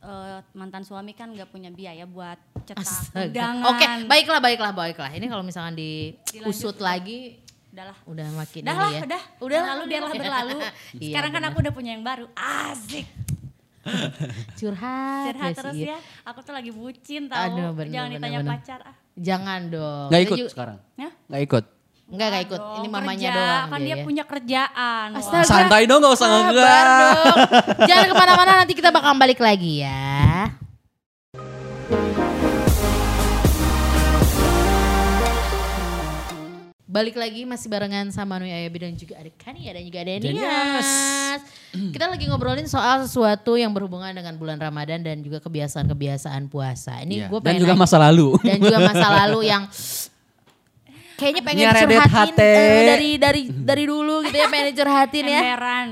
eh, 0.04 0.38
mantan 0.52 0.82
suami 0.82 1.10
kan 1.10 1.28
nggak 1.28 1.48
punya 1.48 1.68
biaya 1.68 2.04
buat 2.04 2.36
cetak 2.62 3.10
undangan. 3.10 3.64
Oke, 3.70 3.84
baiklah, 4.04 4.38
baiklah, 4.38 4.70
baiklah. 4.70 5.10
Ini 5.10 5.26
kalau 5.26 5.40
misalkan 5.40 5.74
diusut 5.74 6.76
lagi, 6.78 7.40
Udahlah. 7.70 7.96
udah 8.04 8.26
makin 8.34 8.60
Udah 8.60 8.70
ini 8.70 8.78
lah, 8.78 8.90
ya. 8.90 9.00
udah. 9.02 9.22
Udah 9.40 9.42
Udah 9.42 9.60
lalu 9.66 9.82
biarlah 9.86 10.12
berlalu. 10.14 10.58
Iya, 10.94 11.06
Sekarang 11.10 11.30
kan 11.30 11.40
bener. 11.40 11.50
aku 11.50 11.58
udah 11.60 11.72
punya 11.72 11.90
yang 11.90 12.04
baru. 12.04 12.26
Asik. 12.32 13.06
Curhat, 14.54 15.24
Curhat 15.30 15.44
ya 15.44 15.54
terus 15.54 15.74
sih. 15.74 15.84
ya. 15.86 15.98
Aku 16.24 16.40
tuh 16.40 16.52
lagi 16.52 16.70
bucin 16.70 17.26
tahu. 17.26 17.36
Aduh, 17.36 17.70
bener, 17.74 17.92
Jangan 17.92 18.08
bener, 18.08 18.16
ditanya 18.18 18.38
bener. 18.40 18.52
pacar 18.54 18.80
ah. 18.82 18.96
Jangan 19.14 19.60
dong. 19.68 20.08
Nggak 20.08 20.22
ikut 20.22 20.38
juga- 20.38 20.52
sekarang. 20.52 20.78
Ya? 20.94 21.10
Nggak 21.28 21.42
ikut. 21.44 21.64
Enggak, 22.14 22.26
enggak 22.30 22.44
ikut. 22.46 22.60
Dong, 22.60 22.76
Ini 22.78 22.88
mamanya 22.88 23.18
kerja. 23.26 23.34
doang 23.34 23.66
Kan 23.66 23.78
dia 23.78 23.84
dia 23.84 23.96
ya. 23.96 24.04
punya 24.06 24.24
kerjaan. 24.24 25.08
Astaga. 25.12 25.44
Santai 25.44 25.82
dong 25.84 25.98
gak 25.98 26.14
usah 26.14 26.28
dong. 26.30 26.46
Jangan 27.84 28.06
ke 28.06 28.14
mana-mana 28.14 28.52
nanti 28.56 28.72
kita 28.72 28.88
bakal 28.88 29.12
balik 29.14 29.38
lagi 29.38 29.82
ya. 29.82 30.46
Balik 36.84 37.18
lagi 37.18 37.42
masih 37.42 37.66
barengan 37.66 38.06
sama 38.12 38.38
Nui 38.38 38.54
Ayabi 38.54 38.78
dan 38.78 38.94
juga 38.94 39.18
ada 39.18 39.26
Kania 39.34 39.74
dan 39.74 39.82
juga 39.82 39.98
ada 39.98 40.12
Nias. 40.14 40.90
Kita 41.90 42.06
lagi 42.06 42.30
ngobrolin 42.30 42.68
soal 42.68 43.02
sesuatu 43.02 43.58
yang 43.58 43.74
berhubungan 43.74 44.14
dengan 44.14 44.36
bulan 44.36 44.62
Ramadan 44.62 45.02
dan 45.02 45.18
juga 45.18 45.42
kebiasaan-kebiasaan 45.42 46.46
puasa. 46.46 47.02
Ini 47.02 47.26
Iya. 47.26 47.26
gue 47.26 47.40
Dan 47.40 47.46
pengen 47.50 47.60
juga 47.66 47.74
nanya- 47.74 47.82
masa 47.82 47.96
lalu. 47.98 48.28
dan 48.38 48.58
juga 48.60 48.78
masa 48.78 49.06
lalu 49.10 49.40
yang 49.42 49.62
kayaknya 51.14 51.42
pengen 51.42 51.64
curhatin 51.66 52.34
eh, 52.36 52.84
dari 52.86 53.10
dari 53.16 53.42
dari 53.48 53.84
dulu 53.84 54.22
gitu 54.22 54.34
ya 54.34 54.46
pengen 54.46 54.72
curhatin 54.72 55.24
ya. 55.24 55.40
Emberan. 55.40 55.88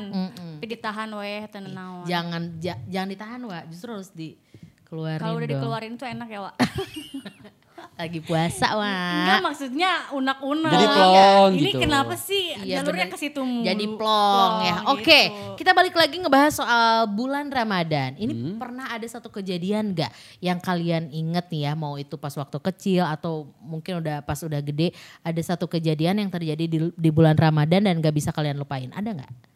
Tapi 0.54 0.66
ditahan 0.68 1.10
weh 1.12 1.42
tenawan. 1.46 2.04
Jangan 2.04 2.42
ja- 2.56 2.82
jangan 2.86 3.08
ditahan 3.08 3.40
Wak, 3.42 3.64
justru 3.68 3.90
harus 3.92 4.10
dikeluarin 4.12 5.18
Kalau 5.18 5.34
udah 5.34 5.42
dong. 5.44 5.54
dikeluarin 5.56 5.94
tuh 5.96 6.06
enak 6.06 6.28
ya, 6.28 6.40
Wak. 6.40 6.54
Lagi 7.92 8.24
puasa 8.24 8.72
Enggak 8.72 9.38
Wak. 9.38 9.40
maksudnya 9.52 9.90
unak-unak. 10.16 10.72
Jadi 10.72 10.86
plong 10.90 11.52
Ini 11.52 11.70
gitu. 11.70 11.80
kenapa 11.84 12.14
sih 12.16 12.44
Iya, 12.64 12.80
jalurnya 12.80 13.06
ke 13.12 13.16
situ? 13.20 13.40
Jadi 13.40 13.84
plong 13.84 14.54
ya. 14.64 14.76
Oke, 14.90 15.20
gitu. 15.28 15.60
kita 15.60 15.70
balik 15.76 15.94
lagi 15.94 16.16
ngebahas 16.18 16.56
soal 16.56 17.06
bulan 17.12 17.52
Ramadan. 17.52 18.16
Ini 18.16 18.56
pernah 18.56 18.88
ada 18.90 19.04
satu 19.04 19.28
kejadian 19.28 19.92
gak 19.92 20.08
yang 20.40 20.56
kalian 20.56 21.12
inget 21.12 21.46
nih 21.52 21.68
ya, 21.68 21.72
mau 21.76 22.00
itu 22.00 22.16
pas 22.16 22.32
waktu 22.32 22.58
kecil 22.72 23.04
atau 23.04 23.52
mungkin 23.60 24.00
udah 24.00 24.24
pas 24.24 24.40
udah 24.40 24.64
gede, 24.64 24.96
ada 25.20 25.40
satu 25.44 25.68
kejadian 25.68 26.16
yang 26.24 26.30
terjadi 26.32 26.64
di, 26.64 26.78
di 26.90 27.10
bulan 27.12 27.36
Ramadan 27.36 27.84
dan 27.84 28.00
gak 28.00 28.16
bisa 28.16 28.32
kalian 28.32 28.56
lupain. 28.56 28.88
Ada 28.96 29.12
nggak? 29.12 29.51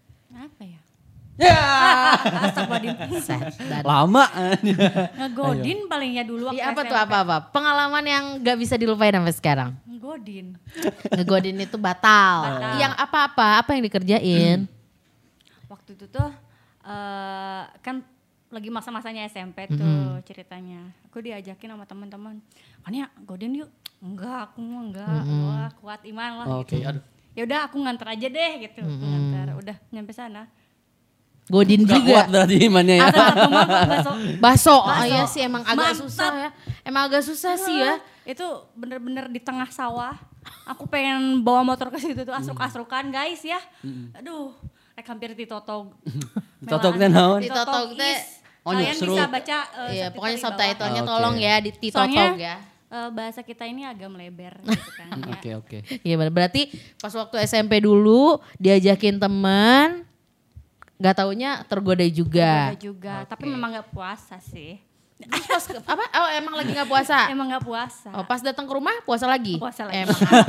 Apa 1.36 1.44
ya? 1.44 1.52
Ya. 1.52 1.64
Astagfirullahaladzim. 2.48 3.40
Dan- 3.68 3.84
Lama. 3.84 4.24
Ngegodin 5.16 5.78
paling 5.86 6.10
ya 6.14 6.24
dulu 6.24 6.42
waktu 6.48 6.56
Iya 6.56 6.72
apa 6.72 6.80
SMP. 6.80 6.90
tuh 6.90 6.98
apa-apa? 6.98 7.36
Pengalaman 7.52 8.04
yang 8.04 8.24
gak 8.40 8.56
bisa 8.56 8.74
dilupain 8.74 9.12
sampai 9.12 9.34
sekarang. 9.34 9.70
Ngegodin 9.84 10.56
ngegodin. 11.12 11.56
Itu 11.58 11.76
batal. 11.76 12.36
Batal. 12.46 12.74
Yang 12.78 12.92
apa-apa, 12.96 13.46
apa 13.60 13.70
yang 13.72 13.82
dikerjain? 13.84 14.58
Waktu 15.72 15.90
itu 15.92 16.06
tuh 16.08 16.30
eh 16.86 17.62
kan 17.82 18.00
lagi 18.46 18.70
masa-masanya 18.70 19.26
SMP 19.26 19.66
tuh 19.68 20.22
ceritanya. 20.22 20.88
Aku 21.10 21.18
diajakin 21.18 21.68
sama 21.68 21.84
teman-teman. 21.84 22.40
Ya 22.88 23.10
godin 23.22 23.52
yuk. 23.56 23.68
Enggak, 23.96 24.52
aku 24.52 24.60
mah 24.60 24.82
enggak. 24.84 25.22
Wah, 25.24 25.70
kuat 25.80 26.00
iman 26.04 26.30
lah 26.38 26.46
Oke, 26.60 26.76
gitu. 26.76 26.84
aduh. 26.84 27.02
Ya 27.32 27.42
udah 27.44 27.58
aku 27.64 27.76
nganter 27.80 28.06
aja 28.06 28.26
deh 28.28 28.52
gitu. 28.62 28.80
Aku 28.80 29.02
nganter. 29.02 29.46
Udah 29.56 29.76
nyampe 29.90 30.12
sana. 30.12 30.46
Godin 31.46 31.82
Gak 31.82 32.02
kuat 32.02 32.02
juga. 32.02 32.22
berarti 32.26 32.56
imannya 32.58 32.94
ya. 32.96 33.06
Ada 33.06 33.20
satu 33.22 33.46
mangkok 33.46 33.78
bakso. 33.78 34.12
Baso, 34.36 34.74
oh, 34.74 34.82
Baso. 34.84 35.06
iya 35.06 35.22
sih 35.24 35.40
emang 35.40 35.62
agak 35.62 35.78
Mantap. 35.78 36.02
susah 36.02 36.30
ya. 36.34 36.48
Emang 36.82 37.02
agak 37.06 37.22
susah 37.22 37.54
sih 37.54 37.76
ya. 37.76 37.92
Itu 38.22 38.46
bener-bener 38.72 39.26
di 39.26 39.38
tengah 39.38 39.70
sawah. 39.70 40.18
Aku 40.66 40.86
pengen 40.86 41.40
bawa 41.40 41.62
motor 41.62 41.88
ke 41.88 41.98
situ 41.98 42.18
tuh 42.20 42.30
asruk-asrukan 42.30 43.08
guys 43.08 43.42
ya. 43.42 43.62
Aduh, 44.12 44.54
rek 44.92 45.06
hampir 45.06 45.32
ditotog. 45.32 45.94
Ditotognya 46.58 47.06
naon? 47.14 47.38
Ditotog 47.40 47.94
teh. 47.94 48.18
Oh, 48.60 48.74
Kalian 48.74 48.98
bisa 48.98 49.30
baca 49.30 49.58
eh, 49.86 49.90
Iya, 49.94 50.06
pokoknya 50.10 50.38
subtitlenya 50.42 51.02
tolong 51.02 51.38
ya 51.38 51.62
di 51.62 51.70
Soalnya 51.86 52.34
ditotog 52.34 52.42
ya. 52.42 52.56
eh, 52.88 53.08
bahasa 53.14 53.40
kita 53.40 53.62
ini 53.62 53.86
agak 53.86 54.10
melebar 54.10 54.58
gitu 54.66 54.90
kan. 54.92 55.14
ya. 55.14 55.30
Oke, 55.30 55.50
oke. 55.54 55.78
Iya 56.02 56.14
berarti 56.26 56.74
pas 56.98 57.14
waktu 57.14 57.46
SMP 57.46 57.78
dulu 57.78 58.42
diajakin 58.58 59.22
teman 59.22 60.02
nggak 60.96 61.14
taunya 61.14 61.50
tergoda 61.68 62.04
juga. 62.08 62.72
Ada 62.72 62.80
juga, 62.80 63.14
tapi 63.28 63.44
Oke. 63.44 63.52
memang 63.52 63.68
nggak 63.76 63.88
puasa 63.92 64.40
sih. 64.40 64.80
Pas 65.16 65.64
apa? 65.92 66.04
Oh 66.12 66.28
emang 66.28 66.54
lagi 66.56 66.76
nggak 66.76 66.88
puasa? 66.88 67.28
Emang 67.32 67.48
nggak 67.48 67.64
puasa. 67.64 68.08
Oh 68.12 68.24
pas 68.24 68.40
datang 68.40 68.68
ke 68.68 68.72
rumah 68.72 68.92
puasa 69.04 69.24
lagi? 69.24 69.56
Puasa 69.56 69.88
lagi. 69.88 70.04
Emang 70.04 70.20
anak, 70.20 70.46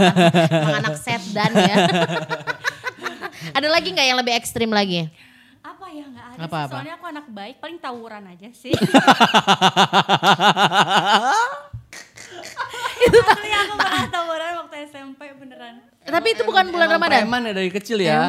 emang 0.51 0.77
anak 0.83 0.95
set 0.99 1.23
dan 1.31 1.51
ya. 1.55 1.75
Ada 3.57 3.67
lagi 3.71 3.95
nggak 3.95 4.07
yang 4.07 4.19
lebih 4.19 4.33
ekstrim 4.35 4.67
lagi? 4.71 5.07
Apa 5.63 5.87
ya 5.91 6.03
nggak 6.07 6.25
ada 6.35 6.39
Apa, 6.43 6.57
sih. 6.57 6.63
apa? 6.67 6.73
Soalnya 6.75 6.93
aku 6.95 7.05
anak 7.07 7.25
baik, 7.27 7.55
paling 7.59 7.77
tawuran 7.79 8.23
aja 8.27 8.49
sih. 8.51 8.73
itu 12.97 13.17
Asli 13.17 13.51
aku 13.53 13.73
pernah 13.77 14.05
tawuran 14.09 14.51
waktu 14.63 14.75
SMP 14.89 15.21
beneran. 15.37 15.79
Tapi 16.03 16.27
itu 16.33 16.43
bukan 16.43 16.65
bulan 16.71 16.87
Emang 16.87 16.99
Ramadan. 16.99 17.19
Preman 17.23 17.41
ya 17.45 17.53
dari 17.55 17.69
kecil 17.71 17.97
ya. 18.03 18.19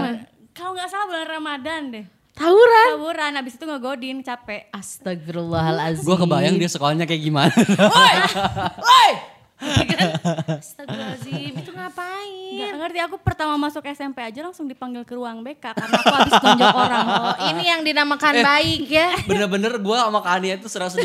Kalau 0.59 0.75
nggak 0.75 0.90
salah 0.90 1.07
bulan 1.07 1.27
Ramadan 1.31 1.81
deh. 1.94 2.05
Tawuran. 2.35 2.99
Tawuran, 2.99 3.33
abis 3.38 3.55
itu 3.55 3.62
ngegodin 3.62 4.27
capek. 4.27 4.66
Astagfirullahalazim. 4.75 6.03
Gue 6.03 6.18
kebayang 6.18 6.59
dia 6.59 6.66
sekolahnya 6.66 7.07
kayak 7.07 7.23
gimana. 7.23 7.55
Woi! 7.55 9.11
Astagfirullahaladzim, 10.59 11.53
itu 11.55 11.58
ngapain? 11.78 12.58
Gak 12.58 12.74
ngerti 12.74 12.98
aku 13.06 13.16
pertama 13.22 13.54
masuk 13.54 13.86
SMP 13.86 14.18
aja 14.18 14.40
langsung 14.42 14.66
dipanggil 14.66 15.06
ke 15.06 15.14
ruang 15.14 15.46
BK 15.46 15.62
karena 15.78 15.94
aku 15.94 16.14
habis 16.18 16.34
tunjuk 16.42 16.74
orang. 16.74 17.06
Oh, 17.06 17.34
ini 17.54 17.64
yang 17.70 17.80
dinamakan 17.86 18.34
baik 18.42 18.82
ya. 18.90 19.08
Bener-bener 19.30 19.78
gue 19.78 19.96
sama 19.96 20.18
Kak 20.18 20.34
Ania 20.42 20.54
itu 20.58 20.66
180 20.66 20.98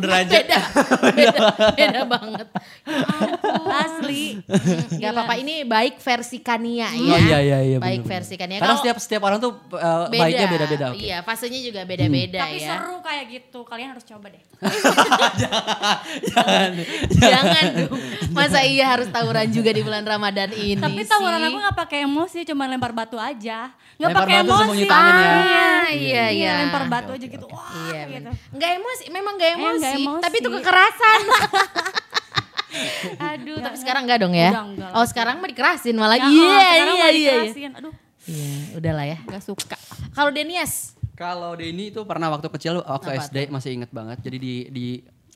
derajat. 0.06 0.30
Beda, 0.30 0.60
beda, 1.10 1.44
beda 1.74 2.00
banget. 2.06 2.46
Asli. 3.70 4.38
Gak 5.02 5.10
apa-apa, 5.10 5.34
ini 5.42 5.66
baik 5.66 5.98
versi 5.98 6.38
Kania 6.38 6.88
ya. 6.94 7.10
Oh 7.10 7.18
iya 7.18 7.38
iya 7.42 7.58
iya. 7.66 7.76
Baik 7.82 8.06
bener-bener. 8.06 8.12
versi 8.14 8.34
Kania. 8.38 8.58
Karena 8.62 8.76
setiap 8.78 8.96
setiap 9.02 9.22
orang 9.26 9.38
tuh 9.42 9.52
uh, 9.74 10.06
beda, 10.06 10.22
baiknya 10.22 10.46
beda-beda. 10.46 10.84
oke. 10.94 11.02
Iya, 11.02 11.18
fasenya 11.26 11.60
juga 11.60 11.80
beda-beda 11.82 12.46
Tapi 12.46 12.62
ya. 12.62 12.78
seru 12.78 12.96
kayak 13.02 13.24
gitu. 13.34 13.60
Kalian 13.66 13.88
harus 13.98 14.04
coba 14.06 14.26
deh. 14.30 14.42
Jangan. 16.30 16.70
Jangan 17.18 17.64
dong. 17.74 17.92
Masa 18.30 18.60
iya 18.62 18.86
harus 18.94 19.10
tawuran 19.10 19.50
juga 19.50 19.74
di 19.74 19.82
bulan 19.82 20.06
Ramadan 20.06 20.19
ini 20.22 20.76
Tapi 20.76 21.00
tawuran 21.02 21.40
aku 21.40 21.56
gak 21.58 21.76
pakai 21.78 21.98
emosi, 22.04 22.38
cuma 22.44 22.64
lempar 22.64 22.90
batu 22.90 23.16
aja. 23.16 23.72
Gak 23.96 23.98
Lempar 23.98 24.22
pakai 24.22 24.34
batu 24.36 24.44
emosi. 24.44 24.60
sembunyi 24.62 24.84
tangan 24.86 25.14
ya. 25.14 25.30
Ah, 25.30 25.86
iya, 25.90 26.24
iya. 26.28 26.50
lempar 26.60 26.82
batu 26.86 27.10
aja 27.10 27.24
gitu. 27.24 27.46
Wah, 27.46 27.66
Iya, 27.86 28.00
gitu. 28.10 28.30
Nggak 28.52 28.70
emosi, 28.76 29.02
memang 29.08 29.32
nggak 29.34 29.48
Eh, 29.48 29.56
emosi, 29.56 29.78
nggak 29.78 29.94
emosi. 29.98 30.22
tapi 30.22 30.34
itu 30.36 30.48
kekerasan. 30.52 31.20
Aduh, 33.32 33.56
tapi 33.58 33.76
sekarang 33.76 34.02
enggak 34.06 34.18
dong 34.20 34.32
ya? 34.32 34.50
Udah 34.52 34.64
enggak 34.64 34.90
oh, 34.94 35.04
sekarang 35.04 35.34
mah 35.36 35.48
dikerasin 35.48 35.94
malah. 35.94 36.16
Ya, 36.16 36.22
Iya, 36.22 36.46
oh, 36.46 36.54
sekarang 36.54 36.70
iya, 36.70 36.78
iya, 36.78 37.08
iya. 37.10 37.34
dikerasin. 37.34 37.70
Aduh, 37.74 37.92
Iya, 38.22 38.52
udahlah 38.76 39.04
ya. 39.06 39.18
gak 39.24 39.42
suka. 39.42 39.76
Kalau 40.12 40.30
Denias, 40.30 40.94
Kalau 41.12 41.52
Denny 41.52 41.88
itu 41.88 42.00
pernah 42.02 42.30
waktu 42.30 42.48
kecil 42.48 42.80
waktu 42.80 43.06
Apa 43.10 43.22
SD 43.22 43.48
masih 43.48 43.70
inget 43.74 43.90
banget. 43.90 44.18
Jadi 44.20 44.36
di 44.38 44.54
di 44.70 44.86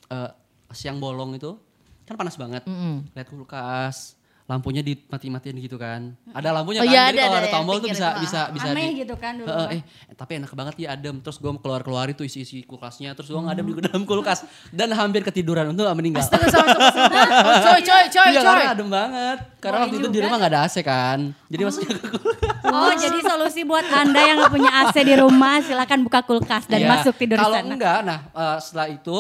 eh, 0.07 0.31
siang 0.70 0.97
bolong 0.97 1.35
itu 1.35 1.59
kan 2.03 2.14
panas 2.14 2.35
banget. 2.35 2.62
Lihat 3.11 3.27
kulkas, 3.29 4.14
lampunya 4.44 4.85
dimati-matiin 4.85 5.57
gitu 5.59 5.74
kan. 5.74 6.12
Ada 6.30 6.52
lampunya 6.52 6.78
Oh 6.78 6.85
kan. 6.85 6.92
iya, 6.92 7.02
Jadi 7.09 7.16
kalau 7.18 7.33
ada 7.33 7.40
ada 7.40 7.48
tombol 7.48 7.76
tuh 7.78 7.88
bisa 7.88 8.09
itu, 8.12 8.20
bisa 8.22 8.40
bisa 8.52 8.66
Aneh 8.68 8.87
di- 8.87 9.00
gitu 9.00 9.14
kan 9.16 9.33
dulu. 9.35 9.48
Heeh, 9.48 9.80
eh, 9.80 9.83
tapi 10.12 10.37
enak 10.37 10.52
banget 10.52 10.74
ya 10.78 10.88
adem. 10.92 11.16
Terus 11.18 11.40
gue 11.40 11.48
keluar-keluar 11.57 12.07
itu 12.07 12.22
isi-isi 12.22 12.61
kulkasnya. 12.62 13.12
Terus 13.14 13.33
gue 13.33 13.40
ngadem 13.40 13.64
juga 13.64 13.88
dalam 13.88 14.04
kulkas. 14.04 14.44
Dan 14.68 14.92
hampir 14.92 15.24
ketiduran. 15.24 15.64
Untuk 15.66 15.83
gak 15.83 15.96
meninggal. 15.96 16.20
astaga 16.20 16.44
sama 16.46 16.76
sama 16.76 17.09
Oh, 17.48 17.57
coy, 17.64 17.80
coy, 17.80 18.04
coy, 18.07 18.28
Iya 18.28 18.37
coy. 18.37 18.44
karena 18.46 18.68
adem 18.70 18.88
banget. 18.90 19.38
Karena 19.59 19.78
waktu 19.80 19.96
itu 19.96 20.09
di 20.09 20.20
rumah 20.20 20.37
gak 20.38 20.50
ada 20.50 20.61
AC 20.62 20.76
kan. 20.83 21.18
Jadi 21.48 21.62
maksudnya 21.64 21.88
ke 21.90 22.09
kulkas. 22.12 22.52
Oh, 22.66 22.92
jadi 22.92 23.18
solusi 23.22 23.61
buat 23.64 23.87
Anda 23.87 24.20
yang 24.22 24.37
gak 24.38 24.52
punya 24.52 24.70
AC 24.78 24.96
di 25.00 25.14
rumah, 25.14 25.57
silakan 25.61 26.04
buka 26.04 26.20
kulkas 26.20 26.64
dan 26.66 26.85
Iya. 26.85 26.88
masuk 26.90 27.16
tidur 27.16 27.37
di 27.37 27.42
Kalau 27.42 27.57
sana. 27.57 27.72
enggak, 27.72 27.98
nah 28.02 28.18
eh, 28.28 28.59
setelah 28.59 28.88
itu 28.90 29.16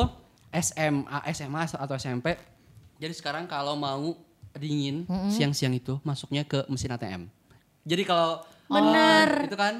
SMA, 0.52 1.18
SMA 1.32 1.62
atau 1.66 1.94
SMP. 1.94 2.36
Jadi 2.94 3.12
sekarang 3.12 3.44
kalau 3.44 3.72
mau 3.74 4.12
dingin 4.56 5.04
siang-siang 5.30 5.74
itu 5.74 5.98
masuknya 6.06 6.46
ke 6.46 6.62
mesin 6.70 6.94
ATM. 6.94 7.22
Jadi 7.84 8.02
kalau 8.06 8.40
Bener. 8.64 9.44
oh, 9.44 9.48
itu 9.50 9.56
kan 9.60 9.74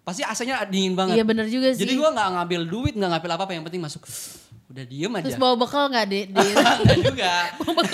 pasti 0.00 0.24
AC-nya 0.24 0.64
dingin 0.66 0.96
banget. 0.96 1.20
Iya 1.20 1.24
bener 1.28 1.46
juga 1.46 1.70
sih. 1.76 1.84
Jadi 1.84 1.92
gua 2.00 2.10
nggak 2.10 2.28
ngambil 2.40 2.60
duit, 2.66 2.94
nggak 2.96 3.10
ngambil 3.14 3.30
apa-apa, 3.36 3.52
yang 3.52 3.64
penting 3.68 3.82
masuk. 3.84 4.02
Udah 4.70 4.84
diem 4.86 5.12
aja. 5.12 5.24
Terus 5.28 5.38
bawa 5.38 5.54
bekal 5.58 5.90
nggak 5.90 6.06
di, 6.08 6.20
di 6.30 6.48
juga. 7.06 7.34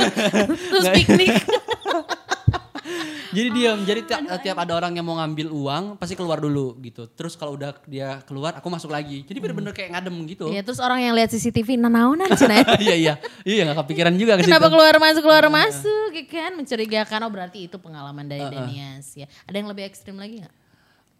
terus 0.70 0.86
piknik? 0.92 1.34
Jadi 3.32 3.48
diem. 3.54 3.78
Jadi 3.86 4.00
tiap, 4.06 4.20
tiap 4.42 4.56
ada 4.60 4.72
orang 4.76 4.92
yang 4.94 5.06
mau 5.06 5.16
ngambil 5.18 5.48
uang 5.50 5.84
pasti 5.96 6.14
keluar 6.14 6.38
dulu 6.38 6.76
gitu. 6.82 7.08
Terus 7.10 7.34
kalau 7.34 7.56
udah 7.56 7.74
dia 7.86 8.20
keluar, 8.26 8.58
aku 8.58 8.68
masuk 8.68 8.92
lagi. 8.92 9.24
Jadi 9.24 9.38
bener-bener 9.38 9.72
kayak 9.72 9.96
ngadem 9.96 10.16
gitu. 10.28 10.50
Iya, 10.50 10.62
terus 10.62 10.78
orang 10.78 11.02
yang 11.02 11.14
lihat 11.16 11.30
CCTV 11.32 11.80
nanaonan 11.80 12.30
cina 12.36 12.62
ya. 12.62 12.66
Iya 12.86 12.94
iya. 12.94 13.14
Iya 13.42 13.60
nggak 13.66 13.78
kepikiran 13.86 14.14
juga 14.14 14.36
ke 14.36 14.44
situ. 14.44 14.50
Kenapa 14.52 14.68
keluar 14.68 14.94
masuk 15.00 15.22
keluar 15.24 15.44
masuk 15.48 16.10
ya 16.12 16.24
kan 16.26 16.52
mencurigakan 16.54 17.20
oh 17.26 17.30
berarti 17.32 17.58
itu 17.66 17.76
pengalaman 17.80 18.26
dari 18.28 18.44
Denias 18.46 19.16
ya. 19.16 19.26
Ada 19.48 19.56
yang 19.58 19.68
lebih 19.70 19.84
ekstrim 19.88 20.16
lagi 20.18 20.44
nggak? 20.44 20.54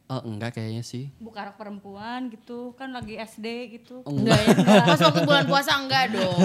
Oh 0.07 0.23
enggak 0.23 0.55
kayaknya 0.55 0.87
sih. 0.87 1.11
Buka 1.19 1.51
rok 1.51 1.59
perempuan 1.59 2.31
gitu, 2.31 2.71
kan 2.79 2.95
lagi 2.95 3.19
SD 3.19 3.47
gitu. 3.75 4.07
Enggak 4.07 4.39
ya. 4.39 4.55
Pas 4.87 5.01
waktu 5.03 5.27
bulan 5.27 5.45
puasa 5.51 5.75
enggak 5.83 6.15
dong. 6.15 6.39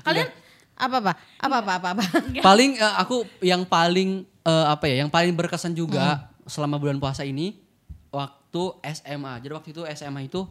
Kalian 0.00 0.28
apa 0.80 0.96
apa? 1.04 1.12
Apa 1.36 1.56
apa 1.60 1.72
apa 1.76 1.88
apa? 1.92 2.04
paling 2.40 2.80
eh, 2.80 2.94
aku 2.96 3.28
yang 3.44 3.68
paling 3.68 4.24
eh, 4.42 4.66
apa 4.66 4.84
ya, 4.84 5.02
yang 5.02 5.10
paling 5.10 5.32
berkesan 5.32 5.72
juga 5.72 6.28
selama 6.44 6.76
bulan 6.76 6.96
puasa 6.96 7.22
ini 7.22 7.58
waktu 8.08 8.62
SMA. 8.92 9.38
Jadi 9.38 9.52
waktu 9.52 9.68
itu 9.70 9.82
SMA 9.90 10.26
itu 10.26 10.42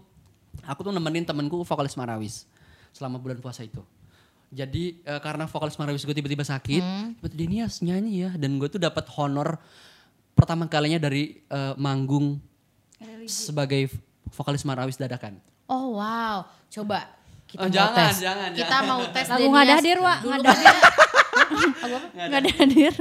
aku 0.64 0.80
tuh 0.82 0.92
nemenin 0.92 1.24
temenku 1.24 1.62
vokalis 1.62 1.94
Marawis 1.94 2.48
selama 2.90 3.18
bulan 3.18 3.38
puasa 3.38 3.62
itu. 3.62 3.82
Jadi 4.50 5.04
eh, 5.04 5.20
karena 5.20 5.46
vokalis 5.46 5.76
Marawis 5.76 6.02
gue 6.02 6.12
tiba-tiba 6.12 6.42
sakit, 6.42 6.84
tiba-tiba 7.20 7.32
Denias 7.32 7.80
nyanyi 7.80 8.26
ya 8.26 8.32
dan 8.34 8.58
gue 8.58 8.66
tuh 8.66 8.80
dapat 8.80 9.06
honor 9.14 9.62
pertama 10.34 10.66
kalinya 10.66 10.98
dari 10.98 11.38
eh, 11.44 11.74
manggung 11.76 12.40
sebagai 13.26 13.94
vokalis 14.32 14.64
Marawis 14.64 14.96
dadakan. 14.96 15.38
Oh 15.66 15.96
wow, 15.96 16.50
coba 16.68 17.14
kita 17.46 17.62
Oh, 17.62 17.66
mau 17.66 17.74
jangan, 17.74 17.98
tes. 18.10 18.16
jangan, 18.20 18.50
kita 18.54 18.66
jangan. 18.66 18.84
mau 18.88 19.02
tes 19.06 19.26
Lagu 19.26 19.38
Denias. 19.38 19.52
nggak 19.52 19.66
ada 19.66 19.76
hadir, 19.76 19.98
Wak. 20.00 20.18
Dulu 20.22 20.42
Nggak 21.50 22.40
ada 22.40 22.52
hadir. 22.56 22.94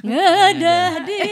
Nggak 0.00 0.32
ada 0.50 0.74
hadir. 0.94 1.24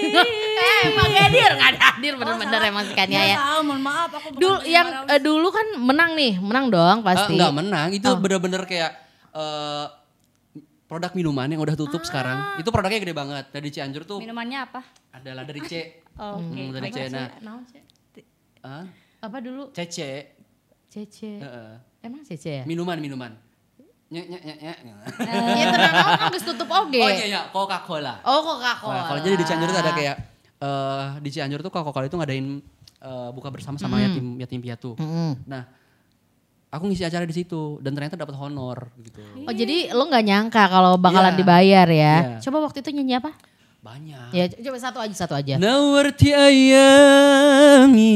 Eh, 0.58 0.78
emang 0.86 1.06
nggak 1.06 1.24
hadir, 1.24 1.50
nggak 1.50 1.70
ada 1.70 1.80
hadir 1.86 2.12
bener-bener 2.14 2.60
emang 2.64 2.84
si 2.84 2.92
Kania 2.92 3.22
ya. 3.24 3.36
Tahu, 3.38 3.60
mohon 3.64 3.80
maaf 3.80 4.10
aku 4.10 4.28
Dulu 4.34 4.58
yang 4.64 4.86
eh, 5.04 5.20
dulu 5.20 5.48
kan 5.48 5.66
menang 5.76 6.12
nih, 6.12 6.36
menang 6.38 6.66
dong 6.68 6.96
Eh, 6.98 7.04
pasti. 7.04 7.32
enggak 7.34 7.52
menang, 7.54 7.88
itu 7.90 8.06
Oh. 8.06 8.16
bener-bener 8.16 8.62
kayak 8.64 8.92
eh, 9.30 9.86
produk 10.84 11.12
minuman 11.12 11.46
yang 11.46 11.60
udah 11.60 11.74
tutup 11.74 12.00
Ah. 12.00 12.06
sekarang. 12.06 12.38
Itu 12.56 12.68
produknya 12.68 12.98
gede 12.98 13.12
banget. 13.12 13.44
Dari 13.48 13.68
Cianjur 13.68 14.02
tuh 14.04 14.18
Minumannya 14.18 14.58
apa? 14.62 14.80
adalah 15.12 15.44
dari 15.44 15.60
C. 15.62 15.72
Oh, 16.16 16.40
Oke. 16.40 16.58
Hmm, 16.58 16.70
dari 16.72 16.88
Apa 16.88 16.96
C. 16.96 17.00
Nah, 17.08 17.28
ah, 18.64 18.84
Apa 19.18 19.36
dulu? 19.38 19.70
CC. 19.72 19.98
Cece. 20.88 21.32
Heeh. 21.38 21.72
Emang 22.00 22.24
Cece 22.24 22.62
ya? 22.62 22.64
Minuman, 22.64 22.96
minuman 22.96 23.36
nyek 24.08 24.24
nyek 24.24 24.42
nyek 24.42 24.58
nyek. 24.60 24.78
Ya 25.56 25.64
tenang 25.68 25.92
oh, 25.92 26.16
kan 26.16 26.32
geus 26.32 26.44
tutup 26.48 26.68
oge. 26.72 27.00
Oh 27.04 27.10
iya 27.12 27.24
iya, 27.28 27.40
Coca-Cola. 27.52 28.24
Oh 28.24 28.40
Coca-Cola. 28.40 29.04
Coca-Cola. 29.04 29.20
Jadi 29.20 29.36
di 29.36 29.44
Cianjur 29.44 29.68
itu 29.68 29.76
ada 29.76 29.92
kayak 29.92 30.16
uh, 30.64 31.20
di 31.20 31.28
Cianjur 31.28 31.60
tuh 31.60 31.68
Coca-Cola 31.68 32.08
itu 32.08 32.16
ngadain 32.16 32.64
uh, 33.04 33.28
buka 33.36 33.52
bersama 33.52 33.76
sama 33.76 34.00
mm. 34.00 34.04
yatim 34.08 34.26
yatim 34.40 34.60
piatu. 34.64 34.96
Mm. 34.96 35.44
Nah, 35.44 35.68
aku 36.72 36.88
ngisi 36.88 37.04
acara 37.04 37.28
di 37.28 37.36
situ 37.36 37.76
dan 37.84 37.92
ternyata 37.92 38.16
dapat 38.16 38.32
honor 38.40 38.88
gitu. 39.00 39.20
Oh 39.44 39.52
jadi 39.52 39.92
lo 39.92 40.08
nggak 40.08 40.24
nyangka 40.24 40.62
kalau 40.72 40.96
bakalan 40.96 41.36
yeah. 41.36 41.40
dibayar 41.40 41.88
ya? 41.88 41.96
Yeah. 41.96 42.40
Coba 42.44 42.64
waktu 42.64 42.80
itu 42.80 42.92
nyanyi 42.96 43.20
apa? 43.20 43.36
Banyak. 43.78 44.34
Ya 44.34 44.48
coba 44.48 44.78
satu 44.80 44.98
aja 45.04 45.14
satu 45.14 45.36
aja. 45.36 45.60
Nawarti 45.60 46.32
ayami 46.32 48.10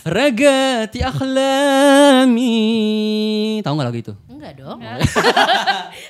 Ragati 0.00 1.04
akhlami. 1.04 2.56
Tahu 3.60 3.72
gak 3.76 3.86
lagu 3.92 4.00
itu? 4.00 4.14
Enggak 4.32 4.56
dong. 4.56 4.80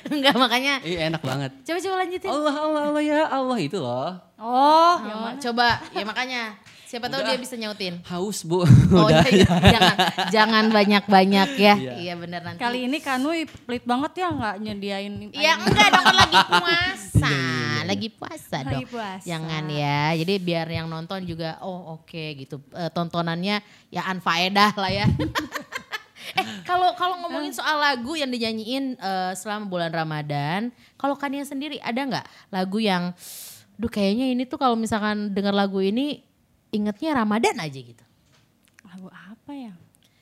Enggak 0.07 0.35
makanya. 0.43 0.79
Iya 0.79 1.11
enak 1.11 1.19
banget. 1.19 1.51
Coba 1.67 1.79
coba 1.83 1.95
lanjutin. 1.99 2.29
Allah 2.31 2.55
Allah 2.55 2.81
Allah 2.87 3.03
ya 3.03 3.21
Allah 3.27 3.57
itu 3.59 3.77
loh. 3.83 4.15
Oh, 4.39 4.47
oh. 4.47 4.95
Ya, 5.03 5.35
coba 5.43 5.83
ya 5.91 6.07
makanya 6.07 6.55
siapa 6.91 7.07
tahu 7.07 7.23
dia 7.23 7.39
bisa 7.39 7.55
nyautin. 7.55 8.03
Haus 8.03 8.43
bu. 8.43 8.67
Oh 8.67 8.67
Udah. 9.07 9.23
iya, 9.31 9.47
iya. 9.47 9.71
jangan 9.71 9.95
jangan 10.27 10.65
banyak-banyak 10.67 11.49
ya. 11.55 11.75
Iya. 11.79 11.93
Iya 11.95 12.13
benar 12.19 12.41
nanti. 12.43 12.59
kali 12.59 12.83
ini 12.83 12.99
Kanui 12.99 13.47
pelit 13.47 13.87
banget 13.87 14.11
ya 14.19 14.27
nggak 14.27 14.55
nyediain 14.59 15.13
Iya 15.31 15.53
enggak 15.55 15.87
dong 15.87 16.03
kan 16.03 16.15
lagi 16.19 16.37
puasa. 16.51 17.35
lagi 17.87 18.07
puasa 18.11 18.57
Lagi 18.67 18.83
dong. 18.83 18.91
puasa. 18.91 19.23
Jangan 19.23 19.63
ya. 19.71 20.01
Jadi 20.19 20.33
biar 20.43 20.67
yang 20.67 20.91
nonton 20.91 21.23
juga 21.23 21.55
oh 21.63 21.95
oke 21.95 22.23
gitu. 22.35 22.59
Eh, 22.75 22.91
tontonannya 22.91 23.63
ya 23.87 24.01
anfaedah 24.11 24.75
lah 24.75 24.91
ya. 24.91 25.07
eh 26.39 26.45
kalau 26.67 26.91
kalau 26.99 27.23
ngomongin 27.23 27.55
soal 27.55 27.79
lagu 27.79 28.19
yang 28.19 28.27
dinyanyiin 28.27 28.99
eh, 28.99 29.31
selama 29.39 29.63
bulan 29.71 29.95
Ramadan, 29.95 30.75
kalau 30.99 31.15
Kania 31.15 31.47
sendiri 31.47 31.79
ada 31.79 32.03
nggak 32.03 32.25
lagu 32.51 32.83
yang 32.83 33.15
duh 33.79 33.87
kayaknya 33.87 34.27
ini 34.35 34.43
tuh 34.43 34.59
kalau 34.59 34.75
misalkan 34.75 35.31
dengar 35.31 35.55
lagu 35.55 35.79
ini 35.79 36.19
ingetnya 36.71 37.11
Ramadan 37.15 37.55
aja 37.59 37.79
gitu. 37.79 38.03
Lagu 38.87 39.07
apa 39.07 39.51
ya? 39.51 39.71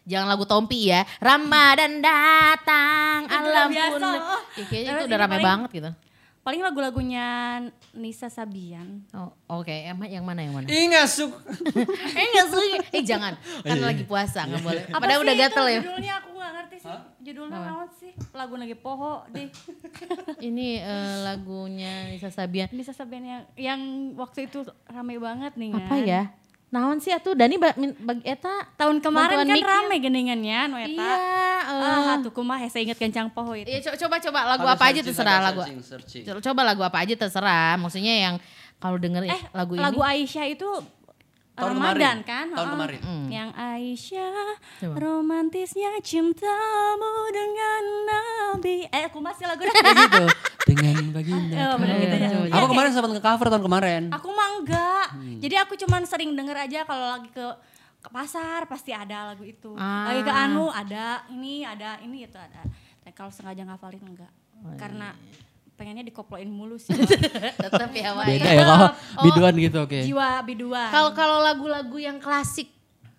Jangan 0.09 0.27
lagu 0.27 0.45
Tompi 0.49 0.89
ya. 0.89 1.05
Ramadan 1.21 2.01
datang, 2.01 3.29
alam 3.29 3.69
pun. 3.69 4.01
oh. 4.01 4.41
Ya, 4.57 4.63
kayaknya 4.65 4.91
itu 4.97 5.03
udah 5.05 5.19
paling- 5.37 5.45
banget 5.45 5.69
gitu. 5.71 5.89
Paling 6.49 6.65
lagu-lagunya 6.65 7.61
Nisa 7.93 8.25
Sabian. 8.25 9.05
Oh, 9.13 9.29
oke. 9.61 9.69
Emang 9.69 10.09
yang 10.09 10.25
mana 10.25 10.41
yang 10.41 10.57
mana? 10.57 10.65
Ih 10.65 10.89
ngasuk. 10.89 11.29
eh 12.17 12.25
enggak 12.25 12.47
suka. 12.49 12.77
Eh 12.89 13.05
jangan. 13.05 13.37
Kan 13.61 13.77
iya. 13.77 13.85
lagi 13.85 14.01
puasa, 14.01 14.49
enggak 14.49 14.65
boleh. 14.65 14.81
Apa 14.89 14.97
Padahal 14.97 15.21
sih 15.21 15.25
udah 15.29 15.35
gatel 15.37 15.65
ya. 15.69 15.81
Judulnya 15.85 16.13
aku 16.17 16.29
nggak 16.33 16.51
ngerti 16.57 16.75
sih. 16.81 16.97
Judulnya 17.21 17.59
naon 17.61 17.89
sih? 18.01 18.11
Lagu 18.33 18.57
lagi 18.57 18.73
poho 18.73 19.29
deh. 19.29 19.45
Ini 20.49 20.67
eh, 20.81 21.15
lagunya 21.21 22.09
Nisa 22.09 22.33
Sabian. 22.33 22.73
Nisa 22.73 22.97
Sabian 22.97 23.21
yang 23.29 23.43
yang 23.53 23.79
waktu 24.17 24.49
itu 24.49 24.65
rame 24.89 25.21
banget 25.21 25.53
nih 25.53 25.69
kan. 25.69 25.85
Apa 25.85 25.95
ya? 26.01 26.33
Naon 26.69 26.97
sih 26.97 27.09
atuh 27.09 27.33
Dani 27.33 27.57
ba, 27.57 27.73
min- 27.73 27.97
bag 27.97 28.21
eta 28.21 28.53
Tahun 28.75 29.01
kemarin 29.01 29.41
kan 29.41 29.57
rame 29.57 29.95
geningannya 29.97 30.59
nu 30.65 30.77
eta. 30.77 31.01
Iya, 31.01 31.17
eh. 31.65 31.81
Ah, 32.05 32.15
tuh 32.19 32.29
kumaha 32.29 32.61
saya 32.65 32.85
inget 32.85 32.95
kencang 32.95 33.25
poho 33.27 33.53
itu. 33.53 33.65
Iya, 33.65 33.81
co- 33.83 33.97
coba 33.99 34.15
coba 34.19 34.39
lagu 34.47 34.63
Ada 34.63 34.71
apa 34.71 34.83
aja 34.85 34.93
searching, 34.95 35.05
terserah 35.07 35.33
ada 35.33 35.45
lagu. 35.47 35.59
searching, 35.59 35.79
searching. 35.81 36.23
Co- 36.23 36.43
Coba 36.43 36.61
lagu 36.63 36.81
apa 36.81 36.97
aja 36.99 37.13
terserah. 37.15 37.73
Maksudnya 37.75 38.13
yang 38.13 38.35
kalau 38.77 38.95
denger 38.95 39.25
Eh, 39.25 39.41
lagu 39.51 39.73
ini 39.73 39.81
lagu 39.81 39.99
Aisyah 39.99 40.45
itu 40.47 40.69
Tahun 41.59 41.71
Ramadan 41.71 41.91
kemarin. 41.91 42.17
kan? 42.23 42.45
Tahun 42.47 42.57
Heeh. 42.57 42.73
kemarin. 42.73 42.99
Yang 43.27 43.49
Aisyah 43.53 44.35
Coba. 44.79 44.93
romantisnya 44.97 45.91
cintamu 46.01 47.13
dengan 47.29 47.83
Nabi. 48.05 48.77
Eh, 48.87 49.03
aku 49.05 49.19
masih 49.19 49.45
lagu 49.45 49.63
gitu. 49.67 50.25
Dengan 50.65 50.95
baginda. 51.11 51.55
Oh, 51.55 51.75
bener 51.77 51.95
gitu 51.97 52.15
ya. 52.15 52.29
Coba, 52.29 52.45
Aku 52.51 52.65
kemarin 52.67 52.89
sempat 52.89 53.11
nge-cover 53.11 53.47
tahun 53.49 53.63
kemarin. 53.63 54.03
Aku 54.11 54.27
mah 54.29 54.49
enggak. 54.55 55.07
Hmm. 55.11 55.37
Jadi 55.37 55.55
aku 55.55 55.73
cuman 55.77 56.01
sering 56.03 56.31
denger 56.31 56.57
aja 56.57 56.79
kalau 56.83 57.05
lagi 57.13 57.29
ke 57.29 57.45
ke 57.99 58.09
pasar 58.09 58.63
pasti 58.65 58.89
ada 58.89 59.27
lagu 59.27 59.43
itu. 59.43 59.75
Ah. 59.75 60.07
Lagi 60.07 60.23
ke 60.23 60.31
Anu 60.31 60.71
ada, 60.71 61.27
ini 61.27 61.61
ada, 61.61 61.99
ini 61.99 62.23
itu 62.23 62.35
ada. 62.35 62.63
Tapi 62.99 63.11
kalau 63.11 63.27
sengaja 63.27 63.61
ngafalin 63.61 63.99
enggak. 63.99 64.31
Oh, 64.57 64.67
iya. 64.67 64.77
Karena 64.77 65.09
pengennya 65.79 66.03
dikoploin 66.03 66.51
mulu 66.51 66.75
sih. 66.75 66.91
tetap 67.63 67.87
ya 67.95 68.11
Wak. 68.11 68.27
Beda 68.27 68.49
ya 68.51 68.63
kalau 68.67 68.89
biduan 69.23 69.53
gitu 69.55 69.77
oke. 69.87 69.99
Jiwa 70.03 70.43
biduan. 70.43 70.91
Kalau 70.91 71.15
kalau 71.15 71.39
lagu-lagu 71.39 71.95
yang 71.95 72.19
klasik 72.19 72.67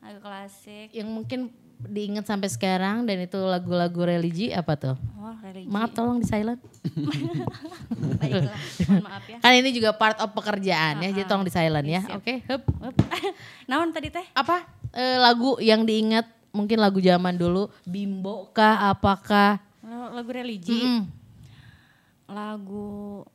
lagu 0.01 0.21
klasik. 0.21 0.89
yang 0.97 1.09
mungkin 1.09 1.53
diingat 1.81 2.29
sampai 2.29 2.49
sekarang 2.53 3.09
dan 3.09 3.25
itu 3.25 3.41
lagu-lagu 3.41 4.05
religi 4.05 4.53
apa 4.53 4.77
tuh? 4.77 4.97
Oh, 5.17 5.33
religi. 5.41 5.69
Maaf 5.69 5.97
tolong 5.97 6.21
di 6.21 6.29
silent. 6.29 6.61
Baiklah. 8.21 8.53
Mohon 8.85 9.05
maaf 9.09 9.25
ya. 9.25 9.39
Kan 9.41 9.53
ini 9.57 9.71
juga 9.73 9.97
part 9.97 10.21
of 10.21 10.29
pekerjaan 10.37 11.01
ya, 11.01 11.09
jadi 11.09 11.25
tolong 11.25 11.49
di 11.49 11.53
silent 11.53 11.89
ya. 11.89 12.05
Oke, 12.13 12.45
hup. 12.45 12.65
Up. 12.85 12.97
Naon 13.71 13.97
tadi 13.97 14.13
teh? 14.13 14.25
Apa 14.37 14.69
eh, 14.93 15.17
lagu 15.17 15.57
yang 15.65 15.89
diingat 15.89 16.29
mungkin 16.53 16.83
lagu 16.83 17.01
zaman 17.01 17.39
dulu 17.39 17.73
Bimbo 17.89 18.53
kah 18.53 18.93
apakah? 18.93 19.61
Lagu 20.11 20.31
religi. 20.33 20.75
Mm-mm. 20.75 21.20
Lagu 22.31 23.27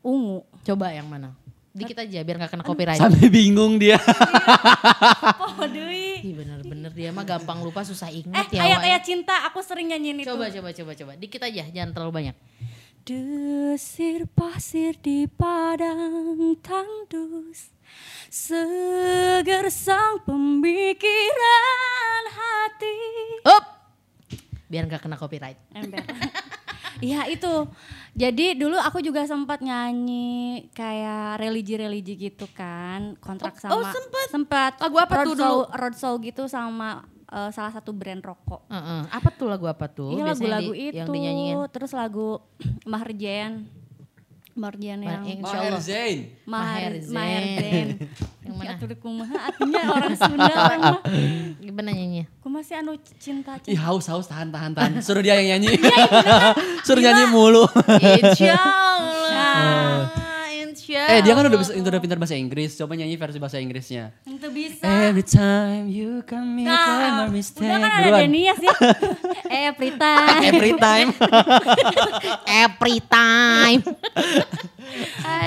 ungu. 0.00 0.42
Coba 0.64 0.90
yang 0.90 1.06
mana? 1.06 1.36
Dikit 1.76 1.94
aja 1.94 2.24
biar 2.24 2.36
nggak 2.40 2.50
kena 2.50 2.64
copyright. 2.64 2.98
Sampai 2.98 3.28
bingung 3.30 3.78
dia. 3.78 4.00
Oh, 5.38 5.62
deui. 5.68 6.18
Ih 6.18 6.34
bener-bener 6.34 6.90
dia 6.90 7.14
mah 7.14 7.22
gampang 7.22 7.62
lupa 7.62 7.86
susah 7.86 8.10
Eh, 8.10 8.26
ingat 8.26 8.50
ya. 8.50 8.52
Wak, 8.58 8.58
ya. 8.58 8.62
ayat-ayat 8.66 9.02
cinta 9.06 9.46
aku 9.46 9.62
sering 9.62 9.92
nyanyiin 9.92 10.24
itu. 10.24 10.26
Coba 10.26 10.50
coba 10.50 10.74
coba 10.74 10.92
coba. 10.96 11.12
Dikit 11.14 11.38
aja, 11.44 11.64
jangan 11.70 11.90
terlalu 11.94 12.12
banyak. 12.12 12.36
Desir 13.06 14.26
pasir 14.28 14.98
di 14.98 15.24
padang 15.24 16.52
tandus 16.60 17.72
Seger 18.28 19.72
sang 19.72 20.20
pemikiran 20.20 22.22
hati 22.28 22.96
Up. 23.48 23.64
Biar 24.68 24.84
nggak 24.84 25.00
kena 25.00 25.16
copyright. 25.16 25.56
Ember 25.72 26.04
Iya 27.00 27.26
itu 27.26 27.52
Jadi 28.12 28.54
dulu 28.54 28.74
aku 28.74 28.98
juga 28.98 29.22
sempat 29.24 29.60
nyanyi 29.60 30.66
Kayak 30.70 31.38
religi-religi 31.38 32.14
gitu 32.16 32.50
kan 32.50 33.14
Kontrak 33.18 33.54
Oh, 33.66 33.78
oh, 33.78 33.82
sama 33.82 33.90
sempet? 33.90 34.26
Sempat 34.28 34.72
Lagu 34.78 34.96
apa 34.96 35.14
tuh 35.16 35.18
roadshow, 35.32 35.38
dulu? 35.38 35.58
Roadshow 35.72 36.14
gitu 36.18 36.42
sama 36.46 36.88
eh, 37.26 37.50
salah 37.50 37.70
satu 37.70 37.90
brand 37.90 38.20
rokok 38.20 38.66
Heeh. 38.66 39.00
Apa 39.08 39.28
tuh 39.30 39.46
lagu 39.46 39.64
apa 39.64 39.86
tuh? 39.86 40.12
Iya 40.12 40.32
lagu-lagu 40.32 40.72
di- 40.72 40.90
itu 40.90 40.96
yang 40.98 41.08
dinyanyiin. 41.08 41.56
Terus 41.68 41.92
lagu 41.92 42.42
yang 43.38 43.52
Yang- 45.06 45.38
Maher. 45.46 45.74
Zain. 45.78 46.18
Maher 46.42 46.92
Maher 46.92 46.92
Zain. 46.98 47.14
Maher 47.14 47.46
Yang 47.62 47.88
mana? 48.58 48.74
Atuh 48.74 48.86
kumaha 48.98 49.36
artinya 49.46 49.80
orang 49.88 50.14
Sunda 50.18 50.54
mah. 50.76 50.98
Gimana 51.64 51.90
nyanyinya? 51.94 52.24
Kumaha 52.42 52.62
sih 52.66 52.74
anu 52.74 52.92
cinta 53.16 53.54
Ih 53.62 53.72
cinta. 53.72 53.80
haus 53.86 54.04
haus 54.10 54.26
tahan 54.26 54.50
tahan 54.50 54.74
tahan. 54.74 54.92
Suruh 54.98 55.22
dia 55.22 55.38
yang 55.38 55.56
nyanyi. 55.56 55.78
Iya, 55.78 56.52
Suruh 56.86 56.98
nyanyi 57.00 57.24
mulu. 57.30 57.64
Insya 58.02 58.58
Allah. 58.58 60.27
Insya 60.88 61.04
eh 61.04 61.20
dia 61.20 61.36
kan 61.36 61.44
udah 61.44 61.60
bisa 61.60 61.76
udah 61.76 62.00
pintar 62.00 62.16
bahasa 62.16 62.32
Inggris. 62.32 62.72
Coba 62.72 62.96
nyanyi 62.96 63.20
versi 63.20 63.36
bahasa 63.36 63.60
Inggrisnya. 63.60 64.08
Itu 64.24 64.48
bisa. 64.48 64.88
Every 64.88 65.20
time 65.20 65.84
you 65.84 66.24
come 66.24 66.64
here, 66.64 66.72
Nah, 66.72 67.28
my 67.28 67.28
mistake. 67.28 67.60
udah 67.60 67.76
kan 67.76 67.92
ada. 68.08 68.24
Denia 68.24 68.56
sih. 68.56 68.72
Every 69.68 69.92
time. 69.92 70.40
Every 70.40 70.72
time. 70.80 71.08
Every 72.64 72.98
time. 73.04 73.80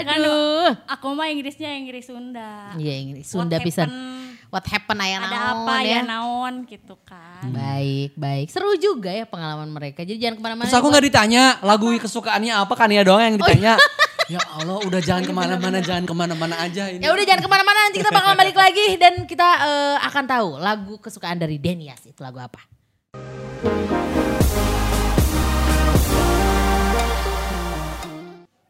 Aduh. 0.06 0.78
Aku 0.88 1.10
mah 1.12 1.26
Inggrisnya 1.26 1.74
Inggris 1.74 2.06
Sunda. 2.06 2.78
Iya 2.78 2.94
Inggris 3.02 3.26
Sunda 3.26 3.58
What 3.58 3.66
pisan. 3.66 3.90
happen, 3.90 4.54
What 4.54 4.66
happen 4.70 4.98
aya 5.00 5.18
Ada 5.18 5.26
naon 5.26 5.42
apa 5.58 5.76
ya 5.82 6.00
naon 6.06 6.54
gitu 6.70 6.96
kan. 7.02 7.50
Baik, 7.50 8.14
baik. 8.14 8.46
Seru 8.54 8.78
juga 8.78 9.10
ya 9.10 9.26
pengalaman 9.26 9.74
mereka. 9.74 10.06
Jadi 10.06 10.22
jangan 10.22 10.38
ke 10.38 10.42
mana-mana. 10.44 10.66
Terus 10.70 10.78
aku 10.78 10.86
ya, 10.86 10.92
nggak 10.94 11.06
ditanya 11.10 11.44
lagu 11.66 11.90
kesukaannya 11.90 12.54
apa 12.54 12.74
kan 12.78 12.94
ya 12.94 13.02
doang 13.02 13.26
yang 13.26 13.36
Oh, 13.36 13.42
ditanya. 13.42 13.74
iya. 13.82 14.10
Ya 14.32 14.40
Allah 14.56 14.80
udah 14.88 15.02
jangan 15.04 15.28
ke 15.28 15.34
mana-mana 15.36 15.84
jangan 15.84 16.08
ke 16.08 16.16
mana-mana 16.16 16.56
aja 16.64 16.88
ini. 16.88 17.04
Ya 17.04 17.12
udah 17.12 17.26
jangan 17.28 17.44
ke 17.44 17.50
mana-mana 17.52 17.80
nanti 17.84 18.00
kita 18.00 18.16
bakal 18.16 18.34
balik 18.40 18.56
lagi 18.56 18.96
dan 18.96 19.28
kita 19.28 19.44
eh, 19.44 19.98
akan 20.08 20.24
tahu 20.24 20.50
lagu 20.56 20.96
kesukaan 21.04 21.36
dari 21.36 21.60
Denias 21.60 22.00
itu 22.08 22.16
lagu 22.24 22.40
apa. 22.40 22.64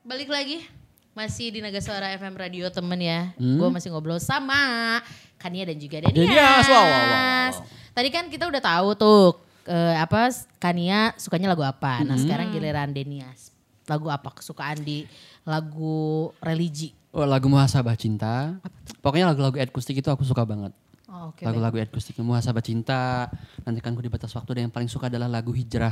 Balik 0.01 0.33
lagi 0.33 0.65
masih 1.13 1.53
di 1.53 1.59
Naga 1.61 1.77
Suara 1.77 2.09
FM 2.17 2.33
Radio 2.41 2.65
temen 2.73 2.97
ya. 2.97 3.29
Gue 3.37 3.69
masih 3.69 3.93
ngobrol 3.93 4.17
sama 4.17 4.97
Kania 5.37 5.69
dan 5.69 5.77
juga 5.77 6.01
Denias. 6.01 6.25
Denias, 6.25 6.65
wow, 6.73 6.73
wow, 6.73 6.89
wow, 6.89 7.05
wow. 7.05 7.51
Tadi 7.93 8.09
kan 8.09 8.25
kita 8.33 8.49
udah 8.49 8.61
tahu 8.65 8.89
tuh 8.97 9.21
eh, 9.69 9.93
apa 9.93 10.33
Kania 10.57 11.13
sukanya 11.21 11.53
lagu 11.53 11.61
apa. 11.61 12.01
Nah 12.01 12.17
sekarang 12.17 12.49
giliran 12.49 12.89
Denias. 12.89 13.53
Lagu 13.85 14.09
apa 14.09 14.33
kesukaan 14.33 14.81
di 14.81 15.05
lagu 15.43 16.29
religi? 16.39 16.93
Oh, 17.11 17.27
lagu 17.27 17.47
Muhasabah 17.47 17.95
Cinta. 17.95 18.55
Pokoknya 19.03 19.27
lagu-lagu 19.27 19.59
akustik 19.59 19.99
itu 19.99 20.07
aku 20.07 20.23
suka 20.23 20.47
banget. 20.47 20.71
Oh, 21.11 21.29
Oke. 21.29 21.43
Lagu-lagu 21.43 21.75
akustik 21.77 22.15
Muhasabah 22.17 22.63
Cinta. 22.63 23.27
Nanti 23.61 23.79
kan 23.79 23.91
ku 23.91 23.99
di 23.99 24.07
batas 24.07 24.31
waktu 24.31 24.55
dan 24.55 24.61
yang 24.67 24.73
paling 24.73 24.87
suka 24.87 25.11
adalah 25.11 25.27
lagu 25.27 25.51
Hijrah 25.51 25.91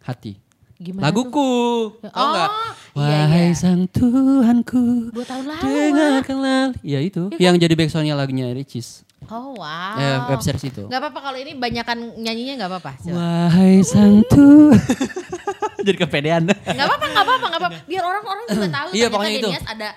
Hati. 0.00 0.40
Gimana 0.74 1.06
Laguku. 1.06 1.52
Tahu 2.02 2.10
Oh, 2.10 2.28
nggak? 2.32 2.50
iya, 2.98 3.22
Wahai 3.22 3.46
iya. 3.46 3.54
sang 3.54 3.86
Tuhanku. 3.86 5.12
Dua 5.12 5.22
tahun 5.22 5.44
lalu. 5.46 5.62
Dengarkanlah. 5.62 6.64
Ya 6.82 6.98
itu. 6.98 7.30
Yang 7.36 7.54
jadi 7.62 7.74
backsoundnya 7.76 8.16
lagunya 8.16 8.50
Ricis. 8.50 9.04
Oh 9.30 9.56
wow. 9.56 9.96
Eh, 9.96 10.18
web 10.28 10.40
series 10.44 10.64
itu. 10.68 10.84
Gak 10.84 11.00
apa-apa 11.00 11.20
kalau 11.22 11.38
ini 11.40 11.56
banyakan 11.56 12.20
nyanyinya 12.20 12.64
gak 12.64 12.70
apa-apa. 12.76 12.92
Wahai 13.08 13.80
sang 13.80 14.20
Tuhan. 14.28 14.76
Jadi 15.84 15.98
kepedean. 15.98 16.42
Gak 16.48 16.56
apa-apa, 16.80 17.06
gak 17.06 17.22
apa-apa, 17.22 17.46
gak 17.46 17.60
apa-apa. 17.60 17.78
Biar 17.84 18.02
orang-orang 18.02 18.44
juga 18.46 18.68
tahu 18.68 18.88
Iya, 18.88 19.06
ternyata 19.06 19.12
pokoknya 19.12 19.32
itu. 19.32 19.48
Denias 19.48 19.66
ada 19.66 19.88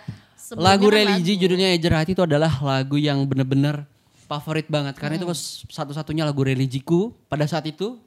lagu 0.54 0.88
religi 0.88 1.12
lagu. 1.30 1.42
judulnya 1.42 1.68
Ejer 1.72 1.94
Hati 1.94 2.12
itu 2.12 2.24
adalah 2.24 2.52
lagu 2.58 2.96
yang 2.96 3.20
bener-bener 3.24 3.84
favorit 4.26 4.68
banget 4.68 4.96
karena 4.96 5.16
Hmm. 5.16 5.24
itu 5.24 5.36
satu-satunya 5.66 6.24
lagu 6.24 6.40
religiku 6.42 7.00
pada 7.26 7.44
saat 7.44 7.64
itu. 7.66 8.00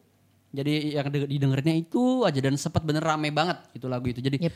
Jadi 0.51 0.93
yang 0.93 1.07
de- 1.07 1.31
didengerinnya 1.31 1.77
itu 1.79 2.23
aja 2.23 2.37
dan 2.37 2.55
sempat 2.55 2.83
bener 2.83 3.01
rame 3.01 3.31
banget 3.31 3.61
itu 3.71 3.87
lagu 3.87 4.05
itu. 4.05 4.19
Jadi 4.19 4.43
Yep. 4.43 4.53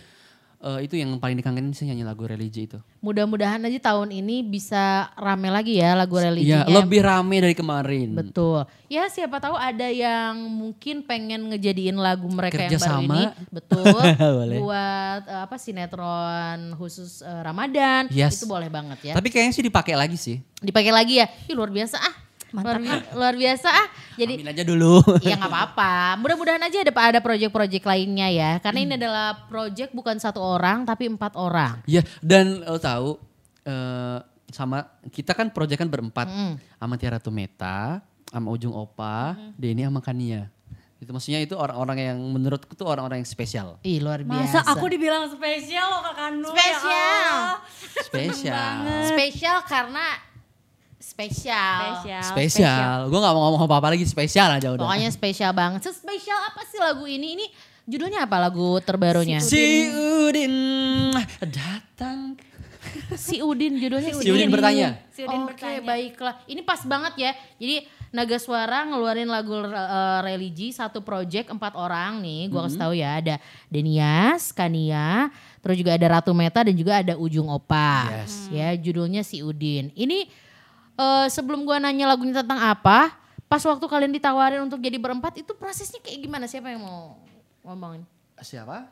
Eh, 0.65 0.89
itu 0.89 0.97
yang 0.97 1.21
paling 1.21 1.37
dikangenin 1.37 1.77
sih 1.77 1.85
nyanyi 1.85 2.03
lagu 2.09 2.25
religi 2.25 2.65
itu. 2.65 2.79
Mudah-mudahan 3.05 3.61
aja 3.61 3.93
tahun 3.93 4.09
ini 4.17 4.41
bisa 4.41 5.13
rame 5.15 5.53
lagi 5.53 5.77
ya 5.77 5.93
lagu 5.93 6.17
religinya. 6.17 6.65
Iya, 6.65 6.81
lebih 6.81 7.01
rame 7.05 7.37
dari 7.45 7.53
kemarin. 7.53 8.17
Betul. 8.17 8.65
Ya 8.89 9.05
siapa 9.13 9.37
tahu 9.39 9.55
ada 9.55 9.93
yang 9.93 10.49
mungkin 10.49 11.05
pengen 11.05 11.53
ngejadiin 11.53 12.01
lagu 12.01 12.25
mereka 12.33 12.65
yang 12.65 12.81
baru 12.81 12.81
Kerjasama. 12.81 13.05
ini. 13.05 13.23
Betul. 13.53 13.97
Buat 14.65 15.23
eh, 15.29 15.41
apa 15.45 15.57
sinetron 15.61 16.73
khusus 16.81 17.21
eh, 17.21 17.41
Ramadan. 17.45 18.09
Yes. 18.09 18.41
Itu 18.41 18.49
boleh 18.49 18.73
banget 18.73 19.13
ya. 19.13 19.15
Tapi 19.15 19.29
kayaknya 19.29 19.53
sih 19.53 19.65
dipakai 19.69 19.95
lagi 19.95 20.17
sih. 20.17 20.41
Dipakai 20.65 20.91
lagi 20.91 21.21
ya. 21.21 21.29
Ih 21.45 21.53
luar 21.53 21.69
biasa 21.69 22.01
ah. 22.01 22.24
Luar, 22.55 22.79
bi- 22.79 23.09
luar 23.13 23.35
biasa 23.35 23.67
ah. 23.67 23.87
Jadi 24.15 24.39
Amin 24.39 24.51
aja 24.51 24.63
dulu. 24.63 25.03
ya 25.27 25.35
nggak 25.35 25.51
apa-apa. 25.51 25.95
Mudah-mudahan 26.23 26.63
aja 26.63 26.79
ada 26.81 26.93
ada 26.95 27.19
project-project 27.19 27.83
lainnya 27.83 28.29
ya. 28.31 28.51
Karena 28.63 28.79
ini 28.81 28.93
adalah 28.95 29.47
project 29.47 29.91
bukan 29.91 30.17
satu 30.17 30.39
orang 30.39 30.87
tapi 30.87 31.11
empat 31.11 31.35
orang. 31.35 31.83
Iya, 31.85 32.07
dan 32.23 32.63
lo 32.63 32.79
tahu 32.79 33.19
eh, 33.63 34.19
sama 34.49 34.87
kita 35.11 35.35
kan 35.35 35.51
proyek 35.51 35.83
kan 35.83 35.91
berempat. 35.91 36.31
Sama 36.79 36.95
Tiara 36.95 37.19
Tumeta, 37.19 37.99
sama 38.31 38.49
Ujung 38.49 38.71
Opa, 38.71 39.35
Denny 39.55 39.83
sama 39.83 39.99
Kania. 39.99 40.47
Itu 40.95 41.11
maksudnya 41.11 41.43
itu 41.43 41.53
orang-orang 41.53 41.99
yang 42.01 42.19
menurutku 42.23 42.73
tuh 42.73 42.87
orang-orang 42.87 43.21
yang 43.21 43.29
spesial. 43.29 43.77
Ih 43.83 43.99
luar 43.99 44.23
biasa. 44.23 44.63
Masa 44.63 44.73
aku 44.73 44.87
dibilang 44.87 45.27
spesial 45.27 45.85
loh 45.91 46.01
Kak 46.01 46.15
Kanu. 46.17 46.49
ya 46.49 46.55
Spesial. 46.55 46.95
Allah. 46.95 47.57
Spesial. 47.99 48.75
spesial 49.11 49.59
karena 49.67 50.07
spesial. 51.05 52.01
Spesial. 52.01 52.25
Spesial. 52.33 52.97
Gue 53.13 53.21
gak 53.21 53.35
mau 53.37 53.43
ngomong 53.53 53.69
apa-apa 53.69 53.93
lagi, 53.93 54.09
spesial 54.09 54.49
aja 54.57 54.73
udah. 54.73 54.89
Pokoknya 54.89 55.11
spesial 55.13 55.53
banget. 55.53 55.85
Spesial 55.93 56.41
apa 56.49 56.65
sih 56.65 56.81
lagu 56.81 57.05
ini? 57.05 57.37
Ini 57.37 57.47
judulnya 57.85 58.25
apa 58.25 58.41
lagu 58.41 58.81
terbarunya? 58.81 59.39
Si 59.45 59.93
Udin 59.93 60.57
datang. 61.45 62.41
Si 63.15 63.43
Udin 63.43 63.77
judulnya 63.77 64.13
Si 64.17 64.29
Udin 64.31 64.49
bertanya. 64.49 64.89
Si 65.13 65.21
Udin 65.25 65.45
Oke 65.45 65.53
bertanya. 65.53 65.81
baiklah. 65.85 66.35
Ini 66.49 66.61
pas 66.65 66.81
banget 66.87 67.15
ya. 67.21 67.31
Jadi 67.61 67.77
Naga 68.15 68.39
Suara 68.39 68.87
ngeluarin 68.87 69.27
lagu 69.27 69.59
eh, 69.59 70.19
religi 70.23 70.71
satu 70.71 71.03
project 71.03 71.51
empat 71.51 71.75
orang 71.75 72.23
nih. 72.23 72.47
Gua 72.47 72.71
kasih 72.71 72.79
tahu 72.79 72.95
ya 72.95 73.19
ada 73.19 73.37
Denias, 73.67 74.55
Kania, 74.55 75.35
terus 75.59 75.75
juga 75.75 75.99
ada 75.99 76.07
Ratu 76.07 76.31
Meta 76.31 76.63
dan 76.63 76.75
juga 76.79 77.03
ada 77.03 77.19
Ujung 77.19 77.51
Opa. 77.51 78.23
Yes. 78.23 78.47
Ya 78.55 78.71
judulnya 78.79 79.27
si 79.27 79.43
Udin. 79.43 79.91
Ini 79.99 80.31
eh, 80.95 81.27
sebelum 81.31 81.67
gua 81.67 81.79
nanya 81.79 82.11
lagunya 82.11 82.41
tentang 82.41 82.59
apa, 82.59 83.13
pas 83.47 83.63
waktu 83.63 83.85
kalian 83.87 84.13
ditawarin 84.15 84.63
untuk 84.65 84.81
jadi 84.81 84.99
berempat 84.99 85.39
itu 85.39 85.53
prosesnya 85.55 86.01
kayak 86.03 86.19
gimana? 86.25 86.45
Siapa 86.47 86.71
yang 86.71 86.83
mau 86.83 87.19
ngomongin? 87.63 88.03
Siapa? 88.41 88.91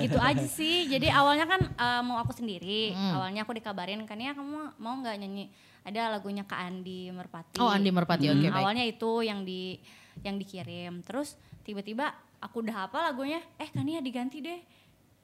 gitu 0.00 0.16
aja 0.16 0.46
sih. 0.48 0.88
Jadi 0.88 1.12
awalnya 1.12 1.44
kan 1.44 1.60
eh, 1.60 2.02
mau 2.04 2.16
aku 2.20 2.32
sendiri. 2.32 2.96
Awalnya 2.96 3.44
aku 3.44 3.52
dikabarin 3.52 4.02
kan 4.08 4.16
ya 4.16 4.32
kamu 4.32 4.80
mau 4.80 4.94
nggak 5.00 5.16
nyanyi 5.20 5.52
ada 5.80 6.12
lagunya 6.12 6.44
Kak 6.44 6.60
Andi 6.60 7.08
Merpati. 7.12 7.56
Oh 7.60 7.68
Andi 7.72 7.88
Merpati, 7.92 8.28
oke 8.28 8.36
Hmm, 8.36 8.52
baik. 8.52 8.60
Awalnya 8.60 8.84
itu 8.84 9.10
yang 9.24 9.44
di 9.44 9.80
yang 10.20 10.36
dikirim. 10.36 11.00
Terus 11.04 11.36
tiba-tiba 11.64 12.12
aku 12.40 12.64
udah 12.64 12.84
hafal 12.86 13.00
lagunya. 13.04 13.40
Eh 13.56 13.68
Kania 13.72 14.04
diganti 14.04 14.44
deh. 14.44 14.60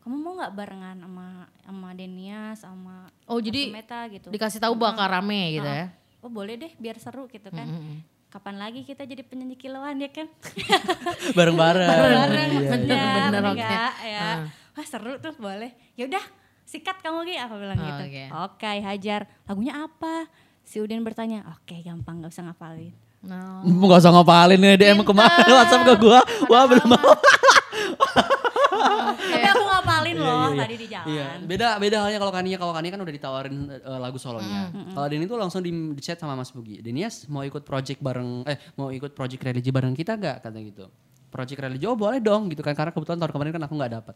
Kamu 0.00 0.16
mau 0.22 0.38
nggak 0.38 0.54
barengan 0.54 0.96
sama 1.02 1.26
sama 1.66 1.88
Denias 1.98 2.62
sama 2.62 3.10
Oh 3.26 3.42
jadi 3.42 3.74
Meta 3.74 4.06
gitu. 4.06 4.30
dikasih 4.30 4.62
tahu 4.62 4.78
bakal 4.78 5.02
rame 5.02 5.58
gitu 5.58 5.66
ya? 5.66 5.90
Oh 6.26 6.32
boleh 6.32 6.58
deh 6.58 6.72
biar 6.76 6.98
seru 6.98 7.24
gitu 7.26 7.46
kan. 7.48 7.70
Kapan 8.26 8.58
lagi 8.58 8.82
kita 8.82 9.02
jadi 9.02 9.22
penyanyi 9.22 9.54
kilauan 9.54 9.96
ya 9.96 10.10
kan? 10.10 10.26
Bareng-bareng. 11.38 11.86
bareng 11.86 12.50
Iya, 12.52 12.68
bener, 12.68 12.98
ya, 12.98 13.06
bener, 13.30 13.42
nggak? 13.54 13.92
ya 14.02 14.18
Ah. 14.18 14.38
wah 14.74 14.82
seru 14.84 15.14
tuh 15.16 15.32
boleh 15.36 15.70
ya 15.94 16.04
udah 16.04 16.20
sikat 16.62 16.98
kamu 16.98 17.22
Gi 17.24 17.38
aku 17.38 17.54
bilang 17.56 17.78
Oh, 17.78 17.86
gitu 17.86 18.02
oke. 18.04 18.24
oke 18.50 18.72
hajar 18.82 19.20
lagunya 19.46 19.74
apa 19.78 20.26
si 20.60 20.76
Udin 20.76 21.00
bertanya 21.00 21.46
oke 21.48 21.78
gampang 21.80 22.18
nggak 22.18 22.28
usah 22.28 22.44
ngapalin 22.44 22.90
No. 23.22 23.62
Gak 23.88 24.02
usah 24.02 24.12
ngapalin 24.12 24.54
nih 24.56 24.74
DM 24.76 25.02
kemarin 25.02 25.50
WhatsApp 25.56 25.82
ke 25.84 25.94
gue. 25.98 26.18
Wah 26.46 26.62
belum 26.64 26.86
mau. 26.86 27.10
tapi 29.16 29.46
aku 29.48 29.64
ngapalin 29.64 30.16
loh 30.18 30.50
tadi 30.54 30.74
di 30.76 30.86
jalan 30.86 31.06
Iya, 31.06 31.28
beda 31.42 31.68
beda 31.78 31.96
halnya 32.06 32.18
kalau 32.18 32.32
Kania 32.34 32.56
kalau 32.58 32.72
Kania 32.74 32.90
kan 32.92 33.00
udah 33.00 33.14
ditawarin 33.14 33.56
eh, 33.72 34.00
lagu 34.00 34.18
solonya. 34.18 34.70
Kalau 34.92 35.06
Denny 35.06 35.24
tuh 35.24 35.38
langsung 35.38 35.62
di, 35.62 35.70
di 35.70 36.02
chat 36.02 36.18
sama 36.18 36.34
Mas 36.34 36.50
Bugi. 36.50 36.82
Denias 36.82 37.30
mau 37.30 37.46
ikut 37.46 37.62
project 37.62 38.02
bareng 38.02 38.44
eh 38.44 38.58
mau 38.76 38.90
ikut 38.90 39.14
project 39.14 39.40
religi 39.42 39.70
bareng 39.70 39.94
kita 39.94 40.18
gak 40.18 40.44
kata 40.44 40.58
gitu. 40.60 40.86
Project 41.30 41.58
religi 41.62 41.84
oh 41.86 41.98
boleh 41.98 42.22
dong 42.22 42.48
gitu 42.50 42.62
kan 42.62 42.74
karena 42.74 42.90
kebetulan 42.94 43.18
tahun 43.22 43.32
kemarin 43.34 43.52
kan 43.56 43.62
aku 43.66 43.74
nggak 43.76 43.92
dapat. 44.02 44.14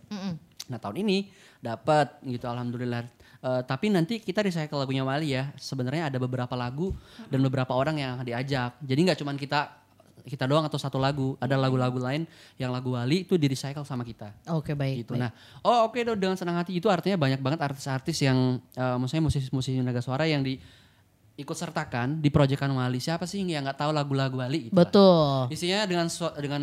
Nah 0.71 0.79
tahun 0.79 0.97
ini 1.03 1.31
dapat 1.59 2.23
gitu 2.27 2.47
alhamdulillah. 2.47 3.03
Eh, 3.41 3.63
tapi 3.65 3.89
nanti 3.89 4.21
kita 4.21 4.45
recycle 4.45 4.77
lagunya 4.77 5.01
Wali 5.01 5.33
ya. 5.33 5.49
Sebenarnya 5.57 6.13
ada 6.13 6.19
beberapa 6.21 6.53
lagu 6.55 6.93
dan 7.33 7.41
beberapa 7.41 7.73
orang 7.73 7.97
yang 7.97 8.15
diajak. 8.21 8.77
Jadi 8.85 9.01
nggak 9.09 9.19
cuman 9.21 9.37
kita 9.41 9.80
kita 10.23 10.45
doang 10.45 10.63
atau 10.63 10.77
satu 10.77 10.97
lagu, 10.97 11.35
ada 11.37 11.55
lagu-lagu 11.55 11.97
lain 11.97 12.25
yang 12.57 12.71
lagu 12.71 12.93
Wali 12.93 13.23
itu 13.23 13.35
di 13.35 13.47
recycle 13.47 13.83
sama 13.83 14.03
kita 14.03 14.31
Oke 14.51 14.73
baik. 14.73 15.03
gitu. 15.03 15.13
baik. 15.13 15.23
Nah, 15.23 15.31
oh 15.63 15.87
oke 15.87 16.01
dong 16.01 16.17
dengan 16.17 16.35
senang 16.35 16.57
hati 16.57 16.75
itu 16.75 16.87
artinya 16.87 17.17
banyak 17.17 17.39
banget 17.39 17.61
artis-artis 17.61 18.21
yang 18.21 18.39
eh, 18.73 18.97
maksudnya 18.97 19.25
musisi-musisi 19.25 19.81
naga 19.81 19.99
suara 19.99 20.25
yang 20.25 20.41
di 20.41 20.57
ikut 21.37 21.57
sertakan 21.57 22.21
di 22.21 22.29
proyekan 22.29 22.69
Wali. 22.69 22.99
Siapa 22.99 23.25
sih 23.25 23.41
yang 23.41 23.65
nggak 23.65 23.79
tahu 23.79 23.91
lagu-lagu 23.91 24.37
Wali? 24.37 24.69
gitu 24.69 24.73
lah. 24.73 24.85
Betul. 24.85 25.37
Isinya 25.49 25.85
dengan 25.85 26.07
dengan 26.37 26.63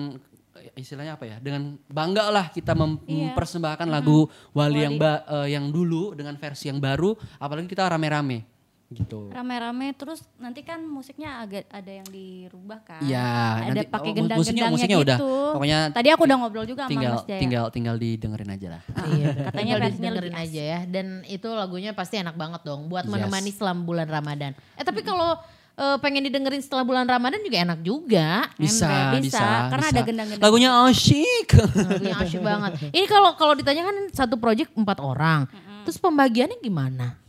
istilahnya 0.73 1.15
apa 1.15 1.25
ya? 1.25 1.37
Dengan 1.39 1.77
bangga 1.87 2.27
lah 2.27 2.49
kita 2.49 2.73
mem- 2.73 2.99
Iya. 3.03 3.31
mempersembahkan 3.31 3.87
lagu 3.87 4.27
Wali, 4.51 4.83
yang 4.83 4.95
ba- 4.97 5.23
eh, 5.25 5.55
yang 5.55 5.69
dulu 5.69 6.13
dengan 6.13 6.35
versi 6.35 6.67
yang 6.67 6.77
baru, 6.77 7.13
apalagi 7.37 7.65
kita 7.65 7.87
rame-rame 7.87 8.56
gitu. 8.87 9.27
rame-rame 9.29 9.91
terus 9.93 10.23
nanti 10.35 10.63
kan 10.63 10.79
musiknya 10.79 11.39
agak 11.39 11.67
ada 11.67 11.91
yang 11.91 12.07
dirubah 12.07 12.79
kan 12.81 13.03
Iya, 13.03 13.19
ada 13.19 13.75
nanti- 13.75 13.91
pakai 13.91 14.09
oh, 14.09 14.15
gendang-gendangnya 14.15 14.39
musiknya- 14.39 14.71
musiknya 14.71 14.97
gitu 14.97 15.05
udah. 15.05 15.17
Pokoknya 15.51 15.79
tadi 15.91 16.07
aku 16.07 16.21
udah 16.23 16.37
ngobrol 16.37 16.63
juga 16.63 16.81
tinggal 16.85 17.11
sama 17.11 17.19
Mas 17.19 17.27
Jaya 17.27 17.41
tinggal 17.41 17.65
tinggal 17.67 17.95
didengerin 17.95 18.49
aja 18.49 18.67
lah. 18.69 18.81
Iya, 19.09 19.27
katanya 19.43 19.51
tinggal 19.51 19.79
versinya 19.81 20.09
dengerin 20.09 20.31
lebih 20.31 20.43
aja 20.45 20.61
ya. 20.63 20.79
Dan 20.85 21.05
itu 21.25 21.47
lagunya 21.49 21.91
pasti 21.91 22.15
enak 22.15 22.35
banget 22.35 22.61
dong 22.63 22.87
buat 22.87 23.03
Yes. 23.03 23.11
menemani 23.11 23.51
selama 23.51 23.81
bulan 23.83 24.07
Ramadan. 24.07 24.51
Eh 24.73 24.83
tapi 24.83 25.01
kalau 25.01 25.35
eh, 25.75 25.97
pengen 25.99 26.23
didengerin 26.23 26.57
setelah 26.57 26.81
bulan 26.81 27.03
Ramadan 27.03 27.37
juga 27.39 27.57
enak 27.61 27.79
juga. 27.81 28.47
Bisa, 28.55 29.13
bisa, 29.13 29.19
Bisa, 29.19 29.47
karena 29.69 29.83
bisa. 29.83 29.93
ada 29.93 30.01
gendang-gendang. 30.01 30.43
Lagunya 30.43 30.69
asyik. 30.85 31.47
Lagunya 31.75 32.15
asyik 32.17 32.41
banget. 32.41 32.71
Ini 32.89 33.05
kalau 33.05 33.31
kalau 33.33 33.53
ditanya 33.53 33.83
kan 33.83 33.95
satu 34.09 34.35
project 34.35 34.71
empat 34.73 34.97
orang. 34.97 35.43
Terus 35.83 35.97
pembagiannya 35.97 36.57
gimana? 36.57 37.26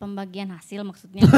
Pembagian 0.00 0.48
hasil 0.48 0.80
maksudnya 0.80 1.20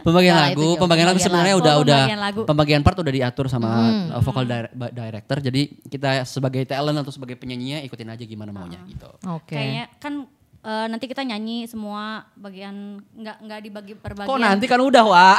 pembagian 0.00 0.32
Nah, 0.32 0.48
lagu, 0.48 0.74
pembagian 0.74 1.06
lagu 1.06 1.20
sebenarnya 1.20 1.54
lagu. 1.54 1.62
udah 1.62 1.74
Oh, 1.74 1.82
udah 1.82 1.96
pembagian 1.98 2.18
lagu. 2.18 2.40
pembagian 2.42 2.80
part 2.80 2.96
udah 2.96 3.12
diatur 3.12 3.46
sama 3.46 3.68
Hmm. 3.70 4.08
uh, 4.10 4.22
vokal 4.22 4.44
dir- 4.44 4.72
ba- 4.72 4.88
director. 4.88 5.38
Jadi 5.40 5.62
kita 5.84 6.24
sebagai 6.24 6.64
talent 6.64 6.96
atau 6.96 7.10
sebagai 7.10 7.36
penyanyinya 7.36 7.84
ikutin 7.84 8.08
aja 8.08 8.24
gimana 8.24 8.48
maunya 8.50 8.80
gitu. 8.86 9.12
Oke. 9.26 9.52
kayaknya 9.52 9.92
kan 9.94 10.24
eh, 10.60 10.86
nanti 10.86 11.04
kita 11.04 11.20
nyanyi 11.22 11.64
semua 11.64 12.24
bagian 12.34 12.74
nggak 13.10 13.36
nggak 13.40 13.60
dibagi 13.62 13.92
per 13.94 14.12
bagian 14.14 14.28
Kok 14.28 14.38
nanti 14.38 14.64
kan 14.64 14.76
udah, 14.78 15.02
Wak. 15.02 15.38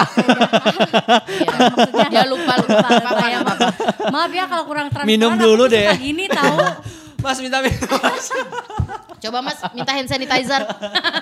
Iya. 1.28 2.10
Ya 2.12 2.24
lupa 2.26 2.54
lupa 2.56 2.78
lupa, 2.82 2.90
lupa, 3.02 3.26
ya, 3.26 3.40
lupa. 3.40 3.56
maaf 4.10 4.32
ya 4.32 4.46
kalau 4.46 4.64
kurang 4.64 4.88
transparan 4.88 5.10
Minum 5.10 5.32
aku 5.32 5.42
dulu 5.44 5.64
tuh 5.64 5.74
suka 5.74 5.94
deh. 5.94 5.98
gini 6.00 6.26
tahu 6.28 6.58
Mas 7.22 7.38
minta 7.38 7.58
minum. 7.60 8.02
Coba 9.18 9.38
Mas 9.40 9.60
minta 9.72 9.92
hand 9.92 10.08
sanitizer. 10.08 10.62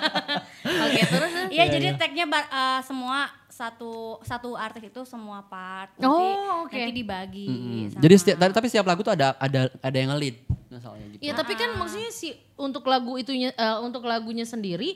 Oke, 0.86 1.02
terus 1.02 1.32
Iya 1.50 1.66
jadi 1.68 1.88
tagnya 1.95 2.26
ba- 2.26 2.47
eh, 2.47 2.82
semua 2.82 3.28
satu 3.50 4.18
satu 4.22 4.56
artis 4.56 4.88
itu 4.88 5.02
semua 5.04 5.43
part 5.43 5.91
nanti, 5.93 6.08
Oh, 6.08 6.64
oke. 6.64 6.72
nanti 6.72 6.93
dibagi. 6.95 7.47
sama- 7.89 8.00
Jadi 8.00 8.14
setiap 8.16 8.38
tapi 8.50 8.68
setiap 8.68 8.88
lagu 8.88 9.02
tuh 9.02 9.12
ada 9.12 9.36
ada 9.36 9.68
ada 9.68 9.97
yang 9.97 10.10
nge-lead 10.10 10.36
misalnya 10.70 11.06
gitu. 11.10 11.22
Iya, 11.22 11.34
tapi 11.34 11.54
kan 11.54 11.76
maksudnya 11.76 12.08
si 12.08 12.32
untuk 12.56 12.88
lagu 12.88 13.20
itunya 13.20 13.52
eh, 13.52 13.78
untuk 13.82 14.06
lagunya 14.06 14.45
sendiri 14.45 14.95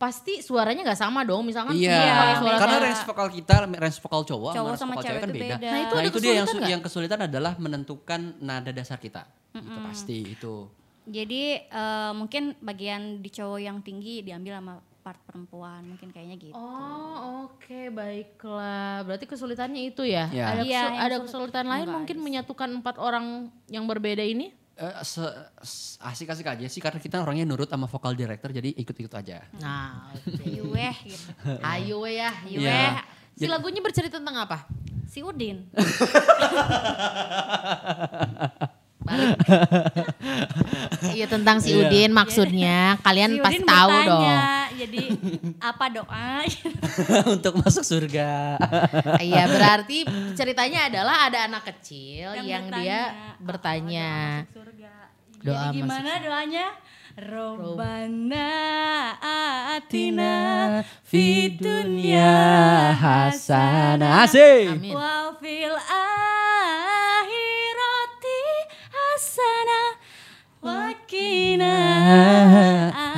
pasti 0.00 0.40
suaranya 0.40 0.80
nggak 0.82 0.96
sama 0.98 1.20
dong. 1.22 1.44
Misalkan 1.44 1.76
Iya, 1.76 2.40
suara 2.40 2.56
karena 2.56 2.74
sama. 2.74 2.86
range 2.88 3.02
vokal 3.04 3.28
kita, 3.28 3.54
range 3.68 4.00
vokal 4.00 4.22
cowok, 4.24 4.52
Cowok 4.56 4.74
sama 4.74 4.90
vokal 4.90 5.02
cewek 5.02 5.12
cewek 5.12 5.20
kan 5.20 5.30
beda. 5.30 5.44
beda. 5.52 5.68
Nah, 5.68 5.78
itu 5.78 5.92
Nah 5.92 6.00
ada 6.00 6.08
itu 6.08 6.18
dia 6.18 6.32
yang 6.34 6.48
yang 6.66 6.80
kesulitan 6.80 7.20
adalah 7.22 7.52
menentukan 7.54 8.20
nada 8.38 8.70
dasar 8.70 8.96
kita. 8.96 9.28
Itu 9.52 9.78
pasti 9.84 10.16
itu. 10.32 10.54
Jadi 11.04 11.42
eh, 11.60 12.12
mungkin 12.12 12.56
bagian 12.58 13.20
di 13.20 13.28
cowok 13.28 13.60
yang 13.60 13.78
tinggi 13.80 14.22
diambil 14.22 14.56
sama 14.56 14.74
part 15.00 15.16
perempuan 15.22 15.80
mungkin 15.82 16.08
kayaknya 16.08 16.36
gitu. 16.38 16.54
Oh 16.54 17.48
oke 17.48 17.80
baiklah. 17.90 19.02
Berarti 19.02 19.24
kesulitannya 19.26 19.82
itu 19.86 20.04
ya? 20.04 20.28
Ya. 20.28 20.44
Ada, 20.50 20.62
Iya, 20.62 20.80
kesu- 20.80 20.84
yang 20.86 20.96
ada 20.98 21.08
sulit- 21.10 21.24
kesulitan 21.26 21.66
lain 21.66 21.86
mungkin 21.90 22.16
menyatukan 22.20 22.68
empat 22.74 22.96
orang 22.96 23.26
yang 23.66 23.84
berbeda 23.84 24.20
ini? 24.20 24.52
Eh, 24.80 25.04
se- 25.04 25.36
s- 25.60 26.00
asik-asik 26.00 26.48
aja 26.48 26.64
sih 26.64 26.80
karena 26.80 26.96
kita 26.96 27.20
orangnya 27.20 27.44
nurut 27.44 27.68
sama 27.68 27.84
vokal 27.84 28.16
director 28.16 28.48
jadi 28.48 28.72
ikut-ikut 28.72 29.12
aja. 29.12 29.44
Nah 29.60 30.08
oke. 30.10 30.40
Yueh 30.40 30.96
gitu. 31.04 31.28
Ayo 31.76 32.08
ya. 32.08 32.32
Yueh. 32.48 32.64
Iya. 32.64 33.04
Si 33.36 33.44
lagunya 33.44 33.78
bercerita 33.78 34.16
tentang 34.16 34.40
apa? 34.40 34.64
Si 35.04 35.20
Udin. 35.20 35.68
Iya 41.10 41.26
tentang 41.26 41.58
si 41.58 41.72
Iya. 41.72 41.88
Udin 41.88 42.10
maksudnya. 42.12 42.78
Kalian 43.06 43.30
si 43.34 43.40
pasti 43.42 43.58
Udin 43.58 43.68
tahu 43.68 43.90
bertanya, 43.90 44.06
dong. 44.06 44.78
Jadi 44.80 45.02
apa 45.60 45.84
doa? 45.90 46.30
Untuk 47.28 47.52
masuk 47.58 47.84
surga. 47.84 48.56
Iya 49.18 49.44
berarti 49.46 49.98
ceritanya 50.32 50.88
adalah 50.88 51.26
ada 51.26 51.38
anak 51.44 51.68
kecil 51.68 52.32
yang, 52.38 52.46
Yang 52.46 52.64
dia 52.80 53.00
bertanya, 53.40 54.10
bertanya. 54.46 54.59
"Apa 55.40 55.48
doa 55.48 55.72
masuk 55.72 55.72
surga?" 55.72 55.72
Doa 55.72 55.72
Jadi 55.72 55.76
gimana 55.80 56.12
doanya? 56.20 56.66
Robbana 57.20 58.48
atina 59.76 60.34
fi 61.04 61.50
dunya 61.52 62.94
hasanah. 62.96 64.24
Asik. 64.24 64.94
Wa 64.94 65.34
fil 65.42 65.74
akhirati 67.10 68.42
hasanah 68.94 69.88
wa 70.64 70.94
qina 71.04 71.76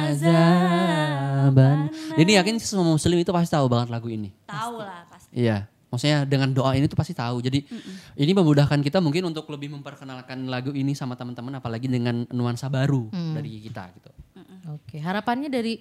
azaban. 0.03 1.93
Jadi 2.17 2.31
yakin 2.41 2.57
semua 2.59 2.97
muslim 2.97 3.21
itu 3.21 3.31
pasti 3.31 3.53
tahu 3.55 3.69
banget 3.71 3.93
lagu 3.93 4.09
ini. 4.09 4.33
Tahu 4.49 4.81
lah 4.81 5.05
pasti. 5.13 5.31
Iya. 5.37 5.69
Maksudnya 5.93 6.25
dengan 6.25 6.57
doa 6.57 6.73
ini 6.73 6.89
tuh 6.89 6.97
pasti 6.97 7.13
tahu. 7.13 7.45
Jadi 7.45 7.69
ini 8.17 8.33
memudahkan 8.33 8.81
kita 8.81 9.05
mungkin 9.05 9.29
untuk 9.29 9.45
lebih 9.53 9.69
memperkenalkan 9.77 10.49
lagu 10.49 10.73
ini 10.73 10.97
sama 10.97 11.21
teman-teman 11.21 11.61
apalagi 11.61 11.85
dengan 11.85 12.25
nuansa 12.33 12.73
baru 12.73 13.13
dari 13.13 13.61
kita 13.61 13.93
gitu. 14.01 14.11
Oke 14.73 14.97
harapannya 14.97 15.53
dari 15.53 15.77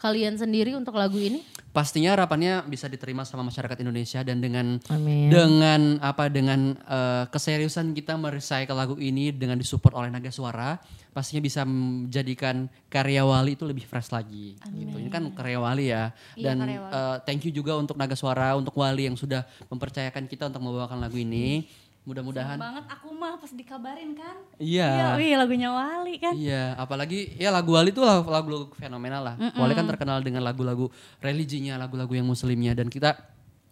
kalian 0.00 0.40
sendiri 0.40 0.72
untuk 0.72 0.96
lagu 0.96 1.20
ini? 1.20 1.44
Pastinya 1.70 2.18
harapannya 2.18 2.66
bisa 2.66 2.90
diterima 2.90 3.22
sama 3.22 3.46
masyarakat 3.46 3.78
Indonesia 3.78 4.26
dan 4.26 4.42
dengan 4.42 4.82
Amin. 4.90 5.30
dengan 5.30 5.80
apa 6.02 6.26
dengan 6.26 6.74
eh, 6.74 7.24
keseriusan 7.30 7.94
kita 7.94 8.18
merecycle 8.18 8.74
lagu 8.74 8.98
ini 8.98 9.30
dengan 9.30 9.54
disupport 9.54 10.02
oleh 10.02 10.10
Naga 10.10 10.34
Suara 10.34 10.80
pastinya 11.14 11.42
bisa 11.42 11.62
menjadikan 11.66 12.66
karya 12.90 13.22
Wali 13.22 13.54
itu 13.54 13.66
lebih 13.66 13.82
fresh 13.86 14.10
lagi 14.10 14.58
gitu. 14.74 14.98
Ini 14.98 15.10
kan 15.10 15.30
karya 15.30 15.58
Wali 15.62 15.90
ya 15.94 16.10
Iya, 16.34 16.54
dan 16.54 16.56
Wali. 16.66 16.74
eh, 16.74 17.16
thank 17.22 17.46
you 17.46 17.54
juga 17.54 17.78
untuk 17.78 17.94
Naga 17.94 18.18
Suara 18.18 18.58
untuk 18.58 18.74
Wali 18.74 19.06
yang 19.06 19.14
sudah 19.14 19.46
mempercayakan 19.70 20.26
kita 20.26 20.50
untuk 20.50 20.66
membawakan 20.66 20.98
lagu 20.98 21.22
ini. 21.22 21.70
Mudah-mudahan 22.00 22.56
banget 22.56 22.84
aku 22.88 23.12
mah 23.12 23.36
pas 23.36 23.52
dikabarin 23.52 24.16
kan. 24.16 24.36
Iya. 24.56 25.14
wih 25.14 25.36
lagunya 25.36 25.68
Wali 25.68 26.16
kan. 26.16 26.32
Iya, 26.32 26.72
apalagi 26.74 27.36
ya 27.36 27.52
lagu 27.52 27.76
Wali 27.76 27.92
itu 27.92 28.00
lagu- 28.00 28.26
lagu-lagu 28.26 28.72
fenomenal 28.74 29.22
lah. 29.22 29.34
Wali 29.54 29.72
kan 29.72 29.84
terkenal 29.86 30.18
dengan 30.20 30.40
lagu-lagu 30.40 30.88
religinya, 31.20 31.76
lagu-lagu 31.76 32.10
yang 32.10 32.24
muslimnya 32.24 32.72
dan 32.72 32.88
kita 32.88 33.20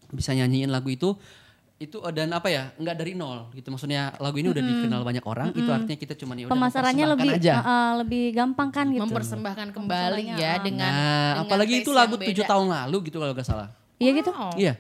bisa 0.09 0.33
nyanyiin 0.33 0.69
lagu 0.69 0.89
itu 0.89 1.17
itu 1.79 1.95
eh, 1.95 2.11
dan 2.11 2.35
apa 2.35 2.51
ya 2.51 2.75
nggak 2.75 2.97
dari 2.97 3.15
nol 3.15 3.55
gitu 3.55 3.71
maksudnya 3.71 4.11
lagu 4.19 4.35
ini 4.35 4.51
udah 4.51 4.59
dikenal 4.59 5.07
banyak 5.07 5.23
orang 5.23 5.55
itu 5.55 5.71
artinya 5.71 5.95
kita 5.95 6.19
cuma 6.19 6.35
ya 6.35 6.51
udah 6.51 6.59
Pemasarannya 6.59 7.07
lebih 7.07 7.31
aja. 7.39 7.55
uh, 7.55 7.63
uh, 7.63 7.91
lebih 8.03 8.35
gampang 8.35 8.69
kan 8.75 8.91
gitu. 8.91 9.07
Mempersembahkan 9.07 9.71
kembali 9.71 10.23
ya 10.35 10.59
dengan 10.59 10.91
nah 10.91 11.39
dengan 11.39 11.43
apalagi 11.47 11.87
itu 11.87 11.95
lagu 11.95 12.19
tujuh 12.19 12.43
tahun 12.43 12.67
lalu 12.67 12.97
gitu 13.07 13.23
kalau 13.23 13.31
nggak 13.31 13.47
salah 13.47 13.71
Iya 13.95 14.11
gitu. 14.11 14.31
Wow. 14.35 14.59
iya 14.59 14.75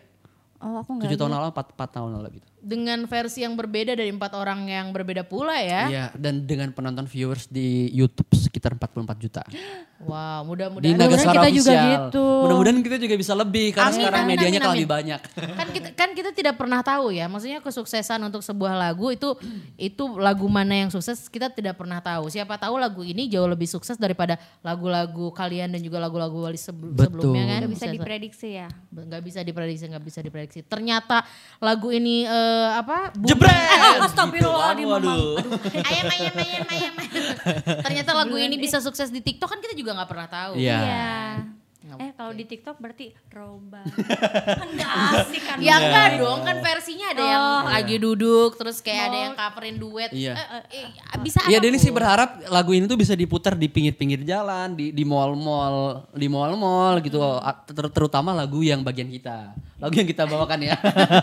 Oh 0.58 0.74
aku 0.76 0.90
enggak. 0.92 1.06
tujuh 1.06 1.18
tahun 1.18 1.32
lalu 1.32 1.46
empat 1.50 1.66
empat 1.70 1.90
tahun 1.92 2.10
lalu 2.14 2.28
gitu 2.36 2.48
Dengan 2.58 3.06
versi 3.06 3.40
yang 3.40 3.54
berbeda 3.54 3.94
dari 3.94 4.10
empat 4.10 4.34
orang 4.34 4.66
yang 4.66 4.90
berbeda 4.90 5.22
pula 5.22 5.54
ya. 5.56 5.82
iya 5.86 6.04
dan 6.12 6.42
dengan 6.42 6.70
penonton 6.70 7.06
viewers 7.06 7.46
di 7.46 7.86
YouTube 7.88 8.26
sekitar 8.32 8.74
44 8.74 8.98
juta 9.18 9.42
Wow, 9.98 10.46
mudah-mudahan 10.46 10.94
Suara 10.94 11.42
kita 11.42 11.48
juga 11.50 11.74
Official. 11.74 11.86
gitu. 12.06 12.26
mudah-mudahan 12.40 12.78
kita 12.80 12.96
juga 12.96 13.14
bisa 13.14 13.34
lebih 13.34 13.66
karena 13.72 13.86
Amin, 13.88 13.98
sekarang 13.98 14.20
amin, 14.20 14.30
medianya 14.32 14.50
amin, 14.52 14.62
amin. 14.64 14.74
lebih 14.76 14.88
banyak 14.88 15.20
kan 15.52 15.66
kita 15.68 15.88
kan 15.92 16.08
kita 16.12 16.30
tidak 16.32 16.54
pernah 16.54 16.80
tahu 16.80 17.06
ya 17.10 17.26
maksudnya 17.26 17.58
kesuksesan 17.58 18.18
untuk 18.20 18.38
sebuah 18.40 18.74
lagu 18.74 19.10
itu 19.10 19.34
itu 19.76 20.04
lagu 20.16 20.46
mana 20.46 20.74
yang 20.76 20.88
sukses 20.88 21.26
kita 21.26 21.50
tidak 21.50 21.74
pernah 21.74 21.98
tahu 21.98 22.26
siapa 22.28 22.54
tahu 22.56 22.78
lagu 22.78 23.02
ini 23.02 23.26
jauh 23.26 23.46
lebih 23.46 23.66
sukses 23.66 23.94
daripada 23.94 24.34
lagu-lagu 24.60 25.30
kalian 25.30 25.70
dan 25.70 25.80
juga 25.80 25.98
lagu-lagu 25.98 26.34
wali 26.40 26.54
Betul. 26.54 26.94
sebelumnya 26.96 27.44
kan 27.48 27.60
Nggak 27.60 27.72
bisa 27.74 27.86
diprediksi 27.88 28.48
ya. 28.56 28.68
nggak 28.88 29.22
bisa 29.24 29.38
diprediksi 29.40 29.84
nggak 29.84 30.04
bisa 30.04 30.18
diprediksi 30.20 30.47
ternyata 30.64 31.22
lagu 31.58 31.88
ini 31.88 32.22
eh, 32.22 32.68
apa 32.74 33.12
bu- 33.12 33.28
Jebret! 33.28 33.52
Oh, 33.78 34.04
astagfirullahaladzim, 34.04 34.78
Gitu 34.78 34.90
kan, 34.90 35.00
waduh. 35.00 35.36
ayam 35.82 36.06
ayam 36.08 36.34
ayam 36.36 36.64
ayam 36.66 36.94
ternyata 37.86 38.10
lagu 38.12 38.34
ini 38.34 38.56
bisa 38.56 38.78
sukses 38.78 39.08
di 39.08 39.18
TikTok 39.18 39.48
kan 39.48 39.58
kita 39.58 39.72
juga 39.72 39.94
nggak 39.94 40.08
pernah 40.08 40.28
tahu. 40.28 40.52
Iya. 40.54 41.47
Iya. 41.90 41.96
Eh 41.98 42.10
kalau 42.12 42.30
di 42.30 42.44
TikTok 42.44 42.76
berarti 42.76 43.06
roba. 43.28 43.80
kan 44.60 44.68
nggak 44.68 44.90
asik 45.14 45.42
kan. 45.42 45.56
Ya 45.58 45.74
enggak 45.76 46.08
dong, 46.18 46.38
kan 46.42 46.56
versinya 46.58 47.06
ada 47.08 47.22
yang 47.22 47.40
Oh. 47.40 47.60
lagi 47.66 47.96
duduk, 47.96 48.50
terus 48.54 48.78
kayak 48.78 49.08
ada 49.08 49.18
yang 49.20 49.34
coverin 49.34 49.76
duet. 49.76 50.10
Iya. 50.10 50.34
Eh, 50.34 50.48
eh, 50.52 50.84
eh, 50.84 51.18
bisa 51.18 51.40
Iya, 51.44 51.58
Deni 51.58 51.76
sih 51.76 51.88
berharap 51.88 52.44
lagu 52.46 52.70
ini 52.70 52.84
tuh 52.84 52.94
bisa 52.94 53.12
diputar 53.12 53.54
di 53.54 53.66
pinggir-pinggir 53.66 54.20
jalan, 54.22 54.72
di 54.72 54.90
di 54.90 55.02
mall-mall, 55.02 56.04
di 56.12 56.26
mall-mall 56.26 57.00
gitu. 57.00 57.18
A- 57.20 57.64
ter- 57.64 57.88
terutama 57.88 58.30
lagu 58.30 58.60
yang 58.60 58.80
bagian 58.80 59.08
kita. 59.08 59.56
Lagu 59.78 59.94
yang 59.94 60.06
kita 60.06 60.22
bawakan 60.24 60.58
ya. 60.64 60.74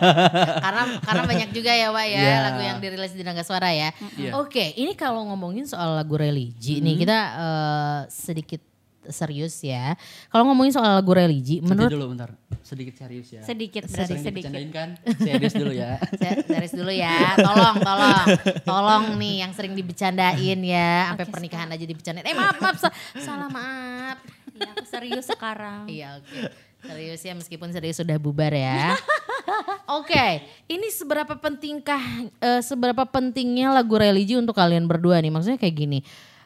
karena 0.66 0.84
karena 1.00 1.24
banyak 1.26 1.50
juga 1.52 1.72
ya 1.72 1.92
Wak 1.92 2.06
ya 2.06 2.18
Iya. 2.18 2.36
lagu 2.42 2.62
yang 2.64 2.78
dirilis 2.80 3.12
di 3.12 3.22
Naga 3.22 3.44
Suara 3.44 3.70
ya. 3.70 3.92
Iya. 4.16 4.32
Oke, 4.36 4.74
ini 4.74 4.94
kalau 4.94 5.24
ngomongin 5.26 5.66
soal 5.66 5.94
lagu 5.94 6.16
religi 6.16 6.80
nih 6.80 6.96
kita 6.98 7.18
eh, 7.36 8.00
sedikit 8.08 8.64
serius 9.10 9.58
ya. 9.60 9.94
Kalau 10.28 10.48
ngomongin 10.48 10.72
soal 10.72 10.96
lagu 10.96 11.12
religi, 11.12 11.60
Nanti 11.60 11.70
menurut 11.70 11.92
dulu 11.92 12.06
bentar. 12.12 12.30
Sedikit 12.60 12.96
serius 12.96 13.28
ya. 13.30 13.42
Sedikit 13.42 13.84
berarti 13.86 14.18
sedikit. 14.18 14.50
kan? 14.70 14.90
Serius 15.16 15.54
dulu 15.54 15.72
ya. 15.72 16.02
Saya 16.20 16.34
serius 16.42 16.74
dulu 16.74 16.90
ya, 16.90 17.18
tolong, 17.36 17.76
tolong, 17.80 18.26
tolong 18.62 19.04
nih 19.16 19.46
yang 19.46 19.52
sering 19.52 19.74
dibecandain 19.74 20.60
ya, 20.60 21.10
sampai 21.10 21.26
pernikahan 21.28 21.70
aja 21.70 21.84
dibecandain. 21.84 22.24
Eh 22.24 22.34
maaf, 22.34 22.58
maaf, 22.58 22.78
sa- 22.80 22.96
salah 23.16 23.48
maaf. 23.48 24.18
Iya, 24.52 24.72
aku 24.72 24.86
serius 24.86 25.26
sekarang. 25.28 25.86
Iya 25.86 26.18
oke. 26.18 26.40
Serius 26.82 27.20
ya 27.20 27.34
meskipun 27.34 27.70
serius 27.70 27.98
sudah 27.98 28.16
bubar 28.16 28.54
ya. 28.54 28.94
Oke, 29.98 30.42
ini 30.68 30.90
seberapa 30.90 31.34
pentingkah 31.36 32.02
eh, 32.36 32.62
seberapa 32.62 33.06
pentingnya 33.06 33.70
lagu 33.70 33.94
religi 33.94 34.34
untuk 34.34 34.54
kalian 34.54 34.86
berdua 34.86 35.18
nih? 35.18 35.30
Maksudnya 35.30 35.58
kayak 35.58 35.76
gini. 35.76 36.00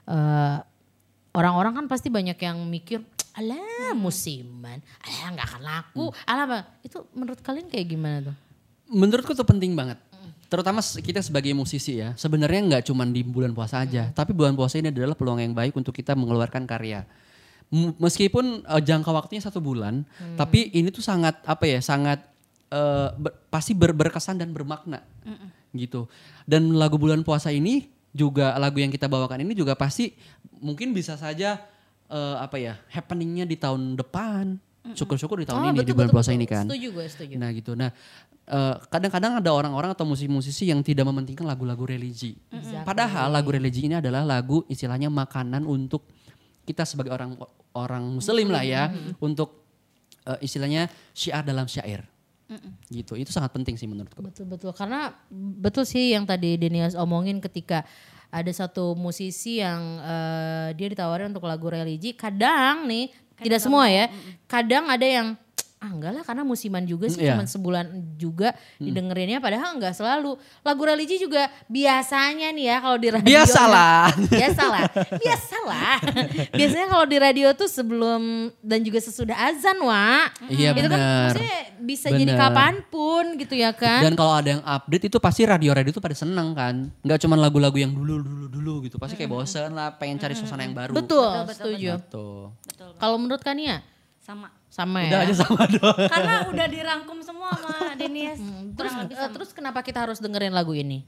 eh, 0.05 0.55
orang-orang 1.39 1.73
kan 1.79 1.85
pasti 1.87 2.11
banyak 2.11 2.35
yang 2.35 2.59
mikir, 2.67 2.99
"Alah, 3.31 3.95
musiman. 3.95 4.83
Alah 4.99 5.27
nggak 5.31 5.47
akan 5.47 5.61
laku." 5.63 6.05
Alah, 6.27 6.43
apa? 6.43 6.59
Itu 6.83 7.07
menurut 7.15 7.39
kalian 7.39 7.71
kayak 7.71 7.87
gimana 7.87 8.17
tuh? 8.27 8.35
Menurutku 8.91 9.31
tuh 9.31 9.47
penting 9.47 9.71
banget. 9.71 9.95
Terutama 10.49 10.81
kita 10.81 11.21
sebagai 11.21 11.53
musisi 11.53 12.01
ya. 12.01 12.17
Sebenarnya 12.17 12.59
nggak 12.65 12.83
cuma 12.89 13.05
di 13.05 13.21
bulan 13.21 13.53
puasa 13.53 13.85
aja. 13.85 14.09
Tapi 14.09 14.33
bulan 14.33 14.57
puasa 14.57 14.81
ini 14.81 14.89
adalah 14.89 15.13
peluang 15.13 15.39
yang 15.39 15.53
baik 15.53 15.77
untuk 15.77 15.93
kita 15.93 16.17
mengeluarkan 16.17 16.65
karya. 16.65 17.05
Meskipun 18.01 18.65
eh, 18.65 18.81
jangka 18.81 19.13
waktunya 19.13 19.45
satu 19.45 19.61
bulan. 19.61 20.03
Tapi 20.35 20.73
ini 20.73 20.89
tuh 20.89 21.05
sangat 21.05 21.37
apa 21.45 21.69
ya, 21.69 21.79
sangat 21.85 22.25
eh, 22.73 23.09
ber- 23.13 23.37
pasti 23.53 23.77
ber- 23.77 23.93
berkesan 23.93 24.41
dan 24.41 24.49
bermakna. 24.49 25.05
Gitu. 25.69 26.09
Dan 26.49 26.73
lagu 26.73 26.97
bulan 26.97 27.21
puasa 27.21 27.53
ini 27.53 27.85
juga 28.09 28.57
lagu 28.57 28.81
yang 28.81 28.89
kita 28.89 29.05
bawakan 29.05 29.45
ini 29.45 29.53
juga 29.53 29.77
pasti 29.77 30.13
mungkin 30.59 30.91
bisa 30.91 31.13
saja 31.15 31.61
eh, 32.09 32.35
apa 32.41 32.57
ya, 32.57 32.77
happeningnya 32.89 33.45
di 33.45 33.55
tahun 33.55 33.95
depan. 33.97 34.57
Syukur-syukur 34.89 35.43
di 35.43 35.45
tahun 35.45 35.59
Oh, 35.59 35.65
ini 35.69 35.85
di 35.85 35.91
betul, 35.91 36.01
bulan 36.01 36.07
betul, 36.09 36.17
puasa 36.17 36.31
betul. 36.33 36.39
ini 36.41 36.45
kan. 36.49 36.65
Setuju 36.65 36.87
gue, 36.89 37.05
setuju. 37.05 37.33
Nah 37.37 37.49
gitu. 37.53 37.71
Nah 37.77 37.89
eh, 38.49 38.75
kadang-kadang 38.89 39.37
ada 39.37 39.49
orang-orang 39.53 39.93
atau 39.93 40.05
musisi-musisi 40.07 40.73
yang 40.73 40.81
tidak 40.81 41.05
mementingkan 41.05 41.45
lagu-lagu 41.45 41.85
religi. 41.85 42.33
Padahal 42.81 43.29
lagu 43.29 43.53
religi 43.53 43.85
ini 43.85 44.01
adalah 44.01 44.25
lagu 44.25 44.65
istilahnya 44.65 45.13
makanan 45.13 45.61
untuk 45.67 46.09
kita 46.65 46.85
sebagai 46.85 47.13
orang 47.13 47.37
orang 47.77 48.03
muslim 48.09 48.49
lah 48.49 48.65
ya 48.65 48.89
untuk 49.21 49.61
eh, 50.25 50.41
istilahnya 50.41 50.89
syiar 51.13 51.45
dalam 51.45 51.69
syair. 51.69 52.01
Gitu. 52.89 53.13
Itu 53.13 53.29
sangat 53.29 53.53
penting 53.53 53.77
sih 53.77 53.85
menurutku. 53.85 54.25
Betul 54.25 54.49
betul 54.49 54.73
karena 54.73 55.13
betul 55.33 55.85
sih 55.85 56.17
yang 56.17 56.25
tadi 56.25 56.57
Denias 56.57 56.97
omongin 56.97 57.37
ketika 57.37 57.85
ada 58.29 58.49
satu 58.53 58.93
musisi 58.93 59.61
yang 59.61 60.01
eh, 60.01 60.67
dia 60.77 60.87
ditawarin 60.89 61.33
untuk 61.33 61.45
lagu 61.49 61.69
religi 61.69 62.13
kadang 62.13 62.85
nih 62.85 63.09
tidak 63.41 63.59
semua 63.61 63.89
ya 63.89 64.05
kadang 64.45 64.85
ada 64.91 65.05
yang 65.05 65.27
ah 65.79 65.87
enggak 65.87 66.11
lah 66.11 66.23
karena 66.23 66.43
musiman 66.43 66.83
juga 66.83 67.07
sih 67.07 67.15
Mm, 67.15 67.23
iya. 67.23 67.31
cuman 67.33 67.47
sebulan 67.47 67.85
juga 68.13 68.51
didengerinnya 68.77 69.39
padahal 69.39 69.79
enggak 69.79 69.95
selalu. 69.95 70.35
Lagu 70.59 70.81
religi 70.83 71.15
juga 71.17 71.47
biasanya 71.65 72.51
nih 72.51 72.65
ya 72.67 72.77
kalau 72.79 72.97
di 72.97 73.07
radio. 73.07 73.27
Biasalah. 73.31 74.11
Biasalah. 74.27 74.81
Biasalah. 75.15 75.95
Biasanya 76.59 76.87
kalau 76.89 77.05
di 77.07 77.17
radio 77.17 77.47
tuh 77.55 77.65
sebelum 77.65 78.21
dan 78.59 78.83
juga 78.83 78.99
sesudah 78.99 79.39
azan, 79.47 79.79
Wak. 79.79 80.51
Iya, 80.51 80.75
Itu 80.75 80.83
kan 80.83 80.99
benar. 80.99 81.23
maksudnya 81.31 81.57
bisa 81.79 82.07
jadi 82.11 82.27
Benar. 82.27 82.41
kapan 82.43 82.73
pun 82.85 83.23
gitu 83.39 83.55
ya 83.55 83.71
kan. 83.71 84.03
Dan 84.03 84.19
kalau 84.19 84.35
ada 84.35 84.49
yang 84.51 84.63
update 84.67 85.07
itu 85.07 85.17
pasti 85.17 85.47
radio-radio 85.47 85.89
itu 85.89 86.03
pada 86.03 86.13
seneng 86.13 86.51
kan. 86.51 86.91
Nggak 87.01 87.23
cuma 87.23 87.39
lagu-lagu 87.39 87.79
yang 87.79 87.95
dulu 87.95 88.19
dulu 88.19 88.45
dulu 88.51 88.73
gitu. 88.83 88.99
Pasti 88.99 89.15
kayak 89.15 89.31
bosen 89.31 89.71
lah, 89.71 89.95
pengen 89.95 90.19
cari 90.19 90.35
suasana 90.35 90.67
yang 90.67 90.75
baru. 90.75 90.91
Betul, 90.91 91.31
setuju. 91.47 91.95
Gitu. 91.95 92.27
Kalau 92.99 93.15
menurut 93.15 93.39
Kania 93.39 93.79
sama 94.19 94.51
sama 94.69 95.01
Udah 95.03 95.19
ya. 95.19 95.25
aja 95.25 95.35
sama 95.35 95.63
doang. 95.75 95.97
karena 96.07 96.35
udah 96.47 96.67
dirangkum 96.69 97.17
semua 97.19 97.49
sama 97.57 97.97
Denies 97.97 98.37
Terus 98.39 98.77
kurang 98.77 98.95
lebih 99.03 99.15
eh, 99.15 99.19
sama. 99.19 99.33
terus 99.33 99.49
kenapa 99.51 99.79
kita 99.81 99.99
harus 99.99 100.17
dengerin 100.17 100.53
lagu 100.53 100.71
ini? 100.71 101.03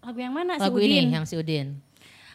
lagu 0.00 0.18
yang 0.20 0.30
mana 0.30 0.54
Lagu 0.54 0.78
si 0.78 0.86
Udin 0.86 1.02
ini 1.02 1.10
yang 1.10 1.26
si 1.26 1.34
Udin. 1.34 1.82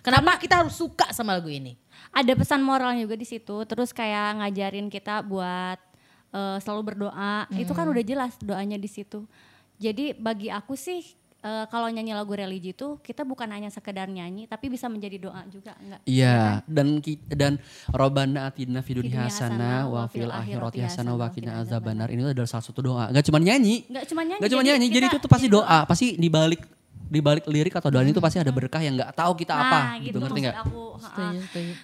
Kenapa 0.02 0.36
kita 0.36 0.60
harus 0.60 0.76
suka 0.76 1.14
sama 1.14 1.38
lagu 1.38 1.48
ini? 1.48 1.78
ada 2.12 2.34
pesan 2.36 2.60
moral 2.60 2.92
juga 2.98 3.16
di 3.16 3.24
situ 3.24 3.56
terus 3.64 3.96
kayak 3.96 4.44
ngajarin 4.44 4.90
kita 4.90 5.24
buat 5.24 5.80
eh, 6.30 6.58
selalu 6.60 6.82
berdoa 6.92 7.48
itu 7.54 7.72
kan 7.72 7.88
udah 7.88 8.04
jelas 8.04 8.36
doanya 8.38 8.76
di 8.76 8.90
situ 8.92 9.24
jadi 9.78 10.12
bagi 10.12 10.52
aku 10.52 10.76
sih 10.76 11.06
eh, 11.42 11.66
kalau 11.68 11.88
nyanyi 11.88 12.12
lagu 12.12 12.32
religi 12.32 12.72
itu 12.72 12.98
kita 13.00 13.22
bukan 13.22 13.46
hanya 13.48 13.68
sekedar 13.68 14.06
nyanyi 14.06 14.46
tapi 14.46 14.68
bisa 14.68 14.86
menjadi 14.86 15.18
doa 15.20 15.42
juga 15.48 15.74
enggak 15.78 16.02
Iya, 16.04 16.62
dan 16.66 16.98
ki- 16.98 17.22
dan 17.28 17.58
Robana 17.88 18.48
atina 18.48 18.80
fid 18.80 19.00
dunya 19.00 19.02
Fid 19.02 19.18
dunya 19.18 19.22
hasanah 19.28 19.82
wa 19.86 20.02
fil 20.06 20.30
akhirati 20.30 20.80
hasanah 20.80 21.14
wa 21.14 21.28
qina 21.28 21.52
azabannar. 21.60 22.08
Ini 22.08 22.22
adalah 22.28 22.48
salah 22.48 22.64
satu 22.64 22.80
doa. 22.80 23.10
Enggak 23.10 23.26
cuma 23.26 23.40
nyanyi. 23.40 23.86
Enggak 23.86 24.06
cuma 24.08 24.22
nyanyi. 24.22 24.38
Enggak 24.38 24.52
cuma 24.52 24.64
nyanyi, 24.64 24.88
jadi 24.88 25.06
itu 25.06 25.12
kita 25.12 25.20
tuh 25.20 25.30
pasti 25.30 25.48
jadi 25.48 25.56
doa. 25.58 25.80
Pasti 25.84 26.08
di 26.16 26.30
balik 26.30 26.62
di 27.12 27.20
balik 27.20 27.44
lirik 27.46 27.74
atau 27.74 27.90
doa 27.90 28.02
itu 28.02 28.24
pasti 28.24 28.38
ada 28.38 28.50
berkah 28.50 28.80
yang 28.80 28.96
nggak 28.96 29.12
tahu 29.12 29.36
kita 29.36 29.52
Nah, 29.52 29.62
apa 29.62 29.80
gitu, 30.00 30.06
gitu, 30.08 30.18
ngerti 30.22 30.40
nggak? 30.42 30.56
aku. 30.64 30.84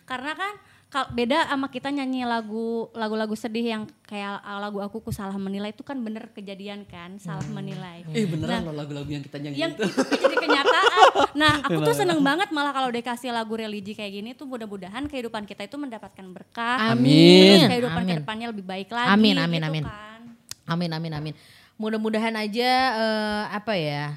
Karena 0.03 0.32
kan 0.34 0.53
beda 0.88 1.51
sama 1.51 1.67
kita 1.67 1.91
nyanyi 1.91 2.23
lagu 2.23 2.88
lagu-lagu 2.95 3.35
sedih 3.35 3.75
yang 3.75 3.83
kayak 4.07 4.39
ah, 4.39 4.57
lagu 4.63 4.79
aku 4.79 5.03
ku 5.03 5.11
salah 5.11 5.35
menilai 5.35 5.75
itu 5.75 5.83
kan 5.83 5.99
bener 5.99 6.31
kejadian 6.31 6.88
kan 6.88 7.19
salah 7.19 7.43
menilai. 7.51 8.07
Eh 8.15 8.23
beneran 8.23 8.71
loh 8.71 8.71
lagu-lagu 8.71 9.11
yang 9.11 9.19
kita 9.19 9.35
nyanyi 9.35 9.59
yang 9.59 9.75
itu. 9.75 9.83
itu 9.83 10.15
jadi 10.15 10.35
kenyataan. 10.39 10.97
Nah, 11.35 11.53
aku 11.67 11.79
tuh 11.83 11.91
seneng 11.91 12.23
banget 12.23 12.55
malah 12.55 12.71
kalau 12.71 12.88
dikasih 12.88 13.35
lagu 13.35 13.59
religi 13.59 13.99
kayak 13.99 14.11
gini 14.15 14.29
tuh 14.31 14.47
mudah-mudahan 14.47 15.11
kehidupan 15.11 15.43
kita 15.43 15.67
itu 15.67 15.75
mendapatkan 15.75 16.25
berkah. 16.31 16.95
Amin. 16.95 17.59
Terus 17.59 17.67
kehidupan 17.67 18.03
Amin. 18.07 18.09
ke 18.15 18.19
depannya 18.23 18.47
lebih 18.55 18.63
baik 18.63 18.89
lagi. 18.89 19.11
Amin, 19.11 19.35
amin, 19.35 19.59
gitu 19.59 19.69
amin. 19.69 19.83
kan. 19.83 20.21
Amin 20.67 20.91
amin 20.95 21.11
amin. 21.19 21.33
Mudah-mudahan 21.75 22.33
aja 22.39 22.71
eh, 22.95 23.43
apa 23.51 23.75
ya 23.75 24.15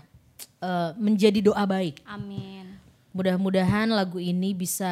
eh, 0.63 0.91
menjadi 1.03 1.43
doa 1.51 1.67
baik. 1.67 1.99
Amin. 2.07 2.70
Mudah-mudahan 3.11 3.91
lagu 3.91 4.23
ini 4.23 4.55
bisa 4.55 4.91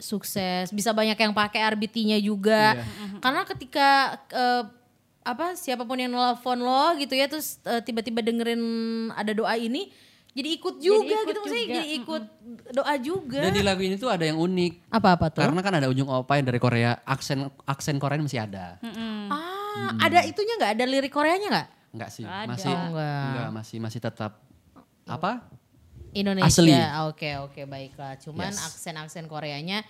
sukses, 0.00 0.72
bisa 0.72 0.96
banyak 0.96 1.16
yang 1.16 1.36
pakai 1.36 1.60
RBT-nya 1.68 2.16
juga. 2.18 2.80
Karena 3.20 3.44
ketika 3.44 3.88
eh, 4.32 4.62
apa 5.22 5.54
siapa 5.54 5.84
pun 5.84 6.00
yang 6.00 6.10
nelfon 6.10 6.58
lo 6.58 6.96
gitu 6.98 7.14
ya 7.14 7.30
terus 7.30 7.62
eh, 7.62 7.78
tiba-tiba 7.78 8.24
dengerin 8.24 8.58
ada 9.14 9.30
doa 9.30 9.54
ini 9.54 9.86
jadi 10.32 10.48
ikut 10.56 10.80
juga 10.80 11.12
ikut 11.12 11.26
gitu 11.28 11.38
maksudnya 11.44 11.60
juga. 11.62 11.74
jadi 11.76 11.88
ikut 11.92 12.22
doa 12.72 12.94
juga. 12.96 13.40
Dan 13.44 13.52
di 13.52 13.60
lagu 13.62 13.84
ini 13.84 14.00
tuh 14.00 14.08
ada 14.08 14.24
yang 14.24 14.40
unik. 14.40 14.88
Apa-apa 14.88 15.28
tuh? 15.28 15.44
Karena 15.44 15.60
kan 15.60 15.76
ada 15.76 15.92
ujung 15.92 16.08
opai 16.08 16.40
dari 16.40 16.56
Korea, 16.56 16.96
aksen 17.04 17.52
aksen 17.68 18.00
Korea 18.00 18.16
masih 18.16 18.40
ada. 18.40 18.80
Ah, 19.28 19.92
ada 20.00 20.24
itunya 20.24 20.56
nggak? 20.56 20.72
Ada 20.72 20.84
lirik 20.88 21.12
Koreanya 21.12 21.48
nggak? 21.52 21.68
Enggak 21.92 22.08
sih, 22.08 22.24
Nggak 22.24 22.40
ada. 22.40 22.48
masih 22.48 22.72
Oh, 22.72 22.80
enggak. 22.88 23.24
enggak, 23.28 23.48
masih 23.52 23.76
masih 23.84 24.00
tetap 24.00 24.32
apa? 25.04 25.32
Indonesia. 26.12 26.48
Asli. 26.48 26.72
Oke 27.08 27.30
oke 27.38 27.60
baiklah. 27.64 28.16
Cuman 28.16 28.48
Yes. 28.48 28.60
aksen-aksen 28.62 29.26
Koreanya 29.26 29.80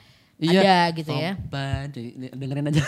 Iya. 0.43 0.59
ada 0.59 0.77
gitu 0.91 1.13
ya. 1.15 1.39
Opa, 1.39 1.87
dengerin 2.35 2.67
aja. 2.67 2.83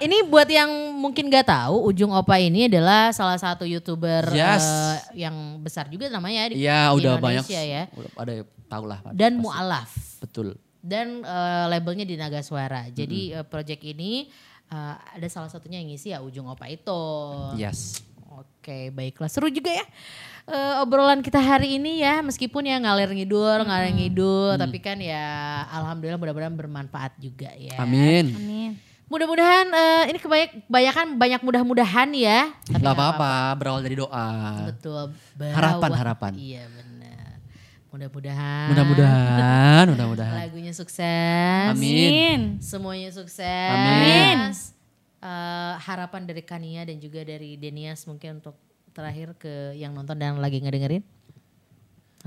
ini 0.00 0.24
buat 0.24 0.48
yang 0.48 0.70
mungkin 0.96 1.28
gak 1.28 1.44
tahu, 1.44 1.92
Ujung 1.92 2.08
Opa 2.08 2.40
ini 2.40 2.72
adalah 2.72 3.12
salah 3.12 3.36
satu 3.36 3.68
youtuber 3.68 4.24
Yes. 4.32 4.64
eh, 4.64 5.26
yang 5.26 5.34
besar 5.60 5.88
juga 5.88 6.08
namanya 6.08 6.48
di, 6.48 6.64
Iya, 6.64 6.88
di 6.88 7.04
udah 7.04 7.12
banyak. 7.20 7.44
Indonesia 7.44 7.60
ya. 7.60 7.82
Udah 7.92 8.10
ada 8.16 8.34
tau 8.64 8.84
lah. 8.88 8.98
Dan 9.12 9.36
pasti. 9.36 9.44
mualaf 9.44 9.90
Betul. 10.20 10.48
dan 10.80 11.20
eh, 11.20 11.64
labelnya 11.68 12.04
di 12.04 12.16
Naga 12.16 12.40
Suara. 12.40 12.88
Jadi 12.88 13.32
eh, 13.32 13.44
project 13.44 13.82
ini 13.84 14.32
eh, 14.66 14.94
ada 14.96 15.28
salah 15.28 15.52
satunya 15.52 15.80
yang 15.80 15.92
ngisi 15.92 16.12
ya 16.12 16.24
Ujung 16.24 16.48
Opa 16.48 16.64
itu. 16.64 17.02
Yes. 17.56 18.00
Oke, 18.34 18.90
baiklah. 18.90 19.30
Seru 19.30 19.46
juga 19.46 19.70
ya 19.70 19.86
eh, 20.44 20.82
obrolan 20.82 21.20
kita 21.20 21.38
hari 21.38 21.78
ini 21.78 22.02
ya. 22.02 22.18
Meskipun 22.20 22.64
ya 22.64 22.76
ngalir 22.76 23.08
ngidul, 23.08 23.62
ngalir 23.62 23.94
ngidul, 23.94 24.58
tapi 24.58 24.78
kan 24.78 24.98
ya 24.98 25.22
alhamdulillah 25.70 26.18
mudah-mudahan 26.18 26.54
bermanfaat 26.54 27.14
juga 27.16 27.54
ya. 27.54 27.78
Amin. 27.78 28.34
Amin. 28.34 28.70
Mudah-mudahan 29.04 29.66
eh, 29.68 30.02
ini 30.10 30.18
kebanyak 30.18 30.50
kebanyakan 30.66 31.06
banyak 31.14 31.40
mudah-mudahan 31.40 32.08
ya. 32.16 32.50
Tapi 32.66 32.82
Gak 32.82 32.96
apa-apa, 32.96 33.32
berawal 33.54 33.80
dari 33.80 33.94
doa. 33.94 34.28
Betul. 34.66 35.12
Harapan, 35.38 35.78
berawal- 35.78 36.00
harapan. 36.00 36.32
Iya 36.34 36.62
benar. 36.66 37.30
Mudah-mudahan. 37.94 38.66
Mudah-mudahan, 38.74 39.84
mudah-mudahan. 39.86 40.34
Lagunya 40.50 40.72
sukses. 40.74 41.70
Amin. 41.70 42.58
Semuanya 42.58 43.14
sukses. 43.14 43.70
Amin. 43.70 44.50
Eh, 45.24 45.74
harapan 45.80 46.28
dari 46.28 46.44
Kania 46.44 46.84
dan 46.84 47.00
juga 47.00 47.24
dari 47.24 47.56
Denias 47.56 48.04
mungkin 48.04 48.44
untuk 48.44 48.60
terakhir 48.92 49.32
ke 49.40 49.72
yang 49.72 49.96
nonton 49.96 50.20
dan 50.20 50.36
lagi 50.36 50.60
ngedengerin. 50.60 51.00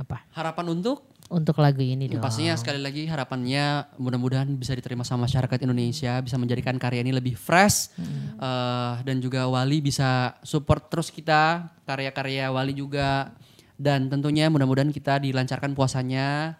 Apa? 0.01 0.25
Harapan 0.33 0.73
untuk 0.73 1.05
Untuk 1.27 1.59
lagu 1.59 1.83
ini 1.83 2.07
dong. 2.07 2.23
pastinya 2.23 2.55
sekali 2.55 2.79
lagi 2.79 3.03
harapannya 3.03 3.91
mudah-mudahan 3.99 4.47
bisa 4.55 4.71
diterima 4.73 5.03
sama 5.03 5.27
masyarakat 5.27 5.59
Indonesia, 5.61 6.23
bisa 6.23 6.39
menjadikan 6.39 6.79
karya 6.79 7.03
ini 7.05 7.13
lebih 7.13 7.37
fresh 7.37 7.93
eh, 8.39 8.93
dan 9.05 9.21
juga 9.21 9.45
Wali 9.45 9.77
bisa 9.77 10.39
support 10.41 10.89
terus 10.89 11.13
kita 11.13 11.69
karya-karya 11.85 12.49
Wali 12.49 12.73
juga 12.73 13.29
dan 13.77 14.09
tentunya 14.09 14.49
mudah-mudahan 14.49 14.89
kita 14.89 15.21
dilancarkan 15.21 15.77
puasanya. 15.77 16.57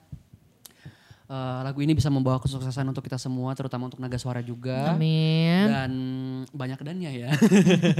Eh, 1.28 1.60
lagu 1.60 1.84
ini 1.84 1.92
bisa 1.92 2.08
membawa 2.08 2.40
kesuksesan 2.40 2.88
untuk 2.88 3.04
kita 3.04 3.20
semua, 3.20 3.52
terutama 3.52 3.92
untuk 3.92 4.00
Naga 4.00 4.16
Suara 4.16 4.40
juga. 4.40 4.96
Amin. 4.96 5.68
dan 5.68 5.92
banyak 6.56 6.80
dannya 6.80 7.12
ya. 7.12 7.30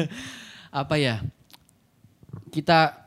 Apa 0.72 0.96
ya? 0.96 1.20
Kita 2.48 3.04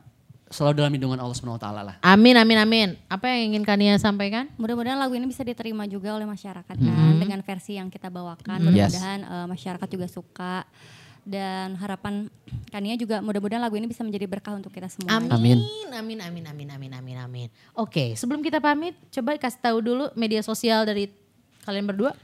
selalu 0.52 0.74
dalam 0.76 0.92
lindungan 0.92 1.16
Allah 1.24 1.32
Subhanahu 1.32 1.56
wa 1.56 1.62
taala 1.64 1.80
lah. 1.80 1.96
Amin, 2.04 2.36
amin, 2.36 2.58
amin. 2.60 2.88
Apa 3.08 3.32
yang 3.32 3.54
ingin 3.56 3.64
Kania 3.64 3.96
sampaikan? 3.96 4.52
Mudah-mudahan 4.60 5.00
lagu 5.00 5.16
ini 5.16 5.24
bisa 5.24 5.40
diterima 5.40 5.88
juga 5.88 6.12
oleh 6.12 6.28
masyarakat 6.28 6.68
kan 6.68 6.76
Mm-hmm. 6.76 7.16
dengan 7.16 7.40
versi 7.40 7.80
yang 7.80 7.88
kita 7.88 8.12
bawakan. 8.12 8.60
Yes. 8.60 8.92
Mudah-mudahan 8.92 9.20
eh, 9.24 9.46
masyarakat 9.48 9.88
juga 9.88 10.04
suka 10.04 10.68
dan 11.31 11.78
harapan 11.78 12.26
Kania 12.74 12.99
juga 12.99 13.22
mudah-mudahan 13.22 13.62
lagu 13.62 13.78
ini 13.78 13.87
bisa 13.87 14.03
menjadi 14.03 14.26
berkah 14.26 14.59
untuk 14.59 14.74
kita 14.74 14.91
semua. 14.91 15.22
Amin. 15.22 15.31
Amin, 15.31 16.18
amin, 16.18 16.18
amin, 16.47 16.68
amin, 16.70 16.91
amin, 16.91 17.16
amin. 17.22 17.49
Oke, 17.78 18.18
sebelum 18.18 18.43
kita 18.43 18.59
pamit, 18.59 18.99
coba 19.14 19.39
kasih 19.39 19.62
tahu 19.62 19.78
dulu 19.78 20.05
media 20.18 20.43
sosial 20.43 20.83
dari 20.83 21.11
kalian 21.62 21.87
berdua. 21.87 22.14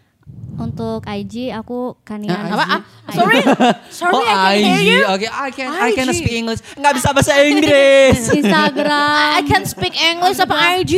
Untuk 0.56 1.04
IG 1.04 1.52
aku 1.52 2.00
Kania. 2.00 2.32
Ah, 2.32 2.48
Apa? 2.48 2.64
Ah, 2.66 2.80
sorry, 3.12 3.44
sorry, 3.92 4.14
oh, 4.16 4.24
I 4.24 4.56
can 4.56 4.72
hear 4.72 4.80
IG. 4.80 4.88
you. 4.88 5.00
Oke, 5.06 5.26
I 5.28 5.50
can 5.52 5.68
I 5.68 5.90
can 5.92 6.08
IG. 6.08 6.16
speak 6.16 6.34
English. 6.34 6.60
Nggak 6.74 6.92
bisa 6.96 7.08
bahasa 7.12 7.32
Inggris. 7.44 8.18
Instagram. 8.40 9.36
I 9.36 9.42
can 9.44 9.62
speak 9.68 9.92
English 9.92 10.40
apa 10.40 10.80
IG? 10.80 10.94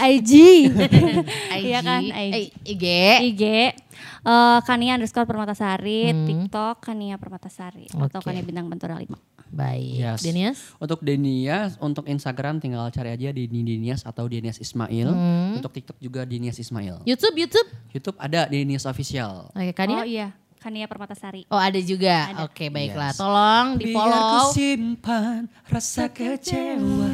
IG. 0.00 0.32
IG, 0.72 1.62
Iya 1.62 1.78
kan, 1.80 2.00
eh, 2.02 2.48
IG. 2.64 2.84
IG. 3.28 3.42
eh, 4.24 4.58
Kania 4.64 4.96
underscore 4.96 5.28
Permatasari, 5.28 6.08
TikTok 6.24 6.80
Kania 6.80 7.20
Permatasari 7.20 7.92
atau 7.92 8.18
Oke. 8.18 8.24
Kania 8.24 8.40
Bintang 8.40 8.66
Bentura 8.66 8.96
5. 8.96 9.31
Baik. 9.52 10.00
Yes. 10.00 10.20
Denias? 10.24 10.58
Untuk 10.76 11.04
Denias, 11.04 11.76
untuk 11.76 12.08
Instagram 12.08 12.56
tinggal 12.56 12.88
cari 12.88 13.12
aja 13.12 13.28
di 13.28 13.44
Denias 13.44 14.00
atau 14.00 14.24
Denias 14.24 14.56
Ismail. 14.56 15.12
Hmm. 15.12 15.60
Untuk 15.60 15.70
TikTok 15.70 16.00
juga 16.00 16.24
Denias 16.24 16.56
Ismail. 16.56 17.04
YouTube, 17.04 17.36
YouTube. 17.36 17.68
YouTube 17.92 18.16
ada 18.16 18.48
Denias 18.48 18.82
Official. 18.82 19.52
Oke, 19.52 19.68
Oh 19.68 19.76
Kania? 19.76 20.08
iya, 20.08 20.28
Kania 20.56 20.86
Permatasari. 20.86 21.44
Oh, 21.46 21.58
ada 21.58 21.76
juga. 21.76 22.32
Oke, 22.40 22.70
baiklah. 22.70 23.12
Yes. 23.12 23.18
Tolong 23.18 23.66
di 23.76 23.92
Biar 23.92 23.98
ku 23.98 24.08
follow. 24.08 24.46
simpan 24.54 25.40
rasa 25.66 26.06
kecewa 26.06 27.12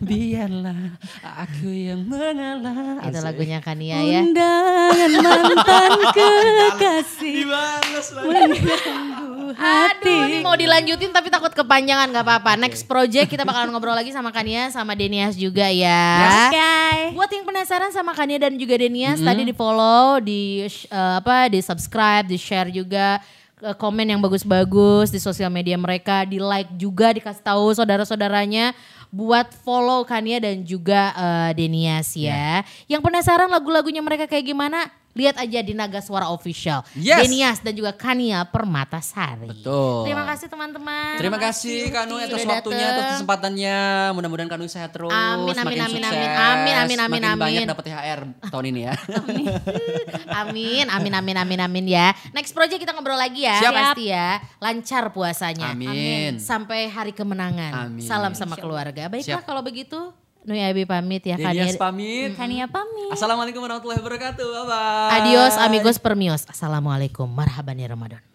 Biarlah 0.00 0.96
aku 1.22 1.68
yang 1.68 2.02
mengalah 2.02 3.04
Itu 3.04 3.20
lagunya 3.20 3.60
Kania 3.60 4.00
ya. 4.00 4.24
Undangan 4.24 5.12
mantan 5.14 5.90
kekasih. 6.74 7.46
Aduh, 9.56 10.28
ini 10.28 10.44
mau 10.44 10.52
dilanjutin 10.52 11.14
tapi 11.14 11.32
takut 11.32 11.52
kepanjangan 11.54 12.10
nggak 12.12 12.24
apa-apa. 12.24 12.52
Next 12.60 12.84
project 12.84 13.32
kita 13.32 13.46
bakalan 13.46 13.72
ngobrol 13.72 13.96
lagi 13.96 14.12
sama 14.12 14.28
Kania 14.34 14.68
sama 14.68 14.92
Denias 14.92 15.38
juga 15.38 15.70
ya. 15.72 16.28
Oke. 16.50 17.16
Buat 17.16 17.30
yang 17.32 17.46
penasaran 17.46 17.90
sama 17.94 18.12
Kania 18.12 18.42
dan 18.48 18.58
juga 18.60 18.76
Denias 18.76 19.22
tadi 19.22 19.46
di 19.46 19.54
follow, 19.56 20.20
di 20.20 20.66
eh, 20.68 21.14
apa, 21.20 21.48
di 21.48 21.60
subscribe, 21.64 22.28
di 22.28 22.36
share 22.36 22.68
juga 22.68 23.22
eh, 23.64 23.76
komen 23.76 24.04
yang 24.04 24.20
bagus-bagus 24.20 25.08
di 25.08 25.20
sosial 25.22 25.48
media 25.48 25.78
mereka, 25.80 26.28
di 26.28 26.36
like 26.42 26.72
juga 26.76 27.14
dikasih 27.16 27.44
tahu 27.44 27.72
saudara-saudaranya 27.72 28.76
buat 29.08 29.48
follow 29.64 30.04
Kania 30.04 30.42
dan 30.42 30.60
juga 30.66 31.16
eh, 31.16 31.50
Denias 31.56 32.12
ya. 32.12 32.60
Yang 32.90 33.00
penasaran 33.00 33.48
lagu-lagunya 33.48 34.04
mereka 34.04 34.28
kayak 34.28 34.52
gimana? 34.52 34.92
Lihat 35.18 35.34
aja 35.34 35.58
di 35.66 35.74
Naga 35.74 35.98
Suara 35.98 36.30
Official. 36.30 36.86
Yes. 36.94 37.26
Denias 37.26 37.58
dan 37.58 37.74
juga 37.74 37.90
Kania 37.90 38.46
Permatasari. 38.46 39.50
Betul. 39.50 40.06
Terima 40.06 40.22
kasih 40.30 40.46
teman-teman. 40.46 41.18
Terima 41.18 41.38
kasih 41.42 41.90
Kanu 41.90 42.22
atas 42.22 42.46
waktunya, 42.46 42.86
atas 42.94 43.04
kesempatannya. 43.18 43.78
Mudah-mudahan 44.14 44.46
Kanu 44.46 44.70
sehat 44.70 44.94
terus. 44.94 45.10
Amin, 45.10 45.58
amin, 45.58 45.80
amin, 45.82 46.02
amin. 46.06 46.28
Amin, 46.30 46.74
amin, 46.78 46.98
amin, 47.02 47.20
makin 47.26 47.42
banyak 47.42 47.62
amin. 47.66 47.72
dapat 47.74 47.84
THR 47.90 48.20
tahun 48.46 48.64
ini 48.70 48.80
ya. 48.86 48.94
Amin, 50.38 50.86
amin, 50.86 51.12
amin, 51.18 51.36
amin, 51.36 51.60
amin 51.66 51.84
ya. 51.90 52.14
Next 52.30 52.54
project 52.54 52.78
kita 52.78 52.94
ngobrol 52.94 53.18
lagi 53.18 53.42
ya, 53.42 53.58
Siap. 53.58 53.74
pasti 53.74 54.04
ya. 54.12 54.38
Lancar 54.62 55.10
puasanya. 55.10 55.74
Amin. 55.74 56.38
Sampai 56.38 56.86
hari 56.86 57.10
kemenangan. 57.10 57.90
Amin. 57.90 58.06
Salam 58.06 58.38
sama 58.38 58.54
keluarga. 58.54 59.10
Baiklah 59.10 59.42
kalau 59.42 59.64
begitu, 59.66 60.14
Nui 60.48 60.64
Abi 60.64 60.88
pamit 60.88 61.20
ya 61.28 61.36
Denias 61.36 61.76
Kania. 61.76 61.82
pamit. 61.84 62.30
Kania 62.32 62.64
pamit. 62.72 63.12
Assalamualaikum 63.12 63.60
warahmatullahi 63.60 64.00
wabarakatuh. 64.00 64.46
Bye 64.48 64.64
bye. 64.64 65.12
Adios 65.20 65.54
amigos 65.60 66.00
permios. 66.00 66.48
Assalamualaikum. 66.48 67.28
Marhaban 67.28 67.76
ya 67.76 67.92
Ramadan. 67.92 68.27